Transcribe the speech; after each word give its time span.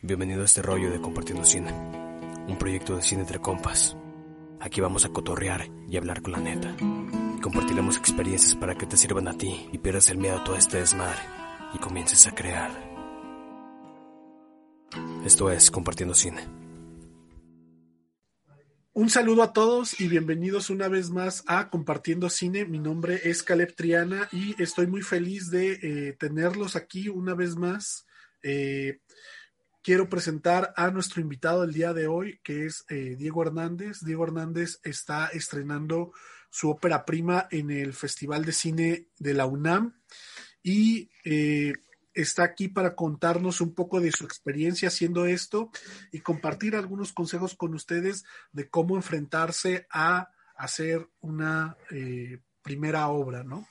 Bienvenido 0.00 0.42
a 0.42 0.44
este 0.44 0.62
rollo 0.62 0.92
de 0.92 1.00
Compartiendo 1.00 1.44
Cine, 1.44 1.72
un 1.72 2.56
proyecto 2.56 2.94
de 2.94 3.02
cine 3.02 3.22
entre 3.22 3.40
compas. 3.40 3.96
Aquí 4.60 4.80
vamos 4.80 5.04
a 5.04 5.08
cotorrear 5.08 5.68
y 5.88 5.96
hablar 5.96 6.22
con 6.22 6.30
la 6.30 6.38
neta. 6.38 6.72
Compartiremos 7.42 7.96
experiencias 7.96 8.54
para 8.54 8.76
que 8.76 8.86
te 8.86 8.96
sirvan 8.96 9.26
a 9.26 9.36
ti 9.36 9.68
y 9.72 9.78
pierdas 9.78 10.08
el 10.10 10.18
miedo 10.18 10.36
a 10.36 10.44
todo 10.44 10.54
este 10.54 10.76
desmadre 10.78 11.18
y 11.74 11.78
comiences 11.78 12.28
a 12.28 12.34
crear. 12.34 12.70
Esto 15.24 15.50
es 15.50 15.68
Compartiendo 15.68 16.14
Cine. 16.14 16.46
Un 18.92 19.10
saludo 19.10 19.42
a 19.42 19.52
todos 19.52 20.00
y 20.00 20.06
bienvenidos 20.06 20.70
una 20.70 20.86
vez 20.86 21.10
más 21.10 21.42
a 21.48 21.70
Compartiendo 21.70 22.30
Cine. 22.30 22.66
Mi 22.66 22.78
nombre 22.78 23.20
es 23.24 23.42
Caleb 23.42 23.74
Triana 23.74 24.28
y 24.30 24.54
estoy 24.62 24.86
muy 24.86 25.02
feliz 25.02 25.50
de 25.50 25.72
eh, 25.72 26.12
tenerlos 26.12 26.76
aquí 26.76 27.08
una 27.08 27.34
vez 27.34 27.56
más. 27.56 28.06
Eh, 28.44 29.00
quiero 29.88 30.10
presentar 30.10 30.74
a 30.76 30.90
nuestro 30.90 31.22
invitado 31.22 31.62
del 31.62 31.72
día 31.72 31.94
de 31.94 32.08
hoy, 32.08 32.40
que 32.44 32.66
es 32.66 32.84
eh, 32.90 33.16
Diego 33.16 33.40
Hernández. 33.40 34.00
Diego 34.04 34.24
Hernández 34.24 34.80
está 34.82 35.28
estrenando 35.28 36.12
su 36.50 36.68
ópera 36.68 37.06
prima 37.06 37.48
en 37.50 37.70
el 37.70 37.94
Festival 37.94 38.44
de 38.44 38.52
Cine 38.52 39.06
de 39.18 39.32
la 39.32 39.46
UNAM 39.46 39.94
y 40.62 41.10
eh, 41.24 41.72
está 42.12 42.42
aquí 42.42 42.68
para 42.68 42.94
contarnos 42.94 43.62
un 43.62 43.74
poco 43.74 43.98
de 44.02 44.12
su 44.12 44.26
experiencia 44.26 44.88
haciendo 44.88 45.24
esto 45.24 45.70
y 46.12 46.20
compartir 46.20 46.76
algunos 46.76 47.14
consejos 47.14 47.54
con 47.54 47.72
ustedes 47.72 48.26
de 48.52 48.68
cómo 48.68 48.94
enfrentarse 48.94 49.86
a 49.90 50.28
hacer 50.54 51.08
una 51.20 51.78
eh, 51.90 52.40
primera 52.60 53.08
obra, 53.08 53.42
¿no? 53.42 53.66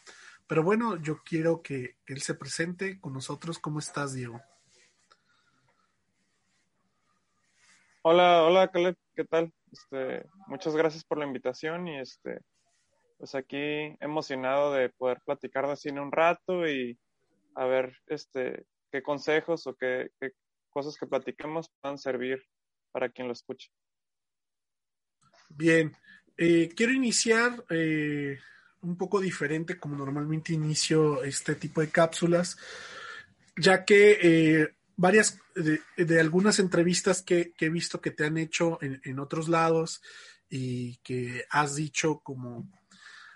Pero 0.48 0.63
bueno, 0.63 0.99
yo 0.99 1.21
quiero 1.23 1.62
que 1.62 1.98
él 2.07 2.23
se 2.23 2.34
presente 2.34 2.99
con 2.99 3.13
nosotros. 3.13 3.59
¿Cómo 3.59 3.77
estás, 3.77 4.13
Diego? 4.13 4.41
Hola, 8.09 8.43
hola 8.43 8.71
Caleb, 8.71 8.95
¿qué 9.17 9.25
tal? 9.25 9.52
Este, 9.70 10.26
muchas 10.48 10.73
gracias 10.77 11.04
por 11.04 11.18
la 11.18 11.26
invitación 11.26 11.90
y 11.90 11.99
este, 11.99 12.40
pues 13.18 13.35
aquí 13.35 13.98
emocionado 13.99 14.71
de 14.71 14.87
poder 14.91 15.20
platicar 15.26 15.68
de 15.68 15.76
cine 15.76 15.99
un 15.99 16.13
rato 16.13 16.65
y 16.70 16.98
a 17.55 17.65
ver 17.65 17.98
este, 18.05 18.65
qué 18.93 19.04
consejos 19.04 19.67
o 19.67 19.76
qué, 19.76 20.09
cosas 20.70 20.95
que 20.95 21.05
platiquemos 21.05 21.70
puedan 21.82 21.98
servir 21.98 22.41
para 22.93 23.09
quien 23.09 23.27
lo 23.27 23.34
escuche. 23.34 23.71
Bien, 25.49 25.93
eh, 26.37 26.70
quiero 26.77 26.93
iniciar 26.93 27.62
eh, 27.70 28.39
un 28.84 28.95
poco 28.98 29.20
diferente 29.20 29.77
como 29.77 29.98
normalmente 29.98 30.54
inicio 30.54 31.26
este 31.26 31.55
tipo 31.55 31.82
de 31.82 31.89
cápsulas, 31.89 32.57
ya 33.57 33.84
que 33.84 34.17
eh, 34.21 34.76
varias 34.98 35.40
de, 35.55 35.81
de, 35.95 36.20
algunas 36.20 36.59
entrevistas 36.59 37.21
que, 37.21 37.53
que, 37.53 37.67
he 37.67 37.70
visto 37.70 38.01
que 38.01 38.12
te 38.12 38.26
han 38.26 38.37
hecho 38.37 38.79
en, 38.81 38.99
en, 39.05 39.20
otros 39.20 39.48
lados 39.48 40.01
y 40.49 40.98
que 40.98 41.45
has 41.49 41.76
dicho 41.76 42.20
como 42.20 42.70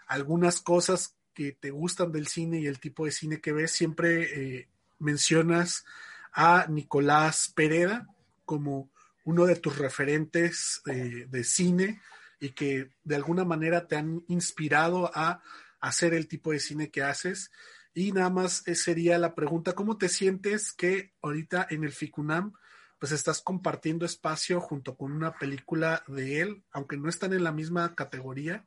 algunas 0.07 0.59
cosas 0.59 1.15
que 1.33 1.53
te 1.53 1.71
gustan 1.71 2.11
del 2.11 2.27
cine 2.27 2.59
y 2.59 2.67
el 2.67 2.79
tipo 2.79 3.05
de 3.05 3.11
cine 3.11 3.39
que 3.39 3.53
ves, 3.53 3.71
siempre 3.71 4.57
eh, 4.57 4.67
mencionas 4.99 5.85
a 6.33 6.65
Nicolás 6.67 7.51
Pereda 7.55 8.07
como 8.45 8.89
uno 9.23 9.45
de 9.45 9.55
tus 9.55 9.77
referentes 9.77 10.81
eh, 10.87 11.27
de 11.29 11.43
cine 11.43 12.01
y 12.39 12.49
que 12.49 12.89
de 13.03 13.15
alguna 13.15 13.45
manera 13.45 13.87
te 13.87 13.95
han 13.95 14.23
inspirado 14.27 15.11
a 15.13 15.41
hacer 15.79 16.13
el 16.13 16.27
tipo 16.27 16.51
de 16.51 16.59
cine 16.59 16.89
que 16.89 17.03
haces. 17.03 17.51
Y 17.93 18.11
nada 18.11 18.29
más 18.29 18.67
eh, 18.67 18.75
sería 18.75 19.17
la 19.17 19.35
pregunta, 19.35 19.73
¿cómo 19.73 19.97
te 19.97 20.09
sientes 20.09 20.73
que 20.73 21.13
ahorita 21.21 21.67
en 21.69 21.83
el 21.83 21.91
FICUNAM 21.91 22.53
pues 23.01 23.11
estás 23.13 23.41
compartiendo 23.41 24.05
espacio 24.05 24.61
junto 24.61 24.95
con 24.95 25.11
una 25.11 25.33
película 25.33 26.03
de 26.07 26.41
él, 26.41 26.63
aunque 26.71 26.97
no 26.97 27.09
están 27.09 27.33
en 27.33 27.43
la 27.43 27.51
misma 27.51 27.95
categoría 27.95 28.63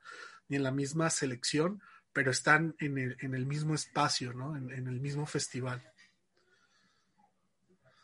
ni 0.49 0.57
en 0.57 0.65
la 0.65 0.73
misma 0.73 1.09
selección, 1.09 1.81
pero 2.13 2.33
están 2.33 2.75
en 2.81 2.99
el, 2.99 3.17
en 3.21 3.35
el 3.35 3.47
mismo 3.47 3.75
espacio, 3.75 4.33
¿no? 4.33 4.57
En, 4.57 4.71
el 4.71 5.01
mismo 5.01 5.25
festival. 5.25 5.89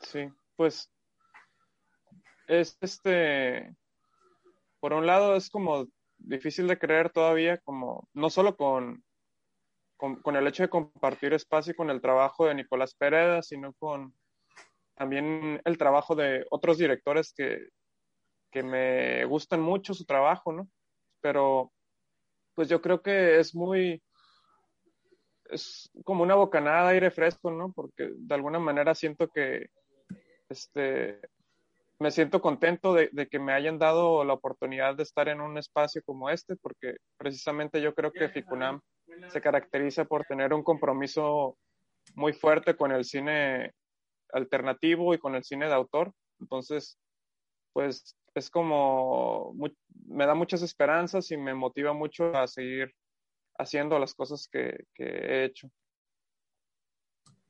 Sí, 0.03 0.28
pues 0.54 0.88
es 2.47 2.78
este, 2.80 3.75
por 4.78 4.92
un 4.92 5.06
lado 5.06 5.34
es 5.34 5.50
como 5.50 5.88
difícil 6.19 6.69
de 6.69 6.78
creer 6.78 7.10
todavía, 7.10 7.59
como 7.59 8.09
no 8.14 8.30
solo 8.30 8.56
con 8.56 9.03
con, 10.00 10.37
el 10.37 10.47
hecho 10.47 10.62
de 10.62 10.71
compartir 10.71 11.34
espacio 11.34 11.75
con 11.77 11.91
el 11.91 12.00
trabajo 12.00 12.47
de 12.47 12.55
Nicolás 12.55 12.94
Pereda, 12.94 13.43
sino 13.43 13.75
con 13.75 14.15
también 14.97 15.61
el 15.65 15.77
trabajo 15.77 16.15
de 16.15 16.47
otros 16.50 16.78
directores 16.78 17.34
que, 17.37 17.69
que 18.50 18.62
me 18.62 19.25
gustan 19.27 19.60
mucho 19.60 19.93
su 19.93 20.06
trabajo, 20.06 20.53
¿no? 20.53 20.69
Pero 21.21 21.71
pues 22.55 22.69
yo 22.69 22.81
creo 22.81 23.03
que 23.03 23.39
es 23.39 23.55
muy, 23.55 24.03
es 25.50 25.91
como 26.05 26.22
una 26.22 26.34
bocanada 26.34 26.89
de 26.89 26.94
aire 26.94 27.10
fresco, 27.10 27.50
¿no? 27.50 27.72
Porque 27.72 28.10
de 28.15 28.34
alguna 28.34 28.59
manera 28.59 28.94
siento 28.94 29.28
que, 29.28 29.66
este, 30.49 31.21
me 31.99 32.10
siento 32.10 32.41
contento 32.41 32.94
de, 32.94 33.10
de, 33.12 33.28
que 33.28 33.39
me 33.39 33.53
hayan 33.53 33.78
dado 33.78 34.25
la 34.25 34.33
oportunidad 34.33 34.97
de 34.97 35.03
estar 35.03 35.28
en 35.28 35.43
un 35.43 35.59
espacio 35.59 36.03
como 36.06 36.31
este, 36.31 36.56
porque 36.56 36.97
precisamente 37.19 37.83
yo 37.83 37.94
creo 37.94 38.10
que 38.10 38.31
FICUNAM 38.31 38.81
se 39.28 39.41
caracteriza 39.41 40.04
por 40.04 40.25
tener 40.25 40.53
un 40.53 40.62
compromiso 40.62 41.56
muy 42.14 42.32
fuerte 42.32 42.76
con 42.76 42.92
el 42.92 43.04
cine 43.04 43.72
alternativo 44.32 45.14
y 45.14 45.19
con 45.19 45.34
el 45.34 45.44
cine 45.44 45.66
de 45.66 45.75
autor. 45.75 46.12
Entonces, 46.41 46.98
pues 47.72 48.16
es 48.34 48.50
como, 48.50 49.54
me 50.06 50.26
da 50.26 50.34
muchas 50.34 50.62
esperanzas 50.62 51.30
y 51.30 51.36
me 51.36 51.54
motiva 51.54 51.92
mucho 51.92 52.34
a 52.36 52.47
seguir 52.47 52.94
haciendo 53.59 53.98
las 53.98 54.14
cosas 54.14 54.48
que, 54.50 54.84
que 54.94 55.04
he 55.04 55.44
hecho. 55.44 55.69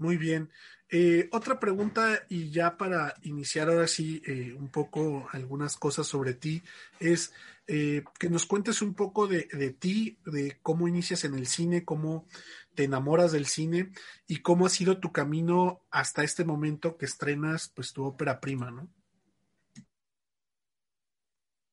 Muy 0.00 0.16
bien. 0.16 0.48
Eh, 0.88 1.28
otra 1.30 1.60
pregunta 1.60 2.24
y 2.30 2.50
ya 2.50 2.78
para 2.78 3.16
iniciar 3.20 3.68
ahora 3.68 3.86
sí 3.86 4.22
eh, 4.26 4.54
un 4.58 4.70
poco 4.70 5.28
algunas 5.30 5.76
cosas 5.76 6.06
sobre 6.06 6.32
ti 6.32 6.62
es 6.98 7.34
eh, 7.66 8.02
que 8.18 8.30
nos 8.30 8.46
cuentes 8.46 8.80
un 8.80 8.94
poco 8.94 9.26
de, 9.26 9.46
de, 9.52 9.72
ti, 9.72 10.18
de 10.24 10.58
cómo 10.62 10.88
inicias 10.88 11.24
en 11.24 11.34
el 11.34 11.46
cine, 11.46 11.84
cómo 11.84 12.24
te 12.74 12.84
enamoras 12.84 13.32
del 13.32 13.44
cine 13.44 13.90
y 14.26 14.38
cómo 14.38 14.64
ha 14.64 14.70
sido 14.70 15.00
tu 15.00 15.12
camino 15.12 15.82
hasta 15.90 16.24
este 16.24 16.46
momento 16.46 16.96
que 16.96 17.04
estrenas 17.04 17.70
pues 17.76 17.92
tu 17.92 18.06
ópera 18.06 18.40
prima, 18.40 18.70
¿no? 18.70 18.88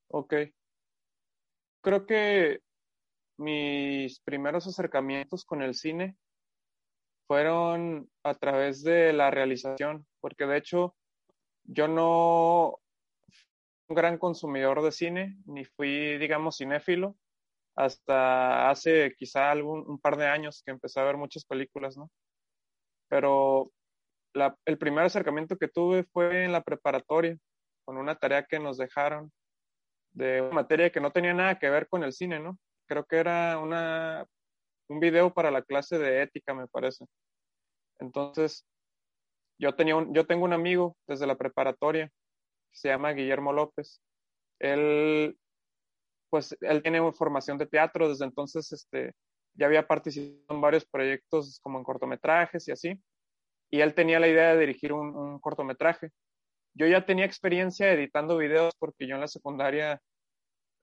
Ok. 0.10 0.34
Creo 1.80 2.06
que 2.06 2.60
mis 3.38 4.20
primeros 4.20 4.68
acercamientos 4.68 5.46
con 5.46 5.62
el 5.62 5.76
cine 5.76 6.18
fueron 7.28 8.10
a 8.24 8.34
través 8.34 8.84
de 8.84 9.14
la 9.14 9.30
realización, 9.30 10.08
porque 10.22 10.46
de 10.46 10.58
hecho 10.58 10.96
yo 11.64 11.88
no 11.88 12.80
fui 13.30 13.46
un 13.90 13.96
gran 13.96 14.18
consumidor 14.18 14.82
de 14.82 14.92
cine, 14.92 15.38
ni 15.46 15.66
fui, 15.66 16.18
digamos, 16.18 16.58
cinéfilo, 16.58 17.16
hasta 17.76 18.70
hace 18.70 19.14
quizá 19.18 19.52
algún, 19.52 19.84
un 19.88 20.00
par 20.00 20.18
de 20.18 20.28
años 20.28 20.64
que 20.66 20.72
empecé 20.72 21.00
a 21.00 21.04
ver 21.04 21.18
muchas 21.18 21.46
películas, 21.46 21.98
¿no? 21.98 22.10
Pero 23.10 23.72
la, 24.34 24.58
el 24.66 24.78
primer 24.78 25.06
acercamiento 25.06 25.58
que 25.58 25.68
tuve 25.68 26.04
fue 26.06 26.46
en 26.46 26.52
la 26.52 26.64
preparatoria, 26.64 27.38
con 27.86 27.98
una 27.98 28.16
tarea 28.16 28.44
que 28.44 28.60
nos 28.60 28.78
dejaron 28.78 29.32
de 30.12 30.42
una 30.42 30.52
materia 30.52 30.90
que 30.90 31.00
no 31.00 31.12
tenía 31.12 31.34
nada 31.34 31.60
que 31.60 31.70
ver 31.70 31.88
con 31.88 32.04
el 32.04 32.14
cine, 32.14 32.40
¿no? 32.40 32.58
Creo 32.88 33.06
que 33.06 33.18
era 33.18 33.60
una 33.60 34.26
un 34.90 35.00
video 35.00 35.34
para 35.34 35.52
la 35.52 35.62
clase 35.62 35.98
de 35.98 36.24
ética, 36.24 36.54
me 36.54 36.68
parece. 36.68 37.06
Entonces, 38.00 38.66
yo, 39.60 39.76
tenía 39.76 40.06
yo 40.12 40.26
tengo 40.26 40.46
un 40.46 40.54
amigo 40.54 40.96
desde 41.08 41.28
la 41.28 41.38
preparatoria, 41.38 42.12
se 42.72 42.90
llama 42.90 43.14
Guillermo 43.14 43.54
López. 43.54 44.02
Él, 44.60 45.38
pues, 46.30 46.56
él 46.62 46.82
tiene 46.82 47.12
formación 47.14 47.58
de 47.58 47.68
teatro, 47.68 48.10
desde 48.10 48.26
entonces, 48.26 48.72
este, 48.72 49.14
ya 49.56 49.66
había 49.66 49.88
participado 49.88 50.56
en 50.56 50.62
varios 50.62 50.86
proyectos 50.86 51.60
como 51.62 51.80
en 51.80 51.84
cortometrajes 51.84 52.68
y 52.68 52.72
así, 52.72 53.02
y 53.70 53.82
él 53.82 53.94
tenía 53.94 54.20
la 54.20 54.28
idea 54.28 54.54
de 54.54 54.60
dirigir 54.60 54.94
un, 54.94 55.16
un 55.16 55.40
cortometraje. 55.40 56.12
Yo 56.74 56.88
ya 56.88 57.06
tenía 57.06 57.26
experiencia 57.26 57.92
editando 57.92 58.38
videos 58.38 58.74
porque 58.80 59.08
yo 59.08 59.16
en 59.16 59.22
la 59.22 59.28
secundaria 59.28 60.00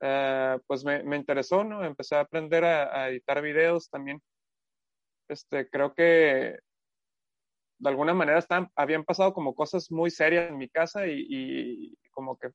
Uh, 0.05 0.61
pues 0.67 0.85
me, 0.85 1.03
me, 1.03 1.17
interesó, 1.17 1.65
¿no? 1.65 1.83
Empecé 1.83 2.17
a 2.17 2.21
aprender 2.21 2.63
a, 2.63 3.09
editar 3.09 3.41
videos 3.41 3.89
también. 3.89 4.21
Este, 5.29 5.67
creo 5.71 5.95
que 5.95 6.59
de 7.79 7.89
alguna 7.89 8.13
manera 8.13 8.39
están, 8.39 8.71
habían 8.77 9.05
pasado 9.05 9.33
como 9.33 9.55
cosas 9.55 9.91
muy 9.91 10.11
serias 10.11 10.51
en 10.51 10.59
mi 10.59 10.69
casa 10.69 11.07
y, 11.07 11.97
como 12.11 12.37
que 12.37 12.51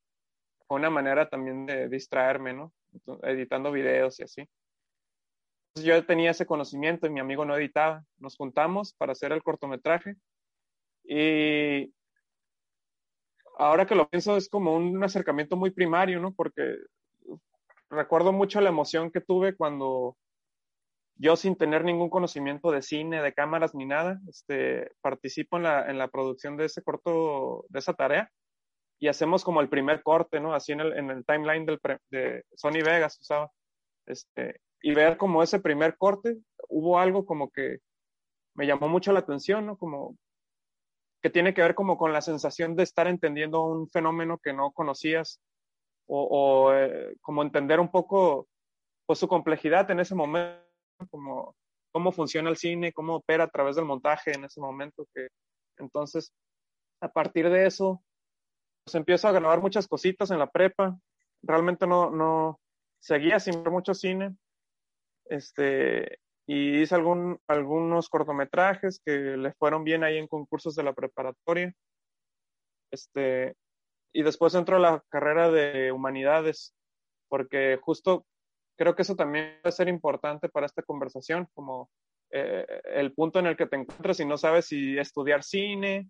fue 0.68 0.78
una 0.78 0.92
manera 0.92 1.28
también 1.28 1.66
de 1.66 1.90
distraerme, 1.90 2.54
¿no? 2.54 2.72
Editando 3.24 3.72
videos 3.72 4.20
y 4.20 4.24
así. 4.24 4.48
Yo 5.74 6.06
tenía 6.06 6.30
ese 6.30 6.46
conocimiento 6.46 7.08
y 7.08 7.10
mi 7.10 7.20
amigo 7.20 7.46
no 7.46 7.58
editaba. 7.58 8.04
Nos 8.20 8.36
juntamos 8.38 8.94
para 8.94 9.14
hacer 9.14 9.32
el 9.32 9.42
cortometraje 9.42 10.14
y 11.04 11.92
ahora 13.58 13.88
que 13.88 13.96
lo 13.96 14.08
pienso 14.08 14.38
es 14.38 14.50
como 14.50 14.76
un 14.76 15.04
acercamiento 15.04 15.58
muy 15.58 15.72
primario, 15.72 16.20
¿no? 16.20 16.32
Porque 16.32 16.76
recuerdo 17.90 18.32
mucho 18.32 18.62
la 18.62 18.70
emoción 18.70 19.12
que 19.12 19.22
tuve 19.22 19.56
cuando 19.56 20.18
yo 21.16 21.36
sin 21.36 21.56
tener 21.56 21.84
ningún 21.84 22.10
conocimiento 22.10 22.72
de 22.72 22.82
cine, 22.82 23.22
de 23.22 23.34
cámaras 23.34 23.76
ni 23.76 23.86
nada, 23.86 24.20
este, 24.30 24.92
participo 25.02 25.58
en 25.58 25.64
la, 25.64 25.90
en 25.90 25.98
la 25.98 26.08
producción 26.08 26.56
de 26.56 26.66
ese 26.66 26.82
corto, 26.82 27.66
de 27.70 27.80
esa 27.80 27.94
tarea 27.94 28.32
y 29.00 29.08
hacemos 29.08 29.44
como 29.44 29.62
el 29.62 29.70
primer 29.70 30.04
corte, 30.04 30.40
¿no? 30.40 30.54
Así 30.54 30.74
en 30.74 30.82
el, 30.82 30.98
en 30.98 31.10
el 31.10 31.26
timeline 31.26 31.66
del 31.66 31.80
de 32.10 32.44
Sony 32.56 32.84
Vegas 32.84 33.18
usaba. 33.20 33.50
Este, 34.06 34.60
y 34.82 34.94
ver 34.94 35.18
como 35.18 35.42
ese 35.42 35.60
primer 35.60 35.98
corte, 35.98 36.38
hubo 36.68 37.00
algo 37.00 37.26
como 37.26 37.50
que 37.50 37.80
me 38.56 38.68
llamó 38.68 38.90
mucho 38.90 39.14
la 39.14 39.20
atención, 39.20 39.66
¿no? 39.66 39.78
Como 39.78 40.18
que 41.22 41.30
tiene 41.30 41.54
que 41.54 41.62
ver 41.62 41.76
como 41.76 41.98
con 41.98 42.12
la 42.12 42.22
sensación 42.22 42.76
de 42.76 42.84
estar 42.84 43.08
entendiendo 43.08 43.64
un 43.64 43.90
fenómeno 43.90 44.38
que 44.38 44.54
no 44.54 44.72
conocías 44.72 45.40
o, 46.10 46.24
o 46.24 46.74
eh, 46.74 47.16
como 47.22 47.44
entender 47.44 47.80
un 47.80 47.90
poco 47.90 48.48
pues, 49.06 49.20
su 49.20 49.28
complejidad 49.28 49.90
en 49.92 50.00
ese 50.00 50.16
momento, 50.16 50.60
como 51.10 51.56
cómo 51.92 52.12
funciona 52.12 52.50
el 52.50 52.58
cine, 52.58 52.94
cómo 52.94 53.16
opera 53.16 53.46
a 53.46 53.50
través 53.50 53.76
del 53.76 53.86
montaje 53.86 54.34
en 54.34 54.46
ese 54.46 54.60
momento. 54.60 55.06
Que, 55.14 55.28
entonces, 55.78 56.34
a 57.02 57.10
partir 57.10 57.50
de 57.50 57.66
eso, 57.66 58.04
pues 58.84 58.96
empiezo 58.96 59.28
a 59.28 59.32
grabar 59.32 59.62
muchas 59.62 59.88
cositas 59.88 60.32
en 60.32 60.40
la 60.40 60.50
prepa. 60.50 60.98
Realmente 61.42 61.88
no, 61.88 62.10
no 62.10 62.60
seguía 63.00 63.40
sin 63.40 63.64
ver 63.64 63.72
mucho 63.72 63.94
cine. 63.94 64.36
Este, 65.26 66.20
y 66.48 66.82
hice 66.82 66.96
algún, 66.96 67.40
algunos 67.48 68.10
cortometrajes 68.10 69.00
que 69.06 69.12
le 69.12 69.54
fueron 69.54 69.84
bien 69.84 70.04
ahí 70.04 70.18
en 70.18 70.28
concursos 70.28 70.76
de 70.76 70.84
la 70.84 70.94
preparatoria. 70.94 71.74
Este, 72.92 73.56
y 74.14 74.24
después 74.24 74.56
entro 74.56 74.78
a 74.78 74.80
la 74.80 75.04
carrera 75.10 75.50
de 75.52 75.92
humanidades, 75.92 76.76
porque 77.28 77.80
justo 77.82 78.26
creo 78.78 78.96
que 78.96 79.02
eso 79.02 79.16
también 79.16 79.60
va 79.66 79.70
a 79.70 79.74
ser 79.74 79.88
importante 79.88 80.50
para 80.50 80.66
esta 80.66 80.84
conversación, 80.84 81.48
como 81.54 81.90
eh, 82.32 82.66
el 82.86 83.14
punto 83.14 83.40
en 83.40 83.48
el 83.48 83.58
que 83.58 83.66
te 83.66 83.76
encuentras 83.76 84.20
y 84.20 84.26
no 84.26 84.38
sabes 84.38 84.66
si 84.66 84.98
estudiar 84.98 85.44
cine, 85.44 86.10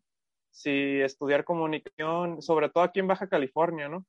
si 0.51 1.01
estudiar 1.01 1.43
comunicación, 1.43 2.41
sobre 2.41 2.69
todo 2.69 2.83
aquí 2.83 2.99
en 2.99 3.07
Baja 3.07 3.27
California, 3.27 3.89
¿no? 3.89 4.05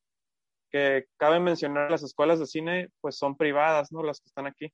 Que 0.70 1.06
cabe 1.16 1.40
mencionar 1.40 1.90
las 1.90 2.02
escuelas 2.02 2.38
de 2.38 2.46
cine, 2.46 2.88
pues 3.00 3.16
son 3.16 3.36
privadas, 3.36 3.92
¿no? 3.92 4.02
Las 4.02 4.20
que 4.20 4.28
están 4.28 4.46
aquí 4.46 4.72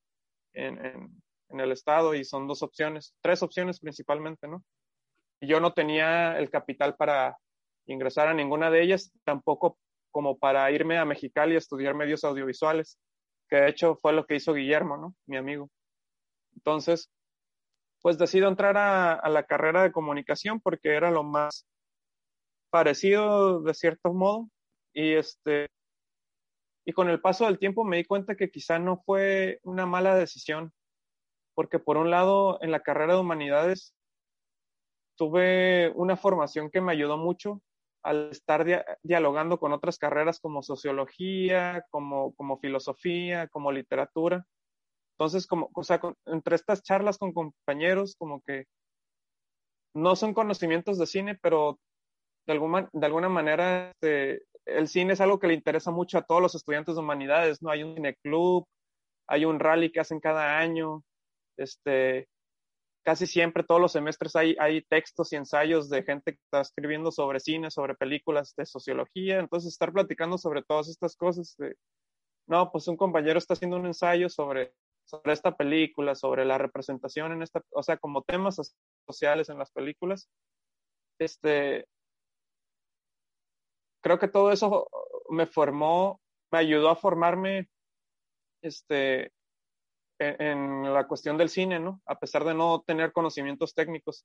en, 0.53 0.85
en, 0.85 1.23
en 1.51 1.61
el 1.61 1.73
estado 1.73 2.15
y 2.15 2.25
son 2.25 2.47
dos 2.47 2.63
opciones, 2.63 3.15
tres 3.21 3.43
opciones 3.43 3.81
principalmente, 3.81 4.49
¿no? 4.49 4.65
Yo 5.41 5.61
no 5.61 5.75
tenía 5.75 6.39
el 6.39 6.51
capital 6.51 6.97
para 6.97 7.37
ingresar 7.87 8.29
a 8.29 8.35
ninguna 8.35 8.71
de 8.71 8.83
ellas, 8.83 9.12
tampoco 9.25 9.79
como 10.11 10.38
para 10.38 10.71
irme 10.71 10.99
a 10.99 11.05
Mexicali 11.05 11.55
a 11.55 11.59
estudiar 11.59 11.94
medios 11.94 12.25
audiovisuales, 12.25 12.99
que 13.49 13.56
de 13.56 13.69
hecho 13.69 13.97
fue 13.97 14.12
lo 14.12 14.27
que 14.27 14.37
hizo 14.37 14.55
Guillermo, 14.55 14.97
¿no? 14.97 15.15
Mi 15.27 15.37
amigo. 15.37 15.71
Entonces, 16.55 17.11
pues 18.06 18.19
decido 18.19 18.49
entrar 18.49 18.77
a, 18.77 19.29
la 19.29 19.43
carrera 19.44 19.83
de 19.83 19.93
comunicación 19.93 20.61
porque 20.61 20.94
era 20.94 21.11
lo 21.11 21.23
más 21.23 21.67
parecido 22.71 23.62
de 23.62 23.75
cierto 23.75 24.12
modo 24.12 24.49
y 24.93 25.15
este 25.15 25.67
y 26.85 26.93
con 26.93 27.11
el 27.11 27.21
paso 27.21 27.47
del 27.47 27.59
tiempo 27.59 27.85
me 27.85 27.97
di 27.97 28.05
cuenta 28.05 28.37
que 28.37 28.50
quizá 28.50 28.79
no 28.79 29.03
fue 29.05 29.59
una 29.65 29.87
mala 29.87 30.15
decisión 30.15 30.73
porque 31.55 31.79
por 31.79 31.97
un 31.97 32.11
lado 32.11 32.62
en 32.62 32.71
la 32.71 32.81
carrera 32.81 33.15
de 33.15 33.21
humanidades 33.21 33.93
tuve 35.17 35.91
una 35.97 36.17
formación 36.17 36.71
que 36.71 36.81
me 36.81 36.93
ayudó 36.93 37.17
mucho 37.17 37.61
al 38.06 38.31
estar 38.31 38.64
dia 38.64 38.85
dialogando 39.03 39.58
con 39.58 39.73
otras 39.73 39.99
carreras 39.99 40.38
como 40.38 40.62
sociología, 40.62 41.85
como, 41.91 42.35
como 42.35 42.58
filosofía, 42.58 43.49
como 43.49 43.73
literatura. 43.73 44.47
Entonces, 45.19 45.47
como, 45.47 45.70
o 45.75 45.82
sea, 45.82 45.99
con, 45.99 46.14
entre 46.26 46.55
estas 46.55 46.82
charlas 46.82 47.19
con 47.19 47.32
compañeros, 47.32 48.14
como 48.17 48.43
que 48.43 48.67
no 49.94 50.14
son 50.14 50.35
conocimientos 50.35 50.99
de 50.99 51.06
cine, 51.06 51.38
pero 51.43 51.81
de 52.47 52.53
alguna, 52.53 52.88
de 52.93 53.06
alguna 53.06 53.29
manera 53.29 53.91
este, 53.91 54.44
el 54.67 54.87
cine 54.87 55.14
es 55.14 55.20
algo 55.20 55.41
que 55.41 55.49
le 55.49 55.55
interesa 55.55 55.91
mucho 55.91 56.19
a 56.19 56.23
todos 56.23 56.43
los 56.43 56.55
estudiantes 56.55 56.94
de 56.94 57.00
humanidades, 57.00 57.61
¿no? 57.61 57.70
Hay 57.70 57.82
un 57.82 57.94
cineclub, 57.94 58.67
hay 59.26 59.44
un 59.44 59.58
rally 59.58 59.91
que 59.91 60.00
hacen 60.00 60.20
cada 60.20 60.58
año, 60.58 61.03
este, 61.56 62.29
casi 63.06 63.29
siempre 63.29 63.62
todos 63.62 63.81
los 63.81 63.93
semestres 63.93 64.35
hay, 64.35 64.56
hay 64.58 64.82
textos 64.82 65.32
y 65.32 65.37
ensayos 65.37 65.88
de 65.88 66.03
gente 66.03 66.32
que 66.32 66.41
está 66.43 66.61
escribiendo 66.61 67.12
sobre 67.12 67.38
cine, 67.38 67.70
sobre 67.70 67.94
películas 67.94 68.53
de 68.56 68.67
sociología, 68.67 69.38
entonces 69.38 69.73
estar 69.73 69.93
platicando 69.93 70.37
sobre 70.38 70.64
todas 70.64 70.88
estas 70.88 71.14
cosas, 71.14 71.55
de, 71.56 71.76
no, 72.49 72.73
pues 72.73 72.88
un 72.88 72.97
compañero 72.97 73.38
está 73.38 73.55
haciendo 73.55 73.76
un 73.76 73.87
ensayo 73.87 74.29
sobre, 74.29 74.75
sobre 75.05 75.35
esta 75.35 75.56
película, 75.56 76.17
sobre 76.17 76.44
la 76.44 76.58
representación 76.58 77.31
en 77.31 77.43
esta, 77.43 77.62
o 77.70 77.82
sea, 77.85 77.97
como 77.97 78.23
temas 78.23 78.75
sociales 79.06 79.49
en 79.50 79.58
las 79.58 79.70
películas, 79.70 80.29
este, 81.20 81.87
creo 84.03 84.19
que 84.19 84.26
todo 84.26 84.50
eso 84.50 84.88
me 85.31 85.47
formó, 85.47 86.20
me 86.50 86.58
ayudó 86.58 86.91
a 86.91 86.97
formarme, 86.97 87.69
este, 88.62 89.31
en, 90.19 90.93
la 90.93 91.07
cuestión 91.07 91.37
del 91.37 91.49
cine, 91.49 91.79
¿no? 91.79 92.01
A 92.07 92.19
pesar 92.19 92.45
de 92.45 92.55
no 92.55 92.83
tener 92.87 93.13
conocimientos 93.13 93.75
técnicos. 93.75 94.25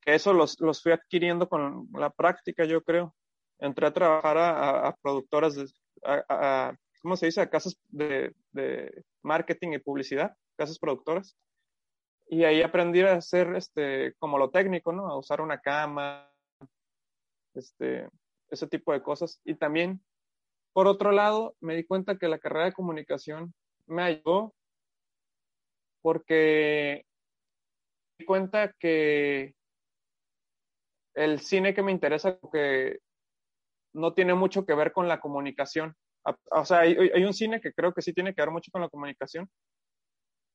Que 0.00 0.14
eso 0.14 0.32
los, 0.32 0.60
los 0.60 0.82
fui 0.82 0.92
adquiriendo 0.92 1.48
con 1.48 1.88
la 1.92 2.10
práctica, 2.10 2.64
yo 2.64 2.82
creo. 2.82 3.14
Entré 3.58 3.86
a 3.86 3.92
trabajar 3.92 4.38
a, 4.38 4.88
a 4.88 4.96
productoras, 4.96 5.54
de, 5.54 5.66
a, 6.04 6.24
a, 6.28 6.76
¿cómo 7.02 7.16
se 7.16 7.26
dice? 7.26 7.40
A 7.40 7.50
casas 7.50 7.78
de, 7.88 8.34
de, 8.52 9.04
marketing 9.22 9.72
y 9.72 9.78
publicidad, 9.78 10.36
casas 10.56 10.78
productoras. 10.78 11.36
Y 12.28 12.44
ahí 12.44 12.62
aprendí 12.62 13.00
a 13.02 13.14
hacer 13.14 13.54
este, 13.54 14.14
como 14.18 14.38
lo 14.38 14.50
técnico, 14.50 14.92
¿no? 14.92 15.08
A 15.08 15.18
usar 15.18 15.40
una 15.40 15.60
cama, 15.60 16.28
este, 17.54 18.08
ese 18.50 18.66
tipo 18.66 18.92
de 18.92 19.02
cosas. 19.02 19.40
Y 19.44 19.54
también, 19.54 20.00
por 20.72 20.86
otro 20.86 21.12
lado, 21.12 21.56
me 21.60 21.76
di 21.76 21.84
cuenta 21.84 22.18
que 22.18 22.28
la 22.28 22.38
carrera 22.38 22.66
de 22.66 22.72
comunicación 22.72 23.54
me 23.86 24.02
ayudó 24.02 24.55
porque 26.06 27.04
me 27.04 28.16
di 28.20 28.26
cuenta 28.26 28.72
que 28.78 29.56
el 31.16 31.40
cine 31.40 31.74
que 31.74 31.82
me 31.82 31.90
interesa 31.90 32.38
que 32.52 33.00
no 33.92 34.14
tiene 34.14 34.34
mucho 34.34 34.64
que 34.64 34.76
ver 34.76 34.92
con 34.92 35.08
la 35.08 35.18
comunicación. 35.18 35.96
O 36.52 36.64
sea, 36.64 36.82
hay, 36.82 37.24
un 37.24 37.34
cine 37.34 37.60
que 37.60 37.72
creo 37.72 37.92
que 37.92 38.02
sí 38.02 38.12
tiene 38.12 38.36
que 38.36 38.42
ver 38.42 38.52
mucho 38.52 38.70
con 38.70 38.82
la 38.82 38.88
comunicación. 38.88 39.50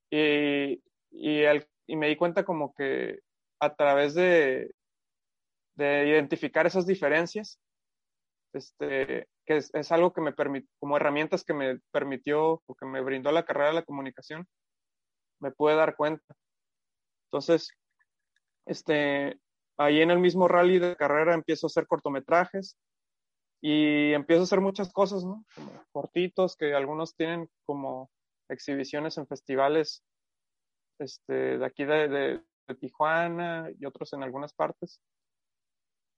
Y, 0.10 0.82
y 1.12 1.96
me 1.98 2.08
di 2.08 2.16
cuenta 2.16 2.46
como 2.46 2.74
que 2.74 3.20
a 3.60 3.76
través 3.76 4.14
de, 4.14 4.72
de 5.76 6.08
identificar 6.08 6.66
esas 6.66 6.88
diferencias, 6.88 7.60
este, 8.54 9.28
que 9.46 9.58
es, 9.58 9.70
es 9.74 9.92
algo 9.92 10.14
que 10.14 10.22
me 10.22 10.32
permitió, 10.32 10.70
como 10.80 10.96
herramientas 10.96 11.44
que 11.44 11.54
me 11.54 11.82
permitió 11.92 12.64
o 12.66 12.76
que 12.76 12.86
me 12.86 13.02
brindó 13.02 13.34
la 13.34 13.44
carrera 13.44 13.68
de 13.68 13.76
la 13.76 13.84
comunicación, 13.84 14.48
me 15.42 15.52
pude 15.52 15.76
dar 15.76 15.96
cuenta. 15.96 16.36
Entonces, 17.26 17.72
este, 18.66 19.40
ahí 19.78 20.02
en 20.02 20.12
el 20.12 20.20
mismo 20.20 20.48
rally 20.48 20.80
de 20.80 20.96
carrera 20.96 21.34
empiezo 21.34 21.66
a 21.66 21.70
hacer 21.70 21.88
cortometrajes 21.88 22.78
y 23.62 24.14
empiezo 24.14 24.42
a 24.42 24.44
hacer 24.44 24.62
muchas 24.62 24.92
cosas, 24.92 25.24
¿no? 25.24 25.46
Cortitos 25.92 26.56
que 26.56 26.74
algunos 26.74 27.16
tienen 27.16 27.50
como 27.66 28.10
exhibiciones 28.50 29.18
en 29.18 29.28
festivales 29.28 30.04
este, 31.00 31.58
de 31.58 31.66
aquí 31.66 31.86
de, 31.86 32.08
de, 32.08 32.44
de 32.68 32.76
Tijuana 32.76 33.70
y 33.78 33.86
otros 33.86 34.14
en 34.14 34.24
algunas 34.24 34.54
partes. 34.54 35.02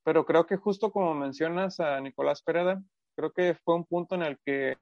Pero 0.03 0.25
creo 0.25 0.45
que 0.45 0.57
justo 0.57 0.91
como 0.91 1.13
mencionas 1.13 1.79
a 1.79 1.99
Nicolás 2.01 2.41
Pereda, 2.41 2.81
creo 3.15 3.31
que 3.31 3.55
fue 3.63 3.75
un 3.75 3.85
punto 3.85 4.15
en 4.15 4.23
el 4.23 4.39
que 4.45 4.77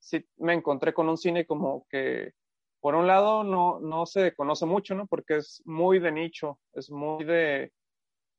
sí 0.00 0.26
me 0.36 0.54
encontré 0.54 0.92
con 0.92 1.08
un 1.08 1.16
cine 1.16 1.46
como 1.46 1.86
que 1.88 2.32
por 2.80 2.94
un 2.94 3.06
lado 3.06 3.44
no, 3.44 3.80
no 3.80 4.06
se 4.06 4.34
conoce 4.34 4.66
mucho, 4.66 4.94
¿no? 4.94 5.06
Porque 5.06 5.36
es 5.38 5.62
muy 5.64 5.98
de 5.98 6.12
nicho, 6.12 6.58
es 6.74 6.90
muy 6.90 7.24
de, 7.24 7.72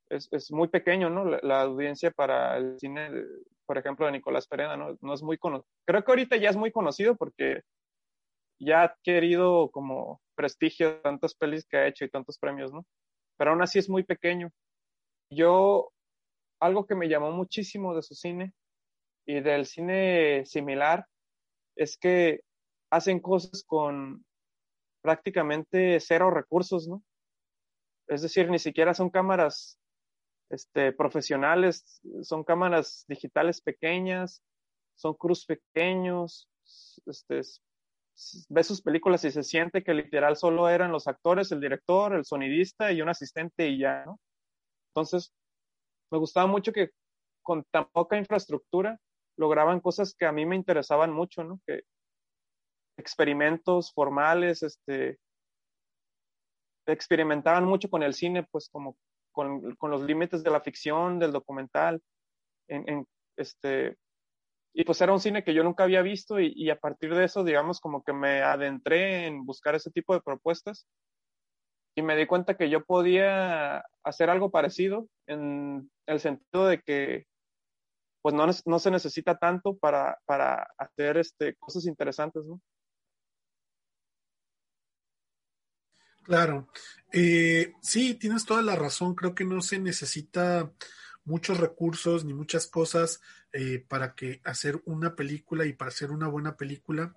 es, 0.10 0.28
es 0.32 0.52
muy 0.52 0.68
pequeño, 0.68 1.10
¿no? 1.10 1.26
La, 1.26 1.62
audiencia 1.62 2.12
para 2.12 2.58
el 2.58 2.80
cine, 2.80 3.10
por 3.66 3.78
ejemplo, 3.78 4.06
de 4.06 4.14
Nicolás 4.14 4.48
Pereda, 4.48 4.78
¿no? 4.78 4.98
No 5.02 5.14
es 5.14 5.22
muy 5.22 5.38
conocido. 5.38 5.68
Creo 5.86 6.04
que 6.04 6.12
ahorita 6.12 6.38
ya 6.38 6.50
es 6.50 6.58
muy 6.58 6.72
conocido 6.72 7.16
porque 7.16 7.62
ya 8.60 8.82
ha 8.82 8.84
adquirido 8.86 9.70
como 9.72 10.22
prestigio 10.36 11.02
tantas 11.02 11.36
pelis 11.36 11.66
que 11.68 11.78
ha 11.78 11.88
hecho 11.88 12.06
y 12.06 12.10
tantos 12.10 12.38
premios, 12.38 12.72
¿no? 12.74 12.86
Pero 13.38 13.52
aún 13.52 13.62
así 13.62 13.80
es 13.80 13.90
muy 13.90 14.04
pequeño. 14.04 14.50
Yo, 15.32 15.92
algo 16.62 16.86
que 16.86 16.96
me 16.96 17.08
llamó 17.08 17.32
muchísimo 17.32 17.96
de 17.96 18.02
su 18.02 18.16
cine 18.16 18.54
y 19.26 19.40
del 19.42 19.66
cine 19.66 20.46
similar 20.46 21.06
es 21.76 21.98
que 21.98 22.42
hacen 22.92 23.20
cosas 23.20 23.64
con 23.64 24.26
prácticamente 25.02 26.00
cero 26.00 26.32
recursos, 26.32 26.88
¿no? 26.88 27.04
Es 28.08 28.22
decir, 28.22 28.50
ni 28.50 28.60
siquiera 28.60 28.94
son 28.94 29.10
cámaras 29.10 29.80
este, 30.50 30.92
profesionales, 30.94 32.02
son 32.24 32.44
cámaras 32.44 33.06
digitales 33.08 33.62
pequeñas, 33.62 34.42
son 34.96 35.14
cruz 35.14 35.46
pequeños, 35.46 36.50
este, 37.06 37.42
ves 38.50 38.68
sus 38.68 38.82
películas 38.82 39.24
y 39.26 39.32
se 39.32 39.44
siente 39.44 39.84
que 39.84 39.94
literal 39.94 40.36
solo 40.36 40.70
eran 40.70 40.92
los 40.92 41.08
actores, 41.08 41.52
el 41.52 41.62
director, 41.62 42.14
el 42.14 42.26
sonidista 42.26 42.92
y 42.92 43.02
un 43.02 43.10
asistente 43.10 43.68
y 43.70 43.80
ya, 43.80 44.06
¿no? 44.06 44.20
Entonces, 44.90 45.32
me 46.12 46.18
gustaba 46.18 46.48
mucho 46.48 46.74
que 46.74 46.90
con 47.44 47.64
tan 47.72 47.90
poca 47.92 48.18
infraestructura 48.18 49.00
lograban 49.38 49.80
cosas 49.80 50.14
que 50.16 50.26
a 50.26 50.32
mí 50.32 50.46
me 50.46 50.56
interesaban 50.56 51.14
mucho, 51.14 51.44
¿no? 51.44 51.60
Que 51.66 51.84
experimentos 53.00 53.92
formales, 53.94 54.64
este, 54.64 55.18
experimentaban 56.86 57.66
mucho 57.66 57.90
con 57.90 58.04
el 58.04 58.14
cine, 58.14 58.46
pues 58.52 58.70
como 58.70 58.98
con, 59.32 59.76
con 59.76 59.92
los 59.92 60.02
límites 60.02 60.44
de 60.44 60.52
la 60.52 60.62
ficción, 60.62 61.20
del 61.20 61.32
documental, 61.32 62.02
en, 62.68 62.90
en, 62.90 63.08
este, 63.38 63.98
y 64.74 64.84
pues 64.84 65.02
era 65.02 65.14
un 65.14 65.20
cine 65.20 65.44
que 65.44 65.54
yo 65.54 65.64
nunca 65.64 65.84
había 65.84 66.02
visto 66.02 66.40
y, 66.40 66.54
y, 66.56 66.70
a 66.70 66.80
partir 66.80 67.14
de 67.16 67.26
eso, 67.26 67.44
digamos, 67.44 67.80
como 67.80 68.04
que 68.04 68.14
me 68.14 68.42
adentré 68.42 69.28
en 69.28 69.46
buscar 69.46 69.76
ese 69.76 69.92
tipo 69.92 70.14
de 70.14 70.22
propuestas 70.22 70.88
y 71.96 72.02
me 72.02 72.16
di 72.16 72.28
cuenta 72.28 72.56
que 72.56 72.70
yo 72.70 72.86
podía 72.86 73.84
hacer 74.04 74.30
algo 74.30 74.52
parecido 74.52 75.08
en 75.28 75.90
el 76.06 76.20
sentido 76.20 76.68
de 76.68 76.82
que 76.82 77.26
pues 78.22 78.36
no, 78.36 78.46
no 78.66 78.80
se 78.80 78.92
necesita 78.92 79.38
tanto 79.38 79.78
para, 79.78 80.20
para 80.26 80.68
hacer 80.78 81.18
este, 81.18 81.56
cosas 81.56 81.86
interesantes, 81.86 82.44
¿no? 82.46 82.60
Claro. 86.30 86.68
Eh, 87.12 87.74
sí, 87.82 88.14
tienes 88.14 88.46
toda 88.46 88.62
la 88.62 88.76
razón. 88.76 89.16
Creo 89.16 89.34
que 89.34 89.46
no 89.46 89.62
se 89.62 89.80
necesita 89.80 90.72
muchos 91.26 91.58
recursos 91.58 92.24
ni 92.24 92.36
muchas 92.36 92.68
cosas 92.68 93.20
eh, 93.52 93.84
para 93.88 94.14
que 94.14 94.40
hacer 94.44 94.80
una 94.86 95.16
película 95.16 95.66
y 95.66 95.74
para 95.74 95.90
hacer 95.90 96.12
una 96.12 96.28
buena 96.28 96.56
película. 96.56 97.16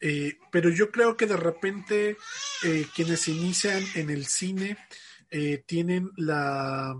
Eh, 0.00 0.38
pero 0.52 0.70
yo 0.70 0.92
creo 0.92 1.16
que 1.16 1.26
de 1.26 1.36
repente 1.36 2.16
eh, 2.62 2.86
quienes 2.94 3.26
inician 3.26 3.82
en 3.96 4.10
el 4.10 4.26
cine 4.26 4.78
eh, 5.28 5.64
tienen 5.66 6.12
la 6.16 6.96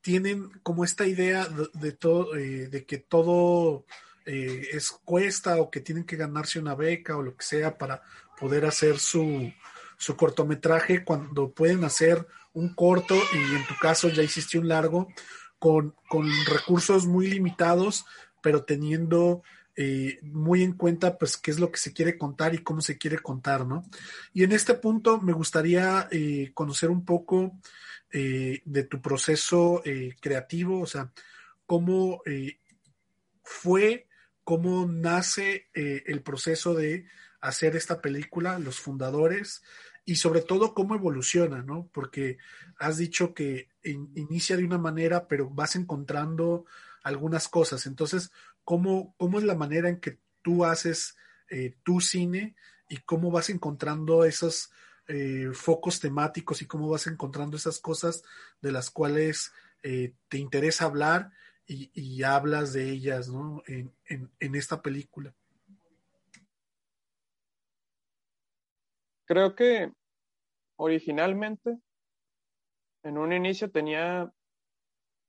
tienen 0.00 0.48
como 0.62 0.82
esta 0.82 1.06
idea 1.06 1.46
de, 1.74 1.92
todo 1.92 2.32
de 2.32 2.86
que 2.86 2.98
todo 2.98 3.84
es 4.24 4.92
cuesta 5.04 5.60
o 5.60 5.70
que 5.70 5.80
tienen 5.80 6.04
que 6.04 6.16
ganarse 6.16 6.58
una 6.58 6.74
beca 6.74 7.18
o 7.18 7.22
lo 7.22 7.36
que 7.36 7.44
sea 7.44 7.76
para 7.76 8.00
poder 8.38 8.64
hacer 8.64 8.98
su, 9.00 9.52
su 9.98 10.16
cortometraje 10.16 11.04
cuando 11.04 11.52
pueden 11.52 11.84
hacer 11.84 12.26
un 12.52 12.74
corto 12.74 13.14
y 13.14 13.54
en 13.54 13.66
tu 13.66 13.74
caso 13.80 14.08
ya 14.08 14.22
hiciste 14.22 14.58
un 14.58 14.68
largo 14.68 15.08
con, 15.58 15.94
con 16.08 16.28
recursos 16.46 17.06
muy 17.06 17.28
limitados, 17.28 18.04
pero 18.42 18.64
teniendo 18.64 19.42
eh, 19.76 20.18
muy 20.22 20.62
en 20.62 20.72
cuenta 20.72 21.18
pues 21.18 21.36
qué 21.36 21.50
es 21.50 21.60
lo 21.60 21.70
que 21.70 21.78
se 21.78 21.92
quiere 21.92 22.16
contar 22.16 22.54
y 22.54 22.62
cómo 22.62 22.80
se 22.80 22.96
quiere 22.96 23.18
contar, 23.18 23.66
¿no? 23.66 23.84
Y 24.32 24.42
en 24.42 24.52
este 24.52 24.74
punto 24.74 25.20
me 25.20 25.34
gustaría 25.34 26.08
eh, 26.10 26.50
conocer 26.54 26.90
un 26.90 27.04
poco 27.04 27.52
eh, 28.10 28.62
de 28.64 28.84
tu 28.84 29.02
proceso 29.02 29.82
eh, 29.84 30.14
creativo, 30.20 30.80
o 30.80 30.86
sea, 30.86 31.12
cómo 31.66 32.22
fue, 33.42 34.06
cómo 34.44 34.86
nace 34.86 35.68
el 35.74 36.22
proceso 36.22 36.74
de 36.74 37.06
hacer 37.40 37.76
esta 37.76 38.00
película, 38.00 38.58
los 38.58 38.80
fundadores, 38.80 39.62
y 40.04 40.16
sobre 40.16 40.40
todo 40.40 40.72
cómo 40.72 40.94
evoluciona, 40.94 41.62
¿no? 41.62 41.90
Porque 41.92 42.38
has 42.78 42.96
dicho 42.96 43.34
que 43.34 43.68
in, 43.82 44.12
inicia 44.14 44.56
de 44.56 44.64
una 44.64 44.78
manera, 44.78 45.26
pero 45.26 45.50
vas 45.50 45.74
encontrando 45.74 46.64
algunas 47.02 47.48
cosas. 47.48 47.86
Entonces, 47.86 48.30
¿cómo, 48.64 49.14
cómo 49.16 49.38
es 49.38 49.44
la 49.44 49.56
manera 49.56 49.88
en 49.88 50.00
que 50.00 50.18
tú 50.42 50.64
haces 50.64 51.16
eh, 51.50 51.76
tu 51.82 52.00
cine 52.00 52.54
y 52.88 52.98
cómo 52.98 53.32
vas 53.32 53.50
encontrando 53.50 54.24
esos 54.24 54.70
eh, 55.08 55.50
focos 55.52 55.98
temáticos 55.98 56.62
y 56.62 56.66
cómo 56.66 56.88
vas 56.88 57.08
encontrando 57.08 57.56
esas 57.56 57.80
cosas 57.80 58.22
de 58.60 58.70
las 58.72 58.90
cuales 58.90 59.52
eh, 59.82 60.14
te 60.28 60.38
interesa 60.38 60.84
hablar 60.84 61.30
y, 61.68 62.22
hablas 62.22 62.72
de 62.72 62.88
ellas, 62.90 63.28
¿no? 63.28 63.60
En, 63.66 63.92
en 64.06 64.54
esta 64.54 64.82
película. 64.82 65.34
Creo 69.26 69.54
que 69.54 69.92
originalmente, 70.76 71.78
en 73.02 73.18
un 73.18 73.32
inicio 73.32 73.70
tenía 73.70 74.30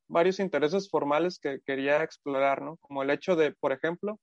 varios 0.07 0.39
intereses 0.39 0.89
formales 0.89 1.39
que 1.39 1.59
quería 1.65 2.03
explorar, 2.03 2.61
¿no? 2.61 2.77
Como 2.77 3.03
el 3.03 3.09
hecho 3.09 3.35
de, 3.35 3.53
por 3.53 3.71
ejemplo, 3.71 4.19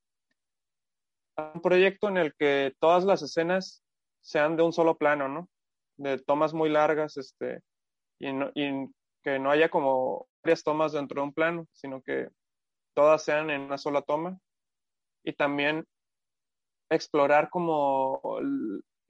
un 1.36 1.60
proyecto 1.60 2.08
en 2.08 2.16
el 2.16 2.34
que 2.34 2.74
todas 2.78 3.04
las 3.04 3.22
escenas 3.22 3.82
sean 4.20 4.56
de 4.56 4.62
un 4.62 4.72
solo 4.72 4.96
plano, 4.96 5.28
¿no? 5.28 5.48
De 5.96 6.18
tomas 6.18 6.54
muy 6.54 6.70
largas, 6.70 7.16
este, 7.16 7.60
y, 8.18 8.32
no, 8.32 8.50
y 8.54 8.88
que 9.22 9.38
no 9.38 9.50
haya 9.50 9.68
como 9.68 10.28
varias 10.42 10.62
tomas 10.62 10.92
dentro 10.92 11.20
de 11.20 11.28
un 11.28 11.34
plano, 11.34 11.66
sino 11.72 12.02
que 12.02 12.28
todas 12.94 13.24
sean 13.24 13.50
en 13.50 13.62
una 13.62 13.78
sola 13.78 14.02
toma. 14.02 14.38
Y 15.24 15.32
también 15.32 15.86
explorar 16.90 17.48
como 17.50 18.20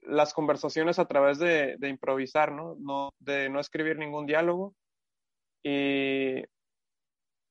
las 0.07 0.33
conversaciones 0.33 0.99
a 0.99 1.05
través 1.05 1.39
de, 1.39 1.77
improvisar, 1.81 2.51
¿no? 2.51 3.09
De 3.19 3.49
no 3.49 3.59
escribir 3.59 3.97
ningún 3.97 4.25
diálogo. 4.25 4.75
Y 5.63 6.43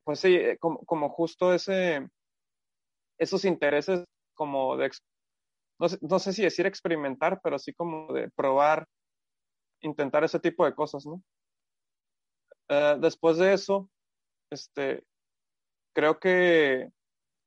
pues 0.05 0.21
sí, 0.21 0.39
como, 0.61 0.85
como 0.85 1.09
justo 1.09 1.53
ese, 1.55 2.07
esos 3.19 3.45
intereses 3.45 4.05
como 4.35 4.77
de, 4.77 4.91
no 5.81 5.89
sé, 5.89 5.99
no 6.03 6.19
sé, 6.19 6.33
si 6.33 6.43
decir 6.43 6.67
experimentar, 6.67 7.41
pero 7.43 7.59
sí 7.59 7.73
como 7.73 8.13
de 8.13 8.31
probar, 8.31 8.87
intentar 9.81 10.25
ese 10.25 10.41
tipo 10.41 10.65
de 10.65 10.75
cosas, 10.75 11.07
¿no? 11.07 11.23
Uh, 12.71 12.99
después 12.99 13.37
de 13.37 13.53
eso, 13.53 13.91
este, 14.51 15.05
creo 15.95 16.19
que 16.19 16.91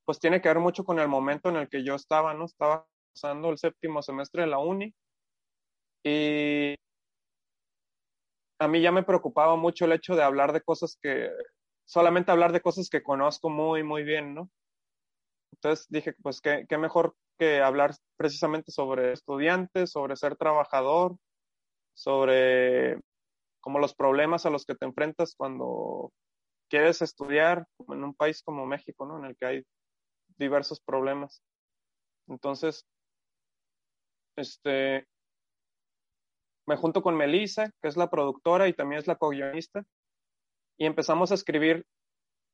pues 0.06 0.20
tiene 0.20 0.42
que 0.42 0.48
ver 0.48 0.60
mucho 0.60 0.86
con 0.86 1.00
el 1.00 1.08
momento 1.08 1.50
en 1.50 1.58
el 1.58 1.70
que 1.70 1.84
yo 1.84 1.96
estaba, 1.96 2.34
¿no? 2.34 2.46
Estaba 2.46 2.88
pasando 3.18 3.50
el 3.50 3.58
séptimo 3.58 4.02
semestre 4.04 4.44
de 4.44 4.48
la 4.48 4.60
uni 4.60 4.94
y 6.04 6.76
a 8.60 8.68
mí 8.68 8.82
ya 8.82 8.92
me 8.92 9.04
preocupaba 9.04 9.56
mucho 9.56 9.86
el 9.86 9.94
hecho 9.94 10.16
de 10.16 10.24
hablar 10.24 10.54
de 10.54 10.62
cosas 10.62 10.98
que, 11.02 11.30
solamente 11.86 12.32
hablar 12.32 12.52
de 12.52 12.62
cosas 12.62 12.90
que 12.90 13.02
conozco 13.02 13.50
muy, 13.50 13.84
muy 13.84 14.04
bien, 14.04 14.36
¿no? 14.36 14.50
Entonces 15.54 15.88
dije, 15.90 16.14
pues 16.22 16.42
qué, 16.42 16.66
qué 16.70 16.78
mejor 16.78 17.16
que 17.40 17.62
hablar 17.62 17.96
precisamente 18.18 18.72
sobre 18.72 19.14
estudiantes, 19.14 19.92
sobre 19.92 20.16
ser 20.16 20.36
trabajador, 20.36 21.18
sobre 21.96 23.00
como 23.62 23.80
los 23.80 23.96
problemas 23.96 24.46
a 24.46 24.50
los 24.50 24.66
que 24.66 24.76
te 24.76 24.86
enfrentas 24.86 25.36
cuando 25.36 26.12
quieres 26.70 27.02
estudiar 27.02 27.66
en 27.90 28.04
un 28.04 28.14
país 28.14 28.44
como 28.44 28.66
México, 28.66 29.06
¿no? 29.06 29.18
En 29.18 29.26
el 29.26 29.38
que 29.38 29.46
hay 29.46 29.64
diversos 30.38 30.80
problemas. 30.80 31.42
Entonces, 32.28 32.86
este, 34.38 35.06
me 36.68 36.78
junto 36.78 37.02
con 37.02 37.16
Melissa, 37.16 37.72
que 37.82 37.88
es 37.88 37.98
la 37.98 38.10
productora 38.10 38.68
y 38.68 38.74
también 38.74 39.00
es 39.00 39.08
la 39.08 39.16
co-guionista, 39.16 39.84
y 40.78 40.86
empezamos 40.86 41.32
a 41.32 41.36
escribir 41.36 41.86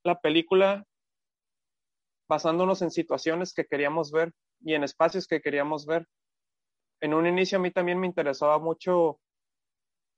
la 0.03 0.19
película 0.19 0.85
basándonos 2.29 2.81
en 2.81 2.91
situaciones 2.91 3.53
que 3.53 3.65
queríamos 3.65 4.11
ver 4.11 4.31
y 4.61 4.75
en 4.75 4.83
espacios 4.83 5.27
que 5.27 5.41
queríamos 5.41 5.85
ver. 5.85 6.07
En 7.01 7.13
un 7.13 7.27
inicio 7.27 7.57
a 7.57 7.61
mí 7.61 7.71
también 7.71 7.99
me 7.99 8.07
interesaba 8.07 8.59
mucho 8.59 9.19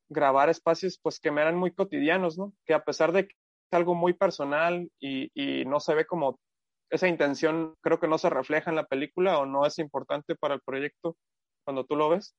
grabar 0.10 0.50
espacios 0.50 1.00
pues 1.02 1.20
que 1.20 1.32
me 1.32 1.42
eran 1.42 1.58
muy 1.58 1.74
cotidianos, 1.74 2.38
¿no? 2.38 2.54
Que 2.66 2.74
a 2.74 2.84
pesar 2.84 3.12
de 3.12 3.28
que 3.28 3.34
es 3.34 3.74
algo 3.74 3.96
muy 3.96 4.14
personal 4.14 4.90
y, 5.00 5.32
y 5.34 5.66
no 5.66 5.80
se 5.80 5.96
ve 5.96 6.06
como 6.06 6.40
esa 6.92 7.08
intención, 7.08 7.76
creo 7.82 8.00
que 8.00 8.08
no 8.08 8.20
se 8.20 8.30
refleja 8.30 8.70
en 8.70 8.76
la 8.76 8.86
película 8.86 9.40
o 9.40 9.46
no 9.46 9.66
es 9.66 9.80
importante 9.80 10.36
para 10.36 10.54
el 10.54 10.62
proyecto, 10.62 11.18
cuando 11.66 11.86
tú 11.86 11.96
lo 11.96 12.10
ves. 12.10 12.36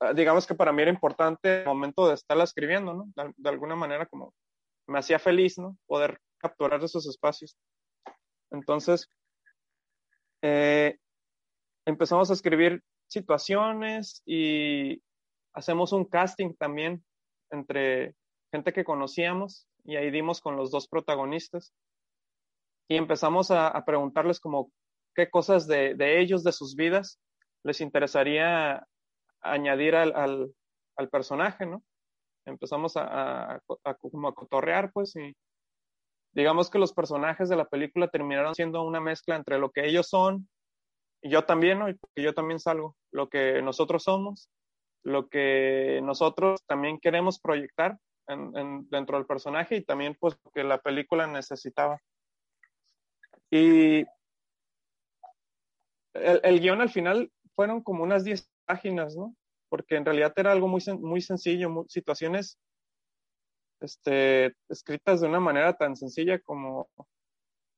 Uh, 0.00 0.14
digamos 0.14 0.46
que 0.46 0.54
para 0.54 0.72
mí 0.72 0.82
era 0.82 0.90
importante 0.90 1.62
el 1.62 1.66
momento 1.66 2.06
de 2.06 2.14
estarla 2.14 2.44
escribiendo, 2.44 2.94
¿no? 2.94 3.06
De, 3.16 3.32
de, 3.36 3.48
alguna 3.48 3.74
manera 3.74 4.06
como 4.06 4.34
me 4.86 4.98
hacía 4.98 5.18
feliz, 5.18 5.58
¿no? 5.58 5.76
Poder 5.86 6.20
capturar 6.38 6.82
esos 6.84 7.06
espacios. 7.08 7.56
Entonces, 8.50 9.08
eh, 10.42 10.98
empezamos 11.86 12.30
a 12.30 12.34
escribir 12.34 12.82
situaciones 13.08 14.22
y 14.26 15.02
hacemos 15.54 15.92
un 15.92 16.04
casting 16.04 16.54
también 16.54 17.04
entre 17.50 18.14
gente 18.52 18.72
que 18.72 18.84
conocíamos 18.84 19.66
y 19.84 19.96
ahí 19.96 20.10
dimos 20.10 20.40
con 20.40 20.56
los 20.56 20.70
dos 20.70 20.88
protagonistas 20.88 21.72
y 22.88 22.96
empezamos 22.96 23.50
a, 23.50 23.68
a 23.68 23.84
preguntarles 23.84 24.40
como 24.40 24.70
qué 25.14 25.30
cosas 25.30 25.66
de, 25.66 25.94
de 25.94 26.20
ellos, 26.20 26.44
de 26.44 26.52
sus 26.52 26.76
vidas, 26.76 27.18
les 27.64 27.80
interesaría 27.80 28.86
añadir 29.40 29.96
al, 29.96 30.52
al, 30.96 31.08
personaje, 31.08 31.66
¿no? 31.66 31.82
empezamos 32.46 32.96
a, 32.96 33.60
como 34.00 34.28
a 34.28 34.34
cotorrear, 34.34 34.92
pues, 34.92 35.14
y 35.16 35.34
digamos 36.32 36.70
que 36.70 36.78
los 36.78 36.92
personajes 36.92 37.48
de 37.48 37.56
la 37.56 37.66
película 37.66 38.08
terminaron 38.08 38.54
siendo 38.54 38.82
una 38.82 39.00
mezcla 39.00 39.36
entre 39.36 39.58
lo 39.58 39.70
que 39.70 39.86
ellos 39.86 40.08
son 40.08 40.48
y 41.22 41.30
yo 41.30 41.44
también, 41.44 41.78
¿no? 41.78 41.88
Y 41.88 42.22
yo 42.22 42.34
también 42.34 42.60
salgo, 42.60 42.96
lo 43.10 43.28
que 43.28 43.62
nosotros 43.62 44.04
somos, 44.04 44.48
lo 45.02 45.28
que 45.28 46.00
nosotros 46.02 46.64
también 46.66 46.98
queremos 47.00 47.40
proyectar 47.40 47.98
en, 48.28 48.88
dentro 48.90 49.16
del 49.16 49.26
personaje 49.26 49.76
y 49.76 49.84
también 49.84 50.16
pues 50.18 50.36
lo 50.44 50.50
que 50.50 50.64
la 50.64 50.78
película 50.78 51.26
necesitaba. 51.26 52.00
Y 53.50 54.04
el, 56.14 56.40
el 56.42 56.60
guion 56.60 56.80
al 56.80 56.90
final 56.90 57.30
fueron 57.56 57.82
como 57.82 58.04
unas 58.04 58.22
10 58.22 58.48
páginas, 58.66 59.16
¿no? 59.16 59.34
Porque 59.68 59.96
en 59.96 60.04
realidad 60.04 60.32
era 60.36 60.52
algo 60.52 60.68
muy, 60.68 60.82
muy 61.00 61.20
sencillo, 61.20 61.84
situaciones 61.88 62.58
este, 63.80 64.54
escritas 64.68 65.20
de 65.20 65.28
una 65.28 65.40
manera 65.40 65.76
tan 65.76 65.96
sencilla 65.96 66.38
como 66.38 66.88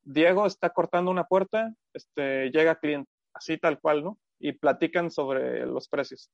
Diego 0.03 0.47
está 0.47 0.71
cortando 0.71 1.11
una 1.11 1.25
puerta, 1.25 1.73
este, 1.93 2.51
llega 2.51 2.79
cliente, 2.79 3.11
así 3.33 3.59
tal 3.59 3.81
cual, 3.81 4.05
¿no? 4.05 4.19
Y 4.39 4.53
platican 4.53 5.11
sobre 5.11 5.67
los 5.67 5.89
precios. 5.89 6.31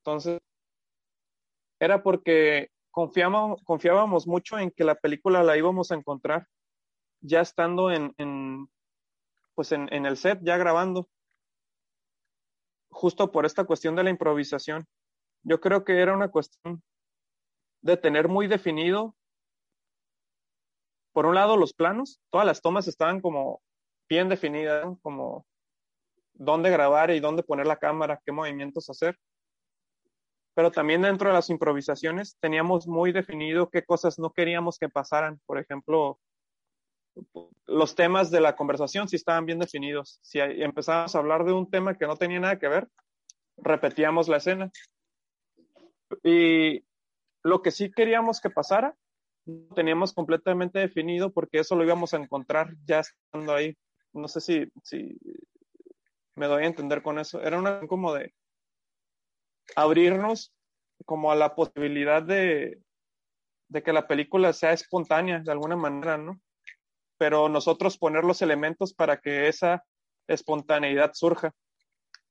Entonces, 0.00 0.38
era 1.78 2.02
porque 2.02 2.68
confiábamos, 2.90 3.62
confiábamos 3.64 4.26
mucho 4.26 4.58
en 4.58 4.70
que 4.70 4.84
la 4.84 4.94
película 4.94 5.42
la 5.42 5.56
íbamos 5.56 5.90
a 5.90 5.94
encontrar 5.94 6.46
ya 7.22 7.40
estando 7.40 7.90
en, 7.90 8.14
en 8.18 8.68
pues 9.54 9.72
en, 9.72 9.92
en, 9.92 10.06
el 10.06 10.16
set, 10.16 10.40
ya 10.42 10.56
grabando, 10.56 11.08
justo 12.90 13.30
por 13.30 13.46
esta 13.46 13.64
cuestión 13.64 13.96
de 13.96 14.04
la 14.04 14.10
improvisación. 14.10 14.86
Yo 15.42 15.60
creo 15.60 15.84
que 15.84 16.00
era 16.00 16.12
una 16.14 16.28
cuestión 16.28 16.82
de 17.82 17.96
tener 17.96 18.28
muy 18.28 18.46
definido, 18.46 19.14
por 21.12 21.26
un 21.26 21.34
lado, 21.34 21.56
los 21.56 21.72
planos, 21.72 22.20
todas 22.30 22.46
las 22.46 22.60
tomas 22.60 22.86
estaban 22.86 23.20
como 23.20 23.62
bien 24.08 24.28
definidas, 24.28 24.86
como 25.02 25.46
dónde 26.34 26.70
grabar 26.70 27.10
y 27.10 27.20
dónde 27.20 27.42
poner 27.42 27.66
la 27.66 27.76
cámara, 27.76 28.20
qué 28.24 28.32
movimientos 28.32 28.88
hacer. 28.90 29.18
Pero 30.54 30.70
también 30.70 31.02
dentro 31.02 31.28
de 31.28 31.34
las 31.34 31.50
improvisaciones 31.50 32.36
teníamos 32.40 32.86
muy 32.86 33.12
definido 33.12 33.70
qué 33.70 33.84
cosas 33.84 34.18
no 34.18 34.32
queríamos 34.32 34.78
que 34.78 34.88
pasaran. 34.88 35.40
Por 35.46 35.58
ejemplo, 35.58 36.18
los 37.66 37.94
temas 37.94 38.30
de 38.30 38.40
la 38.40 38.56
conversación 38.56 39.08
si 39.08 39.16
estaban 39.16 39.46
bien 39.46 39.58
definidos. 39.58 40.18
Si 40.22 40.38
empezábamos 40.40 41.14
a 41.14 41.18
hablar 41.18 41.44
de 41.44 41.52
un 41.52 41.70
tema 41.70 41.96
que 41.96 42.06
no 42.06 42.16
tenía 42.16 42.40
nada 42.40 42.58
que 42.58 42.68
ver, 42.68 42.88
repetíamos 43.56 44.28
la 44.28 44.38
escena. 44.38 44.70
Y 46.22 46.84
lo 47.42 47.62
que 47.62 47.70
sí 47.70 47.90
queríamos 47.90 48.40
que 48.40 48.50
pasara, 48.50 48.96
no 49.46 49.74
teníamos 49.74 50.12
completamente 50.12 50.78
definido 50.78 51.32
porque 51.32 51.60
eso 51.60 51.76
lo 51.76 51.84
íbamos 51.84 52.12
a 52.12 52.18
encontrar 52.18 52.74
ya 52.84 53.00
estando 53.00 53.54
ahí. 53.54 53.76
No 54.12 54.28
sé 54.28 54.40
si, 54.40 54.72
si 54.82 55.18
me 56.34 56.46
doy 56.46 56.64
a 56.64 56.66
entender 56.66 57.02
con 57.02 57.18
eso. 57.18 57.40
Era 57.40 57.58
una 57.58 57.86
como 57.86 58.12
de 58.14 58.34
abrirnos 59.76 60.52
como 61.06 61.30
a 61.30 61.36
la 61.36 61.54
posibilidad 61.54 62.22
de, 62.22 62.82
de 63.68 63.82
que 63.82 63.92
la 63.92 64.06
película 64.06 64.52
sea 64.52 64.72
espontánea 64.72 65.40
de 65.40 65.52
alguna 65.52 65.76
manera, 65.76 66.18
¿no? 66.18 66.40
Pero 67.20 67.50
nosotros 67.50 67.98
poner 67.98 68.24
los 68.24 68.40
elementos 68.40 68.94
para 68.94 69.20
que 69.20 69.46
esa 69.46 69.84
espontaneidad 70.26 71.12
surja. 71.12 71.52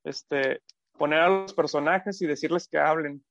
Este, 0.03 0.63
poner 0.97 1.19
a 1.19 1.29
los 1.29 1.53
personajes 1.53 2.19
y 2.23 2.25
decirles 2.25 2.67
que 2.67 2.79
hablen. 2.79 3.23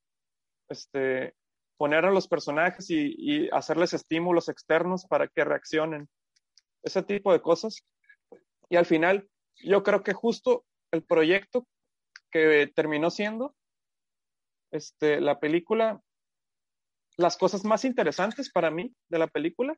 Este, 0.69 1.35
poner 1.77 2.05
a 2.05 2.12
los 2.12 2.29
personajes 2.29 2.88
y, 2.91 3.49
hacerles 3.50 3.93
estímulos 3.93 4.49
externos 4.49 5.05
para 5.07 5.27
que 5.27 5.45
reaccionen. 5.45 6.09
Ese 6.85 7.03
tipo 7.03 7.33
de 7.33 7.43
cosas. 7.43 7.85
Y 8.69 8.77
al 8.77 8.87
final, 8.87 9.29
yo 9.56 9.82
creo 9.82 10.04
que 10.04 10.13
justo 10.13 10.65
el 10.93 11.02
proyecto 11.02 11.67
que 12.30 12.71
terminó 12.73 13.11
siendo 13.11 13.56
este, 14.71 15.21
la 15.21 15.41
película, 15.41 16.00
las 17.17 17.37
cosas 17.37 17.65
más 17.65 17.85
interesantes 17.85 18.49
para 18.49 18.71
mí 18.71 18.95
de 19.09 19.19
la 19.19 19.26
película, 19.26 19.76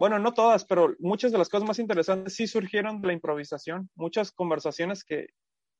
bueno, 0.00 0.18
no 0.18 0.32
todas, 0.32 0.64
pero 0.64 0.94
muchas 0.98 1.30
de 1.30 1.36
las 1.36 1.50
cosas 1.50 1.68
más 1.68 1.78
interesantes 1.78 2.34
sí 2.34 2.46
surgieron 2.46 3.02
de 3.02 3.08
la 3.08 3.12
improvisación. 3.12 3.90
Muchas 3.94 4.32
conversaciones 4.32 5.04
que 5.04 5.26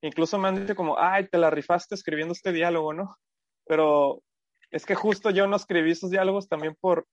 incluso 0.02 0.38
me 0.38 0.48
han 0.48 0.56
dicho 0.60 0.76
como, 0.76 0.98
ay, 0.98 1.26
te 1.28 1.38
la 1.38 1.48
rifaste 1.48 1.94
escribiendo 1.94 2.32
este 2.32 2.52
diálogo, 2.52 2.92
¿no? 2.92 3.16
Pero 3.64 4.22
es 4.70 4.84
que 4.84 4.94
justo 4.94 5.30
yo 5.30 5.46
no 5.46 5.56
escribí 5.56 5.92
esos 5.92 6.10
diálogos 6.10 6.48
también 6.48 6.76
por, 6.78 7.06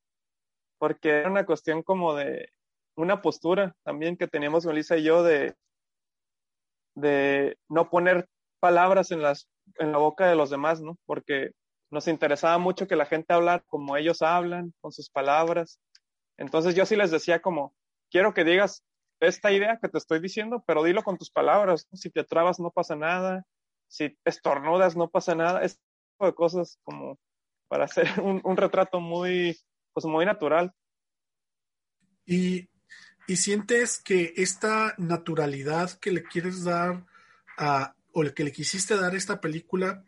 porque 0.79 1.11
era 1.19 1.31
una 1.31 1.45
cuestión 1.45 1.81
como 1.81 2.13
de 2.13 2.49
una 2.97 3.21
postura 3.21 3.73
también 3.85 4.17
que 4.17 4.27
teníamos 4.27 4.65
Melissa 4.65 4.97
y 4.97 5.03
yo 5.03 5.23
de, 5.23 5.55
de 6.95 7.57
no 7.69 7.89
poner 7.89 8.27
palabras 8.59 9.11
en, 9.11 9.21
las, 9.21 9.47
en 9.75 9.93
la 9.93 9.97
boca 9.97 10.27
de 10.27 10.35
los 10.35 10.49
demás, 10.49 10.81
¿no? 10.81 10.97
Porque 11.05 11.51
nos 11.89 12.09
interesaba 12.09 12.57
mucho 12.57 12.85
que 12.85 12.97
la 12.97 13.05
gente 13.05 13.33
hablara 13.33 13.63
como 13.67 13.95
ellos 13.95 14.21
hablan, 14.21 14.73
con 14.81 14.91
sus 14.91 15.09
palabras. 15.09 15.79
Entonces 16.37 16.75
yo 16.75 16.85
sí 16.85 16.95
les 16.95 17.11
decía 17.11 17.41
como, 17.41 17.73
quiero 18.09 18.33
que 18.33 18.43
digas 18.43 18.83
esta 19.19 19.51
idea 19.51 19.79
que 19.81 19.89
te 19.89 19.97
estoy 19.97 20.19
diciendo, 20.19 20.63
pero 20.65 20.83
dilo 20.83 21.03
con 21.03 21.17
tus 21.17 21.31
palabras. 21.31 21.87
Si 21.93 22.09
te 22.09 22.23
trabas 22.23 22.59
no 22.59 22.71
pasa 22.71 22.95
nada, 22.95 23.45
si 23.87 24.17
estornudas 24.25 24.95
no 24.95 25.09
pasa 25.09 25.35
nada, 25.35 25.63
ese 25.63 25.77
tipo 26.11 26.25
de 26.27 26.35
cosas 26.35 26.79
como 26.83 27.19
para 27.67 27.85
hacer 27.85 28.07
un, 28.21 28.57
retrato 28.57 28.99
muy, 28.99 29.57
pues 29.93 30.05
muy 30.05 30.25
natural. 30.25 30.73
Y, 32.25 32.69
sientes 33.35 34.01
que 34.01 34.33
esta 34.37 34.95
naturalidad 34.97 35.91
que 35.99 36.11
le 36.11 36.23
quieres 36.23 36.63
dar 36.63 37.05
a, 37.57 37.93
o 38.13 38.23
que 38.33 38.45
le 38.45 38.53
quisiste 38.53 38.95
dar 38.95 39.13
a 39.13 39.17
esta 39.17 39.41
película, 39.41 40.03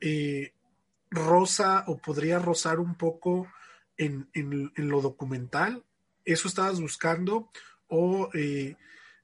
eh, 0.00 0.52
rosa 1.10 1.84
o 1.88 1.98
podría 1.98 2.38
rozar 2.38 2.78
un 2.78 2.94
poco 2.96 3.48
en, 4.04 4.72
lo 4.76 5.00
documental? 5.00 5.84
¿Eso 6.24 6.48
estabas 6.48 6.80
buscando? 6.80 7.50
¿O 7.88 8.30
eh, 8.34 8.76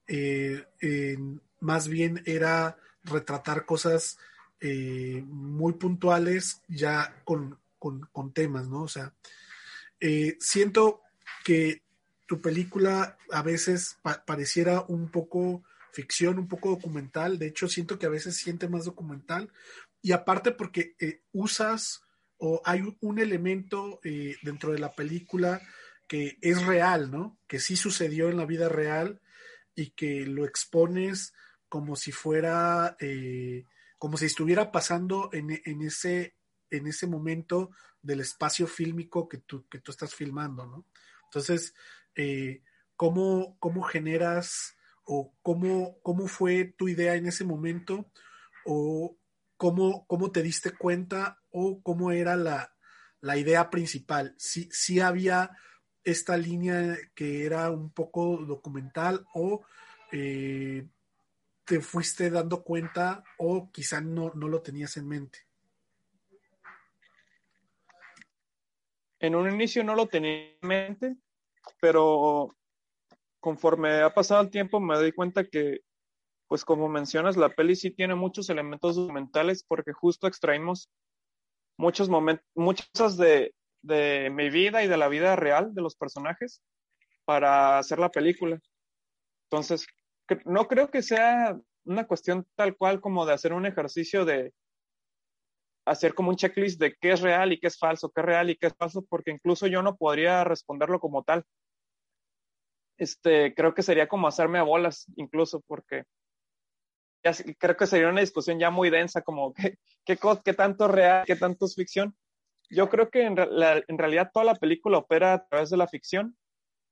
eh, 0.07 1.19
más 1.61 1.89
bien 1.89 2.23
era 2.27 2.77
retratar 3.05 3.65
cosas 3.67 4.19
muy 4.61 5.75
puntuales 5.75 6.63
ya 6.67 7.23
con, 7.25 7.59
con, 7.79 8.33
temas, 8.33 8.69
¿no? 8.69 8.83
O 8.83 8.89
sea, 8.89 9.15
eh, 10.01 10.37
siento 10.41 11.03
que 11.45 11.83
tu 12.27 12.41
película 12.41 13.17
a 13.31 13.43
veces 13.43 13.99
pareciera 14.27 14.85
un 14.89 15.11
poco 15.11 15.63
ficción, 15.93 16.39
un 16.39 16.49
poco 16.49 16.71
documental, 16.71 17.39
de 17.39 17.47
hecho 17.47 17.69
siento 17.69 17.99
que 17.99 18.07
a 18.07 18.11
veces 18.11 18.37
siente 18.37 18.69
más 18.69 18.85
documental, 18.85 19.51
y 20.03 20.13
aparte 20.13 20.53
porque 20.53 20.95
eh, 21.01 21.23
usas 21.33 22.03
o 22.39 22.63
hay 22.65 22.83
un 23.01 23.19
elemento 23.19 24.01
eh, 24.05 24.37
dentro 24.43 24.73
de 24.73 24.79
la 24.79 24.93
película 24.93 25.61
que 26.07 26.39
es 26.41 26.65
real, 26.65 27.11
¿no? 27.11 27.39
Que 27.47 27.59
sí 27.59 27.77
sucedió 27.77 28.31
en 28.31 28.37
la 28.37 28.47
vida 28.47 28.69
real 28.69 29.21
y 29.75 29.91
que 29.91 30.25
lo 30.27 30.45
expones 30.45 31.35
como 31.69 31.97
si 31.97 32.13
fuera, 32.13 32.97
como 33.99 34.17
si 34.17 34.25
estuviera 34.25 34.73
pasando 34.73 35.29
en, 35.35 35.61
en, 35.67 35.83
ese, 35.83 36.35
en 36.71 36.87
ese 36.87 37.07
momento 37.07 37.71
del 38.03 38.21
espacio 38.21 38.67
fílmico 38.67 39.29
que 39.29 39.39
tú, 39.39 39.67
que 39.69 39.81
tú 39.81 39.91
estás 39.91 40.15
filmando, 40.15 40.67
¿no? 40.67 40.87
Entonces, 41.25 41.75
eh, 42.15 42.63
¿cómo, 42.97 43.57
¿cómo, 43.59 43.83
generas 43.83 44.77
o 45.05 45.35
cómo, 45.43 45.99
cómo 46.03 46.27
fue 46.27 46.75
tu 46.77 46.89
idea 46.89 47.15
en 47.15 47.27
ese 47.27 47.45
momento 47.45 48.11
o 48.65 49.17
cómo, 49.59 50.07
cómo 50.07 50.33
te 50.33 50.43
diste 50.43 50.73
cuenta 50.73 51.39
o 51.51 51.83
cómo 51.83 52.11
era 52.11 52.37
la, 52.37 52.75
la 53.21 53.37
idea 53.37 53.69
principal? 53.69 54.35
Si, 54.39 54.71
si 54.73 55.01
había 55.01 55.51
esta 56.03 56.39
línea 56.39 56.97
que 57.15 57.45
era 57.45 57.71
un 57.71 57.91
poco 57.91 58.39
documental 58.39 59.27
o 59.35 59.67
eh, 60.11 60.89
te 61.67 61.81
fuiste 61.81 62.31
dando 62.31 62.65
cuenta 62.65 63.23
o 63.37 63.71
quizá 63.71 64.01
no, 64.01 64.33
no 64.35 64.49
lo 64.49 64.63
tenías 64.63 64.97
en 64.97 65.07
mente. 65.07 65.49
en 69.21 69.35
un 69.35 69.53
inicio 69.53 69.85
no 69.85 69.95
lo 69.95 70.07
tenía 70.07 70.53
en 70.61 70.69
mente, 70.69 71.17
pero 71.81 72.55
conforme 73.41 74.01
ha 74.01 74.13
pasado 74.13 74.43
el 74.43 74.51
tiempo 74.51 74.81
me 74.81 74.97
doy 74.97 75.13
cuenta 75.13 75.45
que, 75.45 75.81
pues 76.49 76.65
como 76.65 76.89
mencionas, 76.89 77.37
la 77.37 77.51
peli 77.51 77.77
sí 77.77 77.91
tiene 77.91 78.15
muchos 78.15 78.49
elementos 78.51 78.97
documentales 78.97 79.65
porque 79.65 79.93
justo 79.93 80.27
extraímos 80.27 80.91
muchos 81.77 82.09
momentos, 82.09 82.47
muchas 82.55 83.17
de, 83.19 83.55
de 83.83 84.31
mi 84.31 84.51
vida 84.51 84.83
y 84.83 84.89
de 84.89 84.97
la 84.97 85.09
vida 85.09 85.37
real 85.37 85.75
de 85.75 85.83
los 85.83 85.95
personajes 85.95 86.63
para 87.25 87.79
hacer 87.79 87.99
la 87.99 88.11
película. 88.11 88.59
Entonces, 89.51 89.87
no 90.47 90.67
creo 90.67 90.91
que 90.91 91.03
sea 91.03 91.59
una 91.85 92.07
cuestión 92.07 92.47
tal 92.55 92.77
cual 92.77 93.01
como 93.01 93.27
de 93.27 93.35
hacer 93.35 93.53
un 93.53 93.67
ejercicio 93.67 94.25
de 94.25 94.53
hacer 95.87 96.15
como 96.15 96.31
un 96.31 96.37
checklist 96.37 96.81
de 96.81 96.95
qué 97.01 97.13
es 97.13 97.21
real 97.21 97.53
y 97.53 97.59
qué 97.59 97.67
es 97.67 97.79
falso, 97.79 98.11
qué 98.11 98.21
es 98.21 98.27
real 98.27 98.51
y 98.51 98.57
qué 98.57 98.67
es 98.67 98.75
falso, 98.75 99.05
porque 99.09 99.31
incluso 99.31 99.67
yo 99.67 99.83
no 99.83 99.97
podría 99.97 100.45
responderlo 100.45 101.01
como 101.01 101.23
tal. 101.23 101.45
Este, 102.99 103.55
creo 103.55 103.75
que 103.75 103.83
sería 103.83 104.09
como 104.09 104.29
hacerme 104.29 104.59
a 104.59 104.65
bolas, 104.65 105.07
incluso, 105.17 105.63
porque 105.67 106.05
creo 107.59 107.77
que 107.77 107.87
sería 107.87 108.09
una 108.09 108.21
discusión 108.21 108.59
ya 108.59 108.71
muy 108.71 108.91
densa, 108.91 109.23
como 109.23 109.53
qué, 109.55 109.79
qué, 110.05 110.19
qué 110.45 110.55
tanto 110.55 110.87
es 110.87 110.91
real, 110.91 111.25
qué 111.27 111.37
tanto 111.37 111.67
es 111.67 111.75
ficción. 111.75 112.17
Yo 112.71 112.89
creo 112.89 113.11
que 113.11 113.23
en, 113.23 113.37
en, 113.39 113.99
realidad 113.99 114.31
toda 114.33 114.45
la 114.45 114.55
película 114.55 114.99
opera 114.99 115.33
a 115.33 115.47
través 115.47 115.71
de 115.71 115.79
la 115.79 115.89
ficción. 115.89 116.37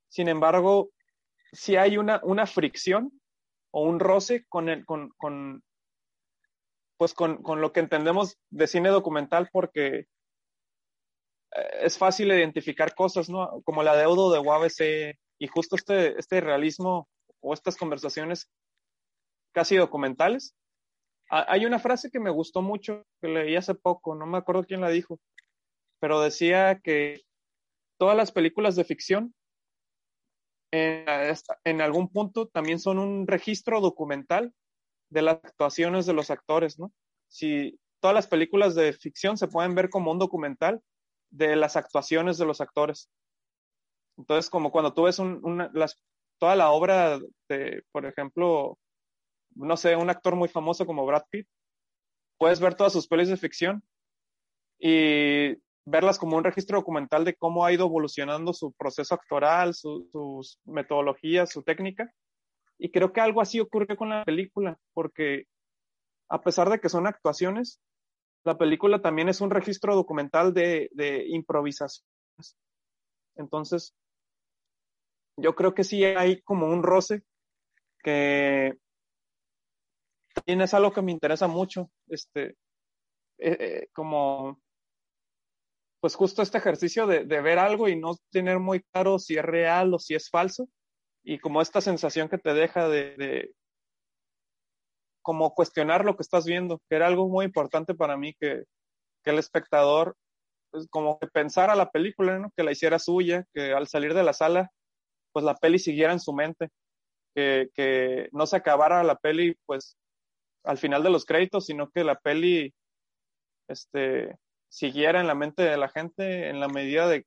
Sin 0.09 0.29
embargo, 0.29 0.91
si 1.53 1.77
hay 1.77 1.99
una, 1.99 2.21
una 2.25 2.47
fricción 2.47 3.13
o 3.71 3.83
un 3.83 4.01
roce 4.01 4.47
con, 4.49 4.69
el, 4.69 4.87
con, 4.87 5.11
con, 5.19 5.63
pues 6.97 7.13
con, 7.13 7.43
con, 7.43 7.61
lo 7.61 7.73
que 7.73 7.81
entendemos 7.81 8.39
de 8.51 8.67
cine 8.67 8.89
documental 8.89 9.51
porque 9.53 9.97
eh, 9.97 10.07
es 11.83 11.99
fácil 11.99 12.29
identificar 12.29 12.95
cosas, 12.95 13.29
¿no? 13.29 13.61
Como 13.65 13.83
la 13.83 13.97
deuda 13.97 14.35
de 14.35 14.41
UABC 14.41 15.19
y 15.39 15.47
justo 15.49 15.77
este, 15.77 16.19
este 16.19 16.41
realismo 16.41 17.09
o 17.41 17.53
estas 17.53 17.77
conversaciones 17.77 18.51
casi 19.57 19.75
documentales. 19.77 20.55
Hay 21.31 21.65
una 21.65 21.79
frase 21.79 22.11
que 22.11 22.21
me 22.21 22.29
gustó 22.29 22.61
mucho, 22.61 23.07
que 23.23 23.29
leí 23.29 23.57
hace 23.57 23.75
poco, 23.75 24.15
no 24.15 24.27
me 24.27 24.37
acuerdo 24.37 24.65
quién 24.65 24.83
la 24.83 24.91
dijo, 24.91 25.19
pero 25.99 26.21
decía 26.21 26.79
que 26.85 27.23
todas 27.99 28.19
las 28.19 28.33
películas 28.33 28.77
de 28.77 28.85
ficción 28.85 29.35
en, 30.71 31.07
en 31.65 31.81
algún 31.81 32.11
punto 32.11 32.49
también 32.49 32.79
son 32.79 32.99
un 32.99 33.27
registro 33.27 33.81
documental 33.81 34.53
de 35.09 35.23
las 35.23 35.43
actuaciones 35.43 36.05
de 36.05 36.13
los 36.13 36.31
actores, 36.31 36.79
¿no? 36.79 36.93
Si 37.27 37.81
todas 38.01 38.15
las 38.15 38.27
películas 38.27 38.75
de 38.75 38.93
ficción 38.93 39.39
se 39.39 39.49
pueden 39.49 39.75
ver 39.75 39.89
como 39.89 40.13
un 40.13 40.19
documental 40.19 40.83
de 41.31 41.57
las 41.57 41.77
actuaciones 41.77 42.37
de 42.37 42.45
los 42.45 42.61
actores. 42.61 43.09
Entonces, 44.19 44.51
como 44.51 44.71
cuando 44.71 44.93
tú 44.93 45.05
ves 45.05 45.19
una, 45.19 45.71
las, 45.73 45.99
toda 46.39 46.57
la 46.57 46.71
obra 46.73 47.19
de, 47.49 47.85
por 47.91 48.05
ejemplo, 48.05 48.79
no 49.57 49.77
sé, 49.77 49.97
un 49.97 50.11
actor 50.11 50.37
muy 50.37 50.49
famoso 50.49 50.87
como 50.87 51.07
Brad 51.07 51.25
Pitt, 51.31 51.49
puedes 52.39 52.61
ver 52.61 52.75
todas 52.75 52.93
sus 52.93 53.09
pelis 53.09 53.29
de 53.29 53.37
ficción 53.37 53.83
y 54.79 55.57
verlas 55.87 56.19
como 56.19 56.37
un 56.37 56.45
registro 56.45 56.79
documental 56.79 57.25
de 57.25 57.35
cómo 57.37 57.65
ha 57.65 57.73
ido 57.73 57.87
evolucionando 57.87 58.53
su 58.53 58.73
proceso 58.73 59.15
actoral, 59.15 59.75
sus 59.75 60.59
metodologías, 60.65 61.51
su 61.51 61.63
técnica. 61.63 62.13
Y 62.79 62.91
creo 62.91 63.13
que 63.13 63.21
algo 63.21 63.41
así 63.41 63.61
ocurre 63.61 63.97
con 63.97 64.11
la 64.11 64.25
película, 64.25 64.79
porque 64.93 65.45
a 66.29 66.43
pesar 66.43 66.69
de 66.69 66.81
que 66.81 66.89
son 66.89 67.07
actuaciones, 67.07 67.81
la 68.45 68.59
película 68.59 69.01
también 69.01 69.29
es 69.29 69.41
un 69.41 69.51
registro 69.51 69.95
documental 69.95 70.53
de, 70.53 70.91
de 70.93 71.27
improvisaciones. 71.29 72.05
Entonces, 73.37 73.95
yo 75.37 75.55
creo 75.55 75.75
que 75.75 75.85
sí 75.85 76.05
hay 76.05 76.43
como 76.43 76.67
un 76.67 76.83
roce 76.83 77.23
que 78.03 78.77
también 80.37 80.61
es 80.61 80.75
algo 80.75 80.93
que 80.93 81.03
me 81.03 81.13
interesa 81.13 81.49
mucho, 81.49 81.91
este, 82.09 82.57
eh, 83.39 83.57
eh, 83.61 83.89
como, 83.93 84.61
pues 86.01 86.15
justo 86.15 86.43
este 86.43 86.59
ejercicio 86.59 87.07
de, 87.07 87.25
de, 87.25 87.41
ver 87.41 87.59
algo 87.59 87.89
y 87.89 87.97
no 87.97 88.17
tener 88.31 88.59
muy 88.59 88.83
claro 88.93 89.19
si 89.19 89.37
es 89.37 89.45
real 89.45 89.95
o 89.95 89.99
si 89.99 90.15
es 90.15 90.29
falso, 90.31 90.69
y 91.25 91.39
como 91.39 91.63
esta 91.63 91.81
sensación 91.81 92.29
que 92.29 92.39
te 92.39 92.55
deja 92.55 92.89
de, 92.89 93.17
de 93.17 93.55
como 95.23 95.55
cuestionar 95.55 96.05
lo 96.05 96.17
que 96.17 96.23
estás 96.23 96.45
viendo, 96.47 96.81
que 96.89 96.97
era 96.97 97.07
algo 97.09 97.29
muy 97.29 97.47
importante 97.47 97.95
para 97.95 98.17
mí, 98.17 98.35
que, 98.39 98.65
que 99.25 99.31
el 99.31 99.39
espectador, 99.39 100.17
pues, 100.71 100.87
como 100.91 101.19
que 101.19 101.27
pensara 101.27 101.75
la 101.75 101.91
película, 101.91 102.39
¿no? 102.39 102.53
que 102.57 102.63
la 102.63 102.73
hiciera 102.73 102.99
suya, 102.99 103.45
que 103.53 103.73
al 103.73 103.89
salir 103.89 104.15
de 104.15 104.23
la 104.23 104.33
sala, 104.33 104.71
pues 105.33 105.45
la 105.45 105.57
peli 105.57 105.79
siguiera 105.79 106.13
en 106.13 106.21
su 106.21 106.33
mente, 106.33 106.69
que, 107.35 107.71
que 107.75 108.29
no 108.33 108.47
se 108.47 108.57
acabara 108.57 109.03
la 109.03 109.17
peli, 109.17 109.57
pues 109.67 109.97
al 110.67 110.79
final 110.79 111.03
de 111.03 111.11
los 111.11 111.25
créditos, 111.25 111.67
sino 111.67 111.91
que 111.91 112.05
la 112.05 112.17
peli 112.17 112.75
este, 113.69 114.37
siguiera 114.69 115.21
en 115.21 115.27
la 115.27 115.35
mente 115.35 115.63
de 115.63 115.77
la 115.77 115.89
gente 115.89 116.49
en 116.49 116.61
la 116.61 116.69
medida 116.69 117.09
de 117.09 117.27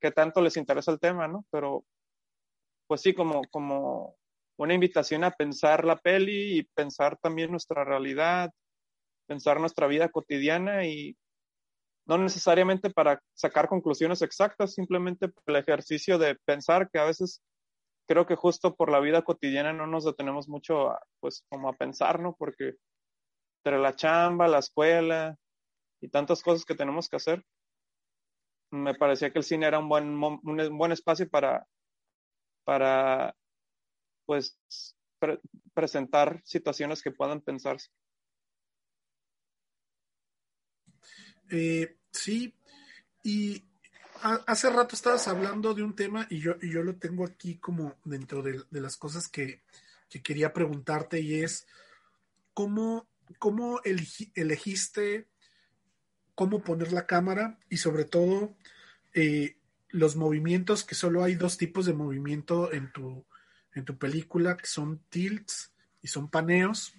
que 0.00 0.10
tanto 0.10 0.40
les 0.40 0.56
interesa 0.56 0.90
el 0.90 1.00
tema, 1.00 1.28
¿no? 1.28 1.44
Pero, 1.50 1.84
pues 2.86 3.02
sí, 3.02 3.14
como, 3.14 3.42
como 3.50 4.16
una 4.56 4.74
invitación 4.74 5.24
a 5.24 5.30
pensar 5.30 5.84
la 5.84 5.96
peli 5.96 6.58
y 6.58 6.62
pensar 6.62 7.18
también 7.18 7.50
nuestra 7.50 7.84
realidad, 7.84 8.50
pensar 9.26 9.60
nuestra 9.60 9.86
vida 9.86 10.08
cotidiana 10.08 10.84
y 10.86 11.16
no 12.06 12.18
necesariamente 12.18 12.90
para 12.90 13.22
sacar 13.34 13.68
conclusiones 13.68 14.22
exactas, 14.22 14.74
simplemente 14.74 15.30
el 15.46 15.56
ejercicio 15.56 16.18
de 16.18 16.34
pensar 16.44 16.90
que 16.90 16.98
a 16.98 17.04
veces 17.04 17.40
creo 18.06 18.26
que 18.26 18.36
justo 18.36 18.74
por 18.74 18.90
la 18.90 19.00
vida 19.00 19.22
cotidiana 19.22 19.72
no 19.72 19.86
nos 19.86 20.04
detenemos 20.04 20.48
mucho 20.48 20.90
a, 20.90 21.00
pues 21.20 21.44
como 21.48 21.68
a 21.68 21.76
pensar, 21.76 22.20
¿no? 22.20 22.34
Porque 22.36 22.76
entre 23.64 23.78
la 23.78 23.94
chamba, 23.94 24.48
la 24.48 24.58
escuela 24.58 25.36
y 26.00 26.08
tantas 26.08 26.42
cosas 26.42 26.64
que 26.64 26.74
tenemos 26.74 27.08
que 27.08 27.16
hacer, 27.16 27.44
me 28.70 28.94
parecía 28.94 29.30
que 29.30 29.38
el 29.38 29.44
cine 29.44 29.66
era 29.66 29.78
un 29.78 29.88
buen, 29.88 30.22
un 30.22 30.78
buen 30.78 30.92
espacio 30.92 31.28
para, 31.28 31.66
para 32.64 33.34
pues 34.26 34.58
pre 35.18 35.40
presentar 35.74 36.40
situaciones 36.44 37.02
que 37.02 37.12
puedan 37.12 37.40
pensarse. 37.40 37.88
Eh, 41.50 41.98
sí, 42.10 42.54
y 43.22 43.62
hace 44.22 44.70
rato 44.70 44.94
estabas 44.94 45.28
hablando 45.28 45.74
de 45.74 45.82
un 45.82 45.94
tema 45.94 46.26
y 46.30 46.40
yo, 46.40 46.54
y 46.62 46.70
yo 46.70 46.82
lo 46.82 46.96
tengo 46.96 47.24
aquí 47.24 47.56
como 47.56 47.96
dentro 48.04 48.42
de, 48.42 48.62
de 48.70 48.80
las 48.80 48.96
cosas 48.96 49.28
que, 49.28 49.62
que, 50.08 50.22
quería 50.22 50.52
preguntarte 50.52 51.20
y 51.20 51.42
es 51.42 51.66
cómo, 52.54 53.08
cómo 53.38 53.80
elegiste 53.84 55.28
cómo 56.34 56.62
poner 56.62 56.92
la 56.92 57.06
cámara 57.06 57.58
y 57.68 57.76
sobre 57.76 58.04
todo 58.04 58.56
eh, 59.14 59.58
los 59.90 60.16
movimientos, 60.16 60.84
que 60.84 60.94
solo 60.94 61.22
hay 61.22 61.34
dos 61.34 61.58
tipos 61.58 61.86
de 61.86 61.92
movimiento 61.92 62.72
en 62.72 62.90
tu, 62.92 63.24
en 63.74 63.84
tu 63.84 63.98
película, 63.98 64.56
que 64.56 64.66
son 64.66 65.02
tilts 65.08 65.72
y 66.00 66.08
son 66.08 66.30
paneos. 66.30 66.94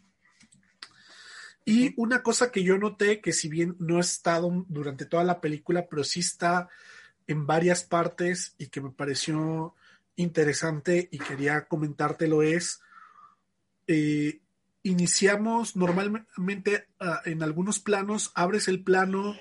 Y 1.66 1.94
una 2.00 2.22
cosa 2.22 2.52
que 2.52 2.64
yo 2.64 2.78
noté, 2.78 3.22
que 3.22 3.34
si 3.34 3.50
bien 3.50 3.76
no 3.80 3.98
ha 3.98 4.02
estado 4.02 4.66
durante 4.68 5.06
toda 5.06 5.24
la 5.24 5.42
película, 5.42 5.88
pero 5.90 6.04
sí 6.04 6.20
está 6.20 6.70
en 7.28 7.46
varias 7.46 7.84
partes 7.84 8.56
y 8.58 8.68
que 8.68 8.82
me 8.82 8.92
pareció 8.92 9.76
interesante 10.16 11.10
y 11.12 11.20
quería 11.20 11.66
comentártelo 11.66 12.42
es, 12.42 12.82
eh, 13.88 14.42
iniciamos 14.84 15.76
normalmente 15.76 16.88
uh, 17.00 17.28
en 17.28 17.42
algunos 17.42 17.80
planos, 17.80 18.32
abres 18.36 18.68
el 18.68 18.84
plano 18.84 19.36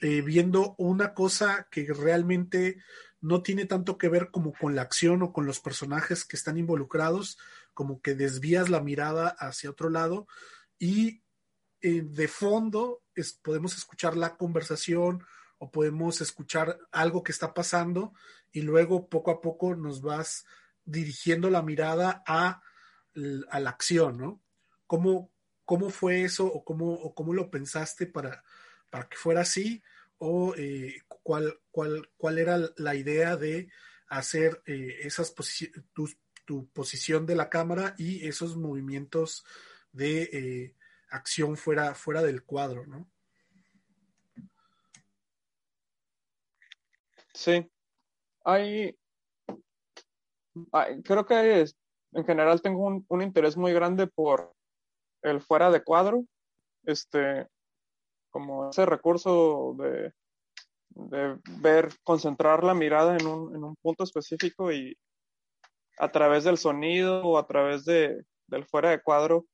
eh, 0.00 0.20
viendo 0.20 0.74
una 0.76 1.14
cosa 1.14 1.68
que 1.70 1.86
realmente 1.92 2.78
no 3.20 3.42
tiene 3.42 3.64
tanto 3.64 3.96
que 3.96 4.10
ver 4.10 4.30
como 4.30 4.52
con 4.52 4.74
la 4.76 4.82
acción 4.82 5.22
o 5.22 5.32
con 5.32 5.46
los 5.46 5.60
personajes 5.60 6.26
que 6.26 6.36
están 6.36 6.58
involucrados, 6.58 7.38
como 7.72 8.02
que 8.02 8.14
desvías 8.14 8.68
la 8.68 8.80
mirada 8.80 9.28
hacia 9.28 9.70
otro 9.70 9.88
lado 9.88 10.26
y 10.78 11.22
eh, 11.80 12.02
de 12.02 12.28
fondo 12.28 13.02
podemos 13.42 13.76
escuchar 13.76 14.16
la 14.16 14.36
conversación 14.36 15.24
o 15.58 15.70
podemos 15.70 16.20
escuchar 16.20 16.78
algo 16.92 17.22
que 17.22 17.32
está 17.32 17.54
pasando 17.54 18.12
y 18.52 18.62
luego 18.62 19.08
poco 19.08 19.30
a 19.30 19.40
poco 19.40 19.74
nos 19.74 20.02
vas 20.02 20.44
dirigiendo 20.84 21.50
la 21.50 21.62
mirada 21.62 22.22
a, 22.26 22.62
a 23.50 23.60
la 23.60 23.70
acción, 23.70 24.18
¿no? 24.18 24.42
¿Cómo, 24.86 25.32
¿Cómo, 25.64 25.90
fue 25.90 26.24
eso 26.24 26.46
o 26.46 26.64
cómo, 26.64 27.14
cómo 27.14 27.32
lo 27.32 27.50
pensaste 27.50 28.06
para, 28.06 28.44
para 28.90 29.08
que 29.08 29.16
fuera 29.16 29.40
así? 29.40 29.82
¿O 30.18 30.54
eh, 30.56 31.02
cuál, 31.08 31.58
cuál, 31.70 32.10
cuál 32.16 32.38
era 32.38 32.58
la 32.76 32.94
idea 32.94 33.36
de 33.36 33.68
hacer 34.08 34.62
eh, 34.66 35.00
esas 35.02 35.34
tu, 35.92 36.10
tu, 36.44 36.68
posición 36.70 37.26
de 37.26 37.34
la 37.34 37.48
cámara 37.48 37.94
y 37.98 38.26
esos 38.26 38.56
movimientos 38.56 39.44
de 39.92 40.22
eh, 40.22 40.76
acción 41.08 41.56
fuera, 41.56 41.94
fuera 41.94 42.22
del 42.22 42.44
cuadro, 42.44 42.86
¿no? 42.86 43.10
Sí, 47.34 47.68
hay, 48.44 48.96
creo 51.04 51.26
que 51.26 51.62
es, 51.62 51.76
en 52.12 52.24
general 52.24 52.62
tengo 52.62 52.86
un, 52.86 53.04
un, 53.08 53.22
interés 53.22 53.56
muy 53.56 53.72
grande 53.72 54.06
por 54.06 54.52
el 55.22 55.40
fuera 55.40 55.70
de 55.70 55.82
cuadro, 55.82 56.24
este, 56.84 57.48
como 58.30 58.70
ese 58.70 58.86
recurso 58.86 59.74
de, 59.78 60.12
de 60.90 61.38
ver, 61.60 61.88
concentrar 62.04 62.62
la 62.62 62.74
mirada 62.74 63.16
en 63.16 63.26
un, 63.26 63.56
en 63.56 63.64
un 63.64 63.76
punto 63.76 64.04
específico 64.04 64.72
y 64.72 64.96
a 65.98 66.10
través 66.10 66.44
del 66.44 66.58
sonido 66.58 67.22
o 67.24 67.38
a 67.38 67.46
través 67.46 67.84
de, 67.84 68.24
del 68.48 68.64
fuera 68.64 68.90
de 68.90 69.02
cuadro 69.02 69.46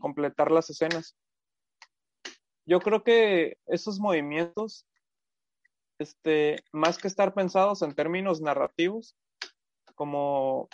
completar 0.00 0.50
las 0.50 0.70
escenas. 0.70 1.16
yo 2.66 2.78
creo 2.80 3.02
que 3.02 3.58
esos 3.66 3.98
movimientos, 3.98 4.86
este, 6.00 6.64
más 6.72 6.96
que 6.96 7.08
estar 7.08 7.34
pensados 7.34 7.82
en 7.82 7.94
términos 7.94 8.40
narrativos, 8.40 9.16
como 9.94 10.68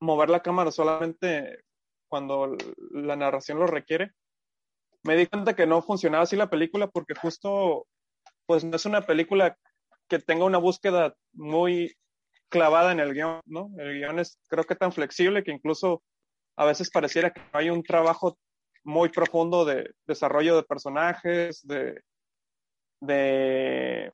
mover 0.00 0.28
la 0.28 0.42
cámara 0.42 0.72
solamente 0.72 1.62
cuando 2.08 2.56
la 2.90 3.14
narración 3.14 3.60
lo 3.60 3.68
requiere, 3.68 4.12
me 5.04 5.16
di 5.16 5.26
cuenta 5.26 5.54
que 5.54 5.66
no 5.66 5.82
funcionaba 5.82 6.24
así 6.24 6.34
la 6.34 6.50
película 6.50 6.88
porque 6.88 7.14
justo, 7.14 7.86
pues 8.44 8.64
no 8.64 8.74
es 8.74 8.84
una 8.86 9.02
película 9.02 9.56
que 10.08 10.18
tenga 10.18 10.44
una 10.44 10.58
búsqueda 10.58 11.14
muy 11.32 11.94
clavada 12.48 12.90
en 12.90 12.98
el 12.98 13.14
guion, 13.14 13.40
¿no? 13.46 13.70
El 13.78 14.00
guion 14.00 14.18
es 14.18 14.38
creo 14.48 14.64
que 14.64 14.74
tan 14.74 14.92
flexible 14.92 15.44
que 15.44 15.52
incluso 15.52 16.02
a 16.56 16.64
veces 16.64 16.90
pareciera 16.90 17.32
que 17.32 17.40
no 17.40 17.58
hay 17.58 17.70
un 17.70 17.84
trabajo 17.84 18.36
muy 18.82 19.10
profundo 19.10 19.64
de 19.64 19.94
desarrollo 20.06 20.56
de 20.56 20.64
personajes, 20.64 21.64
de, 21.66 22.02
de 23.02 24.12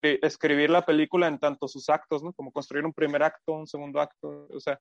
escribir 0.00 0.70
la 0.70 0.86
película 0.86 1.26
en 1.26 1.38
tanto 1.38 1.68
sus 1.68 1.88
actos, 1.90 2.22
¿no? 2.22 2.32
Como 2.32 2.52
construir 2.52 2.84
un 2.84 2.92
primer 2.92 3.22
acto, 3.22 3.52
un 3.52 3.66
segundo 3.66 4.00
acto, 4.00 4.46
o 4.50 4.60
sea, 4.60 4.80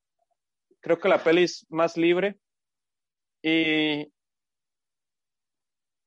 creo 0.80 1.00
que 1.00 1.10
la 1.10 1.24
peli 1.24 1.44
es 1.44 1.66
más 1.70 1.98
libre 1.98 2.40
y 3.44 4.13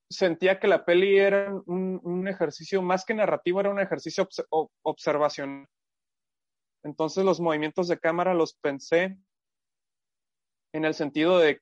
sentía 0.09 0.59
que 0.59 0.69
la 0.69 0.85
peli 0.85 1.19
era 1.19 1.53
un, 1.67 2.27
ejercicio 2.29 2.83
más 2.83 3.05
que 3.05 3.15
narrativo, 3.15 3.61
era 3.61 3.71
un 3.71 3.81
ejercicio 3.81 4.29
observacional. 4.83 5.67
Entonces 6.83 7.25
los 7.25 7.41
movimientos 7.41 7.89
de 7.89 7.99
cámara 7.99 8.33
los 8.33 8.55
pensé 8.55 9.19
en 10.73 10.85
el 10.85 10.95
sentido 10.95 11.39
de 11.39 11.61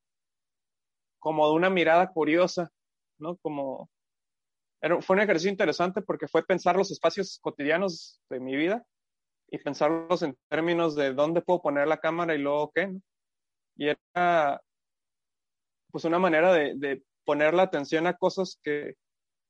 como 1.19 1.49
de 1.49 1.55
una 1.55 1.71
mirada 1.71 2.13
curiosa, 2.13 2.71
¿no? 3.19 3.37
Como 3.39 3.91
fue 5.01 5.17
un 5.17 5.23
ejercicio 5.23 5.51
interesante 5.51 6.03
porque 6.03 6.29
fue 6.29 6.45
pensar 6.45 6.77
los 6.77 6.91
espacios 6.91 7.39
cotidianos 7.43 8.21
de 8.31 8.41
mi 8.41 8.57
vida 8.57 8.85
y 9.51 9.59
pensarlos 9.59 10.23
en 10.23 10.37
términos 10.49 10.95
de 10.95 11.13
dónde 11.15 11.43
puedo 11.43 11.63
poner 11.63 11.89
la 11.89 11.99
cámara 11.99 12.35
y 12.35 12.39
luego 12.39 12.71
qué, 12.75 12.89
¿no? 12.89 13.01
Y 13.77 13.89
era 13.89 14.61
pues 15.91 16.05
una 16.05 16.19
manera 16.19 16.53
de, 16.53 17.03
poner 17.25 17.55
la 17.55 17.65
atención 17.65 18.07
a 18.07 18.17
cosas 18.17 18.59
que, 18.63 18.95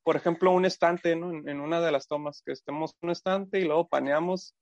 por 0.03 0.15
ejemplo, 0.15 0.51
un 0.51 0.65
estante, 0.65 1.15
¿no? 1.15 1.31
En, 1.31 1.59
una 1.61 1.79
de 1.81 1.91
las 1.91 2.07
tomas, 2.07 2.41
que 2.45 2.51
estemos 2.51 2.93
en 3.01 3.07
un 3.07 3.11
estante 3.11 3.59
y 3.59 3.65
luego 3.65 3.87
paneamos 3.87 4.53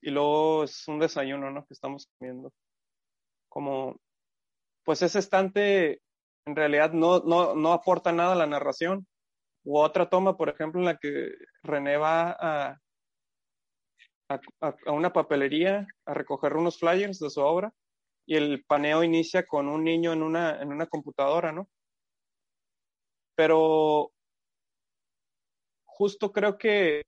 y 0.00 0.10
luego 0.10 0.64
es 0.64 0.88
un 0.88 0.98
desayuno, 0.98 1.50
¿no? 1.50 1.64
Que 1.66 1.74
estamos 1.74 2.08
comiendo. 2.18 2.50
Como, 3.48 3.96
pues 4.84 5.02
ese 5.02 5.18
estante 5.18 6.00
en 6.46 6.56
realidad 6.56 6.92
no, 6.92 7.20
no, 7.20 7.54
no 7.54 7.72
aporta 7.72 8.12
nada 8.12 8.32
a 8.32 8.36
la 8.36 8.46
narración. 8.46 9.06
U 9.64 9.78
otra 9.78 10.08
toma, 10.08 10.36
por 10.36 10.48
ejemplo, 10.48 10.80
en 10.80 10.86
la 10.86 10.96
que 10.96 11.34
René 11.62 11.96
va 11.96 12.36
a, 12.38 12.80
a, 14.28 14.92
una 14.92 15.12
papelería 15.12 15.86
a 16.06 16.14
recoger 16.14 16.56
unos 16.56 16.78
flyers 16.78 17.18
de 17.18 17.30
su 17.30 17.40
obra 17.40 17.72
y 18.26 18.36
el 18.36 18.64
paneo 18.64 19.04
inicia 19.04 19.46
con 19.46 19.68
un 19.68 19.84
niño 19.84 20.12
en 20.12 20.22
una, 20.22 20.60
en 20.60 20.72
una 20.72 20.86
computadora, 20.86 21.52
¿no? 21.52 21.68
Pero 23.36 24.12
justo 25.84 26.32
creo 26.32 26.58
que 26.58 27.02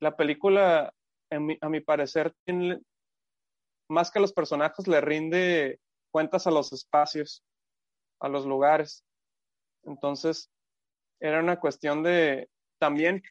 la 0.00 0.16
película, 0.16 0.92
a 1.30 1.68
mi 1.68 1.80
parecer, 1.80 2.34
tiene, 2.44 2.80
más 3.88 4.10
que 4.10 4.18
a 4.18 4.22
los 4.22 4.32
personajes, 4.32 4.86
le 4.88 5.00
rinde 5.00 5.80
cuentas 6.10 6.46
a 6.46 6.50
los 6.50 6.72
espacios 6.72 7.42
a 8.22 8.28
los 8.28 8.46
lugares. 8.46 9.04
Entonces, 9.84 10.48
era 11.22 11.38
una 11.38 11.60
cuestión 11.60 12.02
de 12.02 12.50
también 12.78 13.22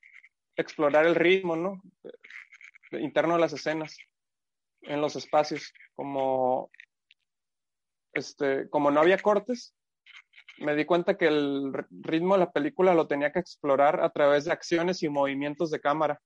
explorar 0.55 1.05
el 1.05 1.13
ritmo, 1.13 1.57
¿no? 1.57 1.81
Interno 2.91 3.35
de 3.35 3.41
las 3.41 3.51
escenas, 3.51 3.97
en 4.81 5.01
los 5.01 5.17
espacios, 5.17 5.73
como, 5.93 6.71
este, 8.13 8.69
como 8.69 8.91
no 8.91 9.01
había 9.01 9.17
cortes, 9.17 9.75
me 10.59 10.73
di 10.73 10.85
cuenta 10.85 11.17
que 11.17 11.27
el 11.27 11.73
ritmo 11.89 12.35
de 12.35 12.39
la 12.39 12.51
película 12.51 12.93
lo 12.93 13.07
tenía 13.07 13.33
que 13.33 13.39
explorar 13.39 14.01
a 14.01 14.09
través 14.09 14.45
de 14.45 14.53
acciones 14.53 15.03
y 15.03 15.09
movimientos 15.09 15.69
de 15.69 15.81
cámara. 15.81 16.21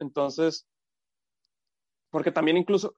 Entonces, 0.00 0.66
porque 2.10 2.30
también 2.30 2.58
incluso 2.58 2.94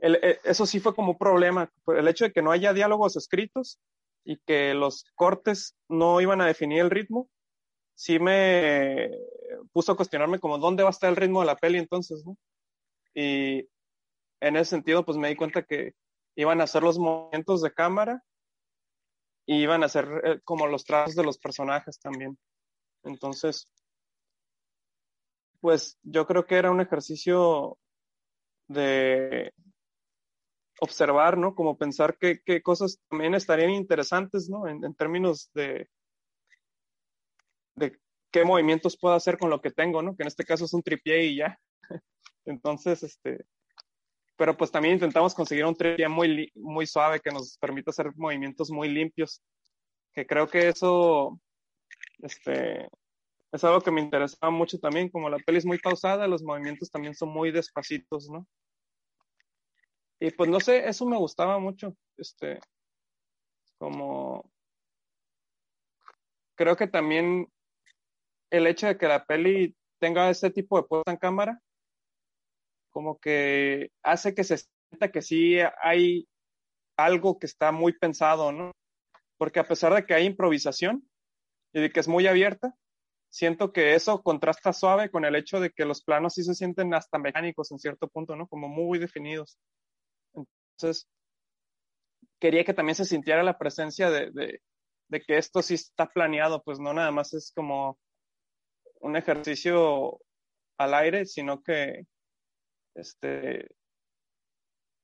eh, 0.00 0.40
eso 0.44 0.66
sí 0.66 0.78
fue 0.78 0.94
como 0.94 1.12
un 1.12 1.18
problema, 1.18 1.72
el 1.86 2.06
hecho 2.06 2.24
de 2.24 2.32
que 2.32 2.42
no 2.42 2.52
haya 2.52 2.74
diálogos 2.74 3.16
escritos 3.16 3.80
y 4.24 4.38
que 4.38 4.74
los 4.74 5.04
cortes 5.14 5.76
no 5.88 6.20
iban 6.20 6.40
a 6.40 6.46
definir 6.46 6.80
el 6.80 6.90
ritmo, 6.90 7.28
sí 7.94 8.18
me 8.18 9.10
puso 9.72 9.92
a 9.92 9.96
cuestionarme 9.96 10.38
como 10.38 10.58
dónde 10.58 10.82
va 10.82 10.88
a 10.88 10.92
estar 10.92 11.10
el 11.10 11.16
ritmo 11.16 11.40
de 11.40 11.46
la 11.46 11.56
peli 11.56 11.78
entonces, 11.78 12.24
¿no? 12.24 12.36
Y 13.14 13.68
en 14.40 14.56
ese 14.56 14.70
sentido, 14.70 15.04
pues 15.04 15.18
me 15.18 15.28
di 15.28 15.36
cuenta 15.36 15.62
que 15.62 15.94
iban 16.36 16.60
a 16.60 16.64
hacer 16.64 16.82
los 16.82 16.98
movimientos 16.98 17.60
de 17.62 17.72
cámara 17.72 18.24
y 19.46 19.62
iban 19.62 19.82
a 19.82 19.86
hacer 19.86 20.08
eh, 20.24 20.40
como 20.44 20.66
los 20.66 20.84
trazos 20.84 21.14
de 21.14 21.24
los 21.24 21.38
personajes 21.38 21.98
también. 21.98 22.38
Entonces, 23.02 23.70
pues 25.60 25.98
yo 26.02 26.26
creo 26.26 26.46
que 26.46 26.56
era 26.56 26.70
un 26.70 26.80
ejercicio 26.80 27.78
de 28.68 29.52
observar, 30.80 31.38
¿no? 31.38 31.54
Como 31.54 31.76
pensar 31.76 32.16
qué, 32.18 32.40
qué 32.44 32.62
cosas 32.62 33.00
también 33.08 33.34
estarían 33.34 33.70
interesantes, 33.70 34.48
¿no? 34.48 34.66
En, 34.66 34.84
en, 34.84 34.94
términos 34.94 35.50
de, 35.54 35.88
de 37.76 37.98
qué 38.30 38.44
movimientos 38.44 38.96
puedo 38.98 39.14
hacer 39.14 39.38
con 39.38 39.50
lo 39.50 39.60
que 39.60 39.70
tengo, 39.70 40.02
¿no? 40.02 40.16
Que 40.16 40.22
en 40.22 40.28
este 40.28 40.44
caso 40.44 40.64
es 40.64 40.72
un 40.72 40.82
tripié 40.82 41.24
y 41.24 41.36
ya. 41.36 41.58
Entonces, 42.44 43.02
este, 43.02 43.44
pero 44.36 44.56
pues 44.56 44.70
también 44.70 44.94
intentamos 44.94 45.34
conseguir 45.34 45.66
un 45.66 45.76
tripié 45.76 46.08
muy, 46.08 46.50
muy 46.54 46.86
suave 46.86 47.20
que 47.20 47.30
nos 47.30 47.58
permita 47.58 47.90
hacer 47.90 48.12
movimientos 48.16 48.70
muy 48.70 48.88
limpios, 48.88 49.42
que 50.14 50.26
creo 50.26 50.48
que 50.48 50.68
eso, 50.68 51.38
este, 52.20 52.88
es 53.52 53.64
algo 53.64 53.82
que 53.82 53.90
me 53.90 54.00
interesaba 54.00 54.50
mucho 54.50 54.78
también, 54.78 55.10
como 55.10 55.28
la 55.28 55.38
peli 55.38 55.58
es 55.58 55.66
muy 55.66 55.78
pausada, 55.78 56.26
los 56.26 56.42
movimientos 56.42 56.90
también 56.90 57.14
son 57.14 57.28
muy 57.28 57.50
despacitos, 57.50 58.30
¿no? 58.30 58.46
Y 60.20 60.30
pues 60.32 60.50
no 60.50 60.60
sé, 60.60 60.86
eso 60.86 61.06
me 61.06 61.16
gustaba 61.16 61.58
mucho. 61.58 61.96
Este, 62.16 62.60
como 63.78 64.50
creo 66.54 66.76
que 66.76 66.86
también 66.86 67.48
el 68.50 68.66
hecho 68.66 68.86
de 68.86 68.98
que 68.98 69.08
la 69.08 69.24
peli 69.24 69.74
tenga 69.98 70.28
ese 70.28 70.50
tipo 70.50 70.76
de 70.76 70.86
puesta 70.86 71.12
en 71.12 71.16
cámara, 71.16 71.60
como 72.90 73.18
que 73.18 73.90
hace 74.02 74.34
que 74.34 74.44
se 74.44 74.58
sienta 74.58 75.10
que 75.10 75.22
sí 75.22 75.56
hay 75.82 76.28
algo 76.98 77.38
que 77.38 77.46
está 77.46 77.72
muy 77.72 77.94
pensado, 77.94 78.52
¿no? 78.52 78.72
Porque 79.38 79.60
a 79.60 79.66
pesar 79.66 79.94
de 79.94 80.04
que 80.04 80.12
hay 80.12 80.26
improvisación 80.26 81.08
y 81.72 81.80
de 81.80 81.90
que 81.90 82.00
es 82.00 82.08
muy 82.08 82.26
abierta, 82.26 82.74
siento 83.30 83.72
que 83.72 83.94
eso 83.94 84.22
contrasta 84.22 84.74
suave 84.74 85.10
con 85.10 85.24
el 85.24 85.36
hecho 85.36 85.60
de 85.60 85.70
que 85.70 85.86
los 85.86 86.02
planos 86.02 86.34
sí 86.34 86.42
se 86.42 86.54
sienten 86.54 86.92
hasta 86.92 87.18
mecánicos 87.18 87.70
en 87.72 87.78
cierto 87.78 88.08
punto, 88.08 88.36
¿no? 88.36 88.46
Como 88.48 88.68
muy 88.68 88.98
definidos. 88.98 89.58
Entonces, 90.82 91.06
quería 92.40 92.64
que 92.64 92.72
también 92.72 92.96
se 92.96 93.04
sintiera 93.04 93.42
la 93.42 93.58
presencia 93.58 94.10
de, 94.10 94.62
que 95.26 95.36
esto 95.36 95.62
sí 95.62 95.74
está 95.74 96.08
planeado, 96.08 96.62
pues 96.62 96.78
no 96.78 96.94
nada 96.94 97.10
más 97.10 97.34
es 97.34 97.52
como 97.54 97.98
un 99.00 99.16
ejercicio 99.16 100.18
al 100.78 100.94
aire, 100.94 101.26
sino 101.26 101.62
que 101.62 102.06
este 102.94 103.68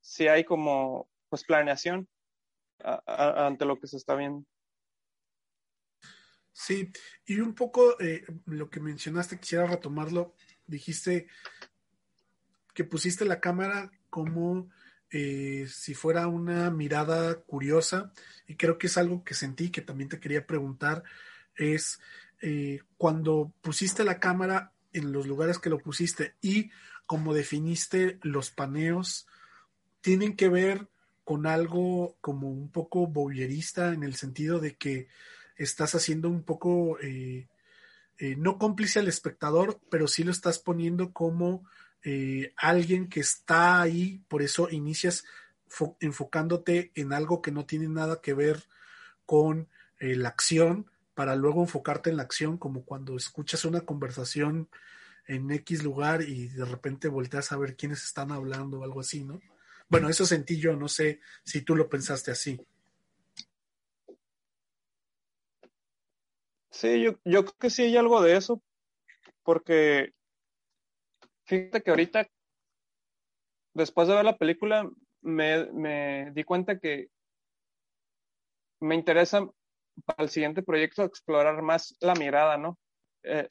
sí 0.00 0.28
hay 0.28 0.44
como 0.44 1.10
pues 1.28 1.44
planeación 1.44 2.08
ante 2.78 3.64
lo 3.64 3.78
que 3.78 3.86
se 3.86 3.98
está 3.98 4.14
viendo. 4.14 4.46
Sí, 6.52 6.90
y 7.26 7.40
un 7.40 7.54
poco 7.54 8.00
eh, 8.00 8.24
lo 8.46 8.70
que 8.70 8.80
mencionaste, 8.80 9.38
quisiera 9.38 9.66
retomarlo, 9.66 10.34
dijiste 10.66 11.26
que 12.72 12.84
pusiste 12.84 13.26
la 13.26 13.40
cámara 13.40 13.90
como 14.08 14.70
eh, 15.10 15.66
si 15.70 15.94
fuera 15.94 16.26
una 16.26 16.70
mirada 16.70 17.36
curiosa, 17.36 18.12
y 18.46 18.56
creo 18.56 18.78
que 18.78 18.88
es 18.88 18.98
algo 18.98 19.24
que 19.24 19.34
sentí 19.34 19.70
que 19.70 19.82
también 19.82 20.08
te 20.08 20.20
quería 20.20 20.46
preguntar, 20.46 21.04
es 21.56 22.00
eh, 22.40 22.80
cuando 22.96 23.52
pusiste 23.62 24.04
la 24.04 24.18
cámara 24.18 24.72
en 24.92 25.12
los 25.12 25.26
lugares 25.26 25.58
que 25.58 25.70
lo 25.70 25.78
pusiste 25.78 26.34
y 26.40 26.70
como 27.06 27.34
definiste 27.34 28.18
los 28.22 28.50
paneos, 28.50 29.26
tienen 30.00 30.36
que 30.36 30.48
ver 30.48 30.88
con 31.24 31.46
algo 31.46 32.16
como 32.20 32.50
un 32.50 32.70
poco 32.70 33.06
boyerista 33.06 33.92
en 33.92 34.02
el 34.02 34.14
sentido 34.14 34.58
de 34.58 34.76
que 34.76 35.08
estás 35.56 35.94
haciendo 35.94 36.28
un 36.28 36.42
poco, 36.42 36.98
eh, 37.00 37.46
no 38.38 38.58
cómplice 38.58 38.98
al 38.98 39.08
espectador, 39.08 39.80
pero 39.90 40.08
sí 40.08 40.24
lo 40.24 40.30
estás 40.30 40.58
poniendo 40.58 41.12
como 41.12 41.64
eh, 42.08 42.54
alguien 42.56 43.08
que 43.08 43.18
está 43.18 43.82
ahí, 43.82 44.22
por 44.28 44.40
eso 44.40 44.70
inicias 44.70 45.24
enfocándote 45.98 46.92
en 46.94 47.12
algo 47.12 47.42
que 47.42 47.50
no 47.50 47.66
tiene 47.66 47.88
nada 47.88 48.20
que 48.20 48.32
ver 48.32 48.62
con 49.24 49.68
eh, 49.98 50.14
la 50.14 50.28
acción 50.28 50.88
para 51.14 51.34
luego 51.34 51.62
enfocarte 51.62 52.08
en 52.08 52.18
la 52.18 52.22
acción, 52.22 52.58
como 52.58 52.84
cuando 52.84 53.16
escuchas 53.16 53.64
una 53.64 53.80
conversación 53.80 54.68
en 55.26 55.50
X 55.50 55.82
lugar 55.82 56.22
y 56.22 56.46
de 56.46 56.64
repente 56.64 57.08
volteas 57.08 57.50
a 57.50 57.56
ver 57.56 57.74
quiénes 57.74 58.04
están 58.04 58.30
hablando 58.30 58.78
o 58.78 58.84
algo 58.84 59.00
así, 59.00 59.24
¿no? 59.24 59.40
Bueno, 59.88 60.08
eso 60.08 60.24
sentí 60.24 60.60
yo, 60.60 60.76
no 60.76 60.86
sé 60.86 61.18
si 61.42 61.62
tú 61.62 61.74
lo 61.74 61.88
pensaste 61.88 62.30
así. 62.30 62.56
Sí, 66.70 67.02
yo, 67.02 67.18
yo 67.24 67.44
creo 67.44 67.56
que 67.58 67.70
sí 67.70 67.82
hay 67.82 67.96
algo 67.96 68.22
de 68.22 68.36
eso, 68.36 68.62
porque 69.42 70.14
fíjate 71.46 71.82
que 71.82 71.90
ahorita, 71.90 72.26
después 73.74 74.08
de 74.08 74.14
ver 74.14 74.24
la 74.24 74.36
película, 74.36 74.88
me, 75.22 75.70
me 75.72 76.30
di 76.32 76.44
cuenta 76.44 76.78
que 76.78 77.08
me 78.80 78.94
interesa 78.94 79.46
para 80.04 80.24
el 80.24 80.28
siguiente 80.28 80.62
proyecto 80.62 81.02
explorar 81.02 81.62
más 81.62 81.96
la 82.00 82.14
mirada, 82.14 82.56
¿no? 82.56 82.78
Eh, 83.22 83.48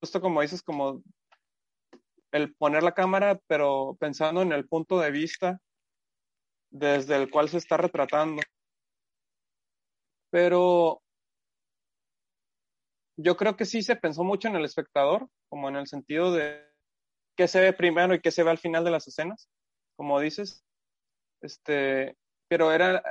justo 0.00 0.20
como 0.20 0.42
dices, 0.42 0.62
como 0.62 1.02
el 2.32 2.54
poner 2.54 2.82
la 2.82 2.92
cámara, 2.92 3.40
pero 3.46 3.96
pensando 3.98 4.42
en 4.42 4.52
el 4.52 4.66
punto 4.66 4.98
de 4.98 5.10
vista 5.10 5.60
desde 6.70 7.16
el 7.16 7.30
cual 7.30 7.48
se 7.48 7.58
está 7.58 7.76
retratando. 7.76 8.42
Pero 10.30 11.02
yo 13.16 13.36
creo 13.36 13.56
que 13.56 13.64
sí 13.64 13.82
se 13.82 13.96
pensó 13.96 14.24
mucho 14.24 14.48
en 14.48 14.56
el 14.56 14.64
espectador, 14.64 15.28
como 15.48 15.68
en 15.68 15.76
el 15.76 15.86
sentido 15.86 16.32
de 16.32 16.65
qué 17.36 17.48
se 17.48 17.60
ve 17.60 17.72
primero 17.72 18.14
y 18.14 18.20
qué 18.20 18.30
se 18.30 18.42
ve 18.42 18.50
al 18.50 18.58
final 18.58 18.84
de 18.84 18.90
las 18.90 19.06
escenas, 19.06 19.48
como 19.96 20.20
dices. 20.20 20.64
Este, 21.40 22.16
pero 22.48 22.72
era, 22.72 23.02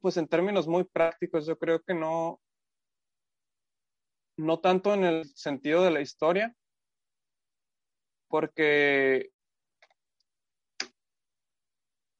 pues 0.00 0.16
en 0.16 0.26
términos 0.26 0.66
muy 0.66 0.84
prácticos, 0.84 1.46
yo 1.46 1.58
creo 1.58 1.80
que 1.82 1.94
no, 1.94 2.40
no 4.36 4.60
tanto 4.60 4.94
en 4.94 5.04
el 5.04 5.26
sentido 5.36 5.84
de 5.84 5.90
la 5.90 6.00
historia, 6.00 6.54
porque 8.28 9.30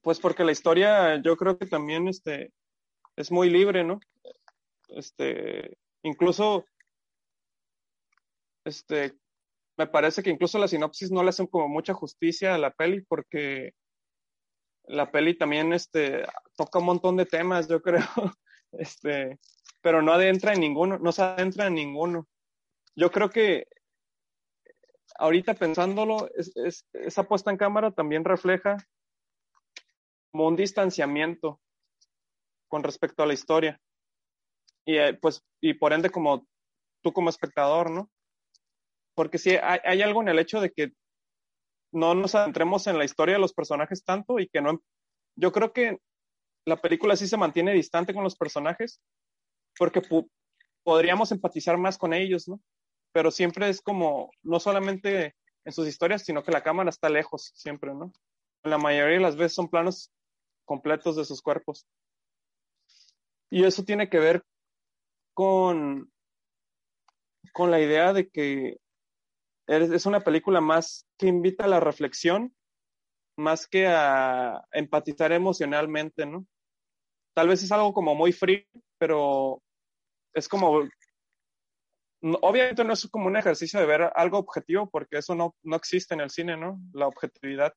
pues 0.01 0.19
porque 0.19 0.43
la 0.43 0.51
historia 0.51 1.19
yo 1.21 1.35
creo 1.35 1.57
que 1.57 1.65
también 1.65 2.07
este 2.07 2.53
es 3.15 3.31
muy 3.31 3.49
libre, 3.49 3.83
¿no? 3.83 3.99
Este, 4.89 5.77
incluso 6.03 6.65
este 8.65 9.17
me 9.77 9.87
parece 9.87 10.23
que 10.23 10.29
incluso 10.29 10.57
la 10.57 10.67
sinopsis 10.67 11.11
no 11.11 11.23
le 11.23 11.29
hacen 11.29 11.47
como 11.47 11.67
mucha 11.67 11.93
justicia 11.93 12.55
a 12.55 12.57
la 12.57 12.71
peli 12.71 13.01
porque 13.01 13.73
la 14.87 15.11
peli 15.11 15.37
también 15.37 15.73
este 15.73 16.25
toca 16.55 16.79
un 16.79 16.85
montón 16.85 17.17
de 17.17 17.25
temas, 17.25 17.67
yo 17.67 17.81
creo. 17.81 18.03
Este, 18.71 19.39
pero 19.81 20.01
no 20.01 20.13
adentra 20.13 20.53
en 20.53 20.59
ninguno, 20.59 20.97
no 20.97 21.11
se 21.11 21.21
adentra 21.23 21.67
en 21.67 21.75
ninguno. 21.75 22.27
Yo 22.95 23.11
creo 23.11 23.29
que 23.29 23.67
ahorita 25.17 25.53
pensándolo, 25.53 26.29
esa 26.93 27.23
puesta 27.23 27.51
en 27.51 27.57
cámara 27.57 27.91
también 27.91 28.25
refleja 28.25 28.77
como 30.31 30.47
un 30.47 30.55
distanciamiento 30.55 31.61
con 32.67 32.83
respecto 32.83 33.23
a 33.23 33.25
la 33.25 33.33
historia. 33.33 33.79
Y 34.85 34.97
eh, 34.97 35.13
pues, 35.13 35.43
y 35.61 35.73
por 35.75 35.93
ende 35.93 36.09
como 36.09 36.45
tú 37.01 37.13
como 37.13 37.29
espectador, 37.29 37.89
¿no? 37.89 38.09
Porque 39.15 39.37
sí, 39.37 39.51
hay, 39.61 40.01
algo 40.01 40.21
en 40.21 40.27
el 40.27 40.39
hecho 40.39 40.59
de 40.59 40.71
que 40.71 40.91
no 41.91 42.13
nos 42.13 42.35
adentremos 42.35 42.85
en 42.87 42.97
la 42.97 43.05
historia 43.05 43.35
de 43.35 43.41
los 43.41 43.53
personajes 43.53 44.03
tanto 44.03 44.39
y 44.39 44.47
que 44.49 44.61
no, 44.61 44.81
yo 45.35 45.51
creo 45.51 45.71
que 45.71 45.99
la 46.65 46.77
película 46.77 47.15
sí 47.15 47.27
se 47.27 47.37
mantiene 47.37 47.73
distante 47.73 48.13
con 48.13 48.23
los 48.23 48.35
personajes 48.35 49.01
porque 49.77 50.01
podríamos 50.83 51.31
empatizar 51.31 51.77
más 51.77 51.97
con 51.97 52.13
ellos, 52.13 52.47
¿no? 52.47 52.59
Pero 53.13 53.31
siempre 53.31 53.69
es 53.69 53.81
como, 53.81 54.31
no 54.43 54.59
solamente 54.59 55.35
en 55.63 55.71
sus 55.71 55.87
historias, 55.87 56.23
sino 56.23 56.43
que 56.43 56.51
la 56.51 56.63
cámara 56.63 56.89
está 56.89 57.09
lejos 57.09 57.51
siempre, 57.55 57.93
¿no? 57.93 58.11
La 58.63 58.77
mayoría 58.77 59.15
de 59.15 59.21
las 59.21 59.37
veces 59.37 59.55
son 59.55 59.69
planos 59.69 60.11
completos 60.65 61.15
de 61.15 61.25
sus 61.25 61.41
cuerpos. 61.41 61.85
Y 63.49 63.63
eso 63.63 63.83
tiene 63.83 64.09
que 64.09 64.19
ver 64.19 64.43
con, 65.33 66.11
con 67.53 67.71
la 67.71 67.79
idea 67.79 68.11
de 68.11 68.29
que 68.29 68.79
es 69.67 70.05
una 70.05 70.19
película 70.21 70.61
más 70.61 71.07
que 71.17 71.27
invita 71.27 71.65
a 71.65 71.67
la 71.67 71.79
reflexión, 71.79 72.55
más 73.37 73.67
que 73.67 73.87
a 73.87 74.63
empatizar 74.71 75.31
emocionalmente, 75.31 76.25
¿no? 76.25 76.45
Tal 77.35 77.49
vez 77.49 77.63
es 77.63 77.71
algo 77.71 77.93
como 77.93 78.15
muy 78.15 78.31
frío, 78.31 78.63
pero 78.97 79.61
es 80.33 80.47
como, 80.47 80.87
obviamente 82.21 82.83
no 82.83 82.93
es 82.93 83.07
como 83.09 83.27
un 83.27 83.37
ejercicio 83.37 83.79
de 83.79 83.85
ver 83.85 84.11
algo 84.15 84.37
objetivo, 84.37 84.89
porque 84.89 85.17
eso 85.17 85.35
no, 85.35 85.55
no 85.63 85.75
existe 85.75 86.13
en 86.13 86.21
el 86.21 86.29
cine, 86.29 86.55
¿no? 86.55 86.79
La 86.93 87.07
objetividad, 87.07 87.73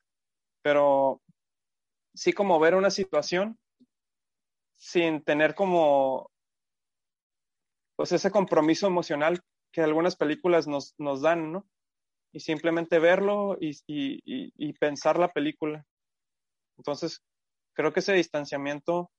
pero 0.62 1.22
sí 2.14 2.32
como 2.32 2.58
ver 2.60 2.74
una 2.74 2.90
situación 2.90 3.58
sin 4.76 5.22
tener 5.24 5.54
como 5.54 6.30
pues 7.96 8.12
ese 8.12 8.30
compromiso 8.30 8.86
emocional 8.86 9.40
que 9.72 9.80
algunas 9.82 10.14
películas 10.14 10.68
nos, 10.68 10.94
nos 10.98 11.20
dan, 11.20 11.52
¿no? 11.52 11.66
Y 12.32 12.40
simplemente 12.40 12.98
verlo 12.98 13.56
y, 13.60 13.70
y, 13.86 14.20
y, 14.24 14.72
pensar 14.74 15.18
la 15.18 15.32
película. 15.32 15.84
Entonces, 16.76 17.22
creo 17.74 17.92
que 17.92 18.00
ese 18.00 18.12
distanciamiento 18.12 19.10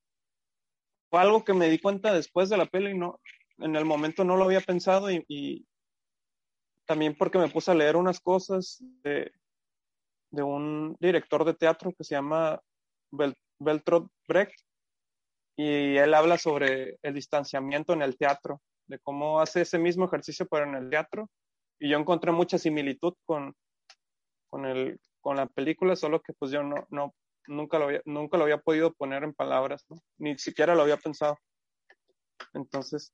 fue 1.10 1.20
algo 1.20 1.44
que 1.44 1.54
me 1.54 1.70
di 1.70 1.80
cuenta 1.80 2.14
después 2.14 2.50
de 2.50 2.58
la 2.58 2.68
peli, 2.68 2.98
no, 2.98 3.20
en 3.60 3.76
el 3.76 3.86
momento 3.86 4.24
no 4.24 4.38
lo 4.38 4.46
había 4.46 4.62
pensado 4.62 5.10
y, 5.12 5.66
también 6.86 7.16
porque 7.16 7.38
me 7.38 7.50
puse 7.50 7.70
a 7.70 7.76
leer 7.76 7.96
unas 7.96 8.20
cosas 8.20 8.84
de, 9.04 9.32
un 10.32 10.96
director 11.00 11.46
de 11.46 11.54
teatro 11.54 11.94
que 11.94 12.04
se 12.04 12.16
llama 12.16 12.60
Beltrot 13.60 14.08
Brecht 14.28 14.60
y 15.56 15.98
él 15.98 16.14
habla 16.14 16.38
sobre 16.38 16.98
el 17.04 17.14
distanciamiento 17.14 17.94
en 17.94 18.02
el 18.02 18.18
teatro, 18.18 18.62
de 18.88 18.98
cómo 19.00 19.40
hace 19.40 19.62
ese 19.62 19.78
mismo 19.78 20.06
ejercicio 20.06 20.48
pero 20.50 20.66
en 20.66 20.76
el 20.76 20.90
teatro 20.90 21.30
y 21.80 21.90
yo 21.90 21.98
encontré 21.98 22.32
mucha 22.32 22.58
similitud 22.58 23.14
con, 23.26 23.56
con, 24.50 24.66
el, 24.66 25.00
con 25.22 25.38
la 25.38 25.48
película, 25.48 25.96
solo 25.96 26.22
que 26.22 26.34
pues 26.34 26.52
yo 26.52 26.64
no, 26.64 26.88
no, 26.90 27.16
nunca, 27.48 27.80
lo 27.80 27.86
había, 27.86 28.02
nunca 28.06 28.38
lo 28.38 28.44
había 28.44 28.60
podido 28.60 28.94
poner 28.94 29.24
en 29.24 29.34
palabras, 29.34 29.86
ni 30.18 30.38
siquiera 30.38 30.76
lo 30.76 30.82
había 30.82 30.98
pensado. 30.98 31.38
Entonces, 32.54 33.14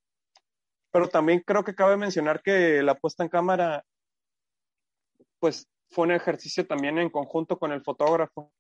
pero 0.92 1.08
también 1.10 1.44
creo 1.46 1.64
que 1.64 1.76
cabe 1.76 1.98
mencionar 1.98 2.42
que 2.42 2.82
la 2.82 2.96
puesta 2.96 3.24
en 3.24 3.30
cámara, 3.30 3.84
pues 5.40 5.68
fue 5.90 6.06
un 6.06 6.12
ejercicio 6.12 6.66
también 6.66 6.98
en 6.98 7.10
conjunto 7.10 7.58
con 7.60 7.72
el 7.72 7.84
fotógrafo, 7.84 8.52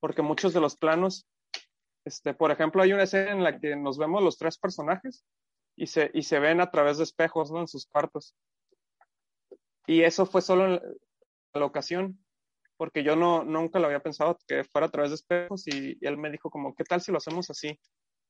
porque 0.00 0.22
muchos 0.22 0.52
de 0.52 0.60
los 0.60 0.76
planos, 0.76 1.26
este, 2.04 2.34
por 2.34 2.50
ejemplo, 2.50 2.82
hay 2.82 2.92
una 2.92 3.04
escena 3.04 3.32
en 3.32 3.44
la 3.44 3.58
que 3.58 3.76
nos 3.76 3.98
vemos 3.98 4.22
los 4.22 4.38
tres 4.38 4.58
personajes 4.58 5.24
y 5.76 5.86
se, 5.86 6.10
y 6.14 6.22
se 6.22 6.38
ven 6.38 6.60
a 6.60 6.70
través 6.70 6.98
de 6.98 7.04
espejos, 7.04 7.50
¿no? 7.50 7.60
En 7.60 7.68
sus 7.68 7.86
cuartos. 7.86 8.34
Y 9.88 10.02
eso 10.02 10.26
fue 10.26 10.42
solo 10.42 10.66
en 10.66 10.80
la 11.54 11.64
ocasión, 11.64 12.22
porque 12.76 13.02
yo 13.02 13.16
no, 13.16 13.42
nunca 13.42 13.78
lo 13.78 13.86
había 13.86 14.02
pensado 14.02 14.38
que 14.46 14.62
fuera 14.62 14.86
a 14.86 14.90
través 14.90 15.10
de 15.10 15.14
espejos 15.14 15.66
y, 15.66 15.96
él 16.02 16.18
me 16.18 16.30
dijo 16.30 16.50
como, 16.50 16.74
¿qué 16.74 16.84
tal 16.84 17.00
si 17.00 17.10
lo 17.10 17.16
hacemos 17.16 17.48
así? 17.48 17.80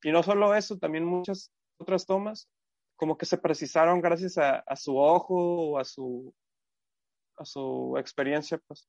Y 0.05 0.13
no 0.13 0.23
solo 0.23 0.55
eso, 0.55 0.79
también 0.79 1.05
muchas 1.05 1.51
otras 1.77 2.07
tomas 2.07 2.49
como 2.95 3.19
que 3.19 3.27
se 3.27 3.39
precisaron 3.39 4.01
gracias 4.01 4.39
a, 4.39 4.61
a 4.61 4.77
su 4.77 4.97
ojo 4.97 5.35
o 5.35 5.79
a 5.79 5.85
su, 5.85 6.33
a 7.37 7.45
su 7.45 7.97
experiencia, 7.99 8.59
pues. 8.59 8.89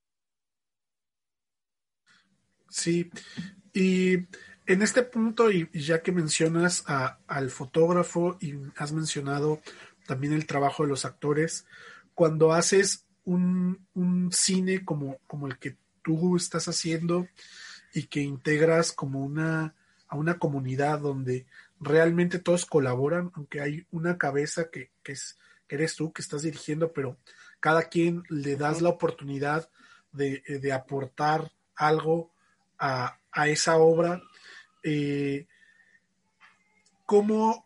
Sí, 2.69 3.09
y 3.73 4.13
en 4.67 4.81
este 4.83 5.01
punto, 5.01 5.51
y 5.51 5.67
ya 5.73 6.03
que 6.03 6.11
mencionas 6.11 6.83
al 6.85 7.49
fotógrafo 7.49 8.37
y 8.39 8.53
has 8.75 8.91
mencionado 8.91 9.59
también 10.05 10.33
el 10.33 10.45
trabajo 10.45 10.83
de 10.83 10.89
los 10.89 11.05
actores, 11.05 11.65
cuando 12.19 12.51
haces 12.51 13.05
un, 13.23 13.87
cine 14.33 14.83
como, 14.83 15.19
como 15.25 15.47
el 15.47 15.57
que 15.57 15.77
tú 16.01 16.35
estás 16.35 16.67
haciendo 16.67 17.29
y 17.93 18.07
que 18.07 18.19
integras 18.19 18.91
como 18.91 19.21
una 19.21 19.73
a 20.09 20.17
una 20.17 20.37
comunidad 20.37 20.99
donde 20.99 21.45
realmente 21.79 22.37
todos 22.37 22.65
colaboran, 22.65 23.31
aunque 23.35 23.61
hay 23.61 23.87
una 23.89 24.17
cabeza 24.17 24.69
que, 24.69 24.91
es, 25.05 25.37
que 25.65 25.75
eres 25.75 25.95
tú 25.95 26.11
que 26.11 26.21
estás 26.21 26.41
dirigiendo, 26.41 26.91
pero 26.91 27.15
cada 27.61 27.83
quien 27.83 28.23
le 28.27 28.57
das 28.57 28.81
la 28.81 28.89
oportunidad 28.89 29.69
de, 30.11 30.43
de 30.61 30.73
aportar 30.73 31.53
algo 31.73 32.33
a, 32.77 33.17
a 33.31 33.47
esa 33.47 33.77
obra, 33.77 34.21
eh, 34.83 35.47
¿cómo, 37.05 37.65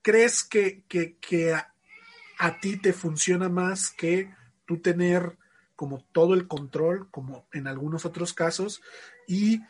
crees 0.00 0.44
que, 0.44 0.84
que, 0.86 1.16
a, 2.40 2.60
ti 2.60 2.76
te 2.76 2.92
funciona 2.92 3.48
más 3.48 3.90
que 3.90 4.34
tú 4.66 4.78
tener 4.80 5.36
como 5.76 6.04
todo 6.12 6.34
el 6.34 6.46
control, 6.48 7.10
como 7.10 7.46
en 7.52 7.66
algunos 7.66 8.04
otros 8.04 8.34
casos, 8.34 8.82
y 9.26 9.62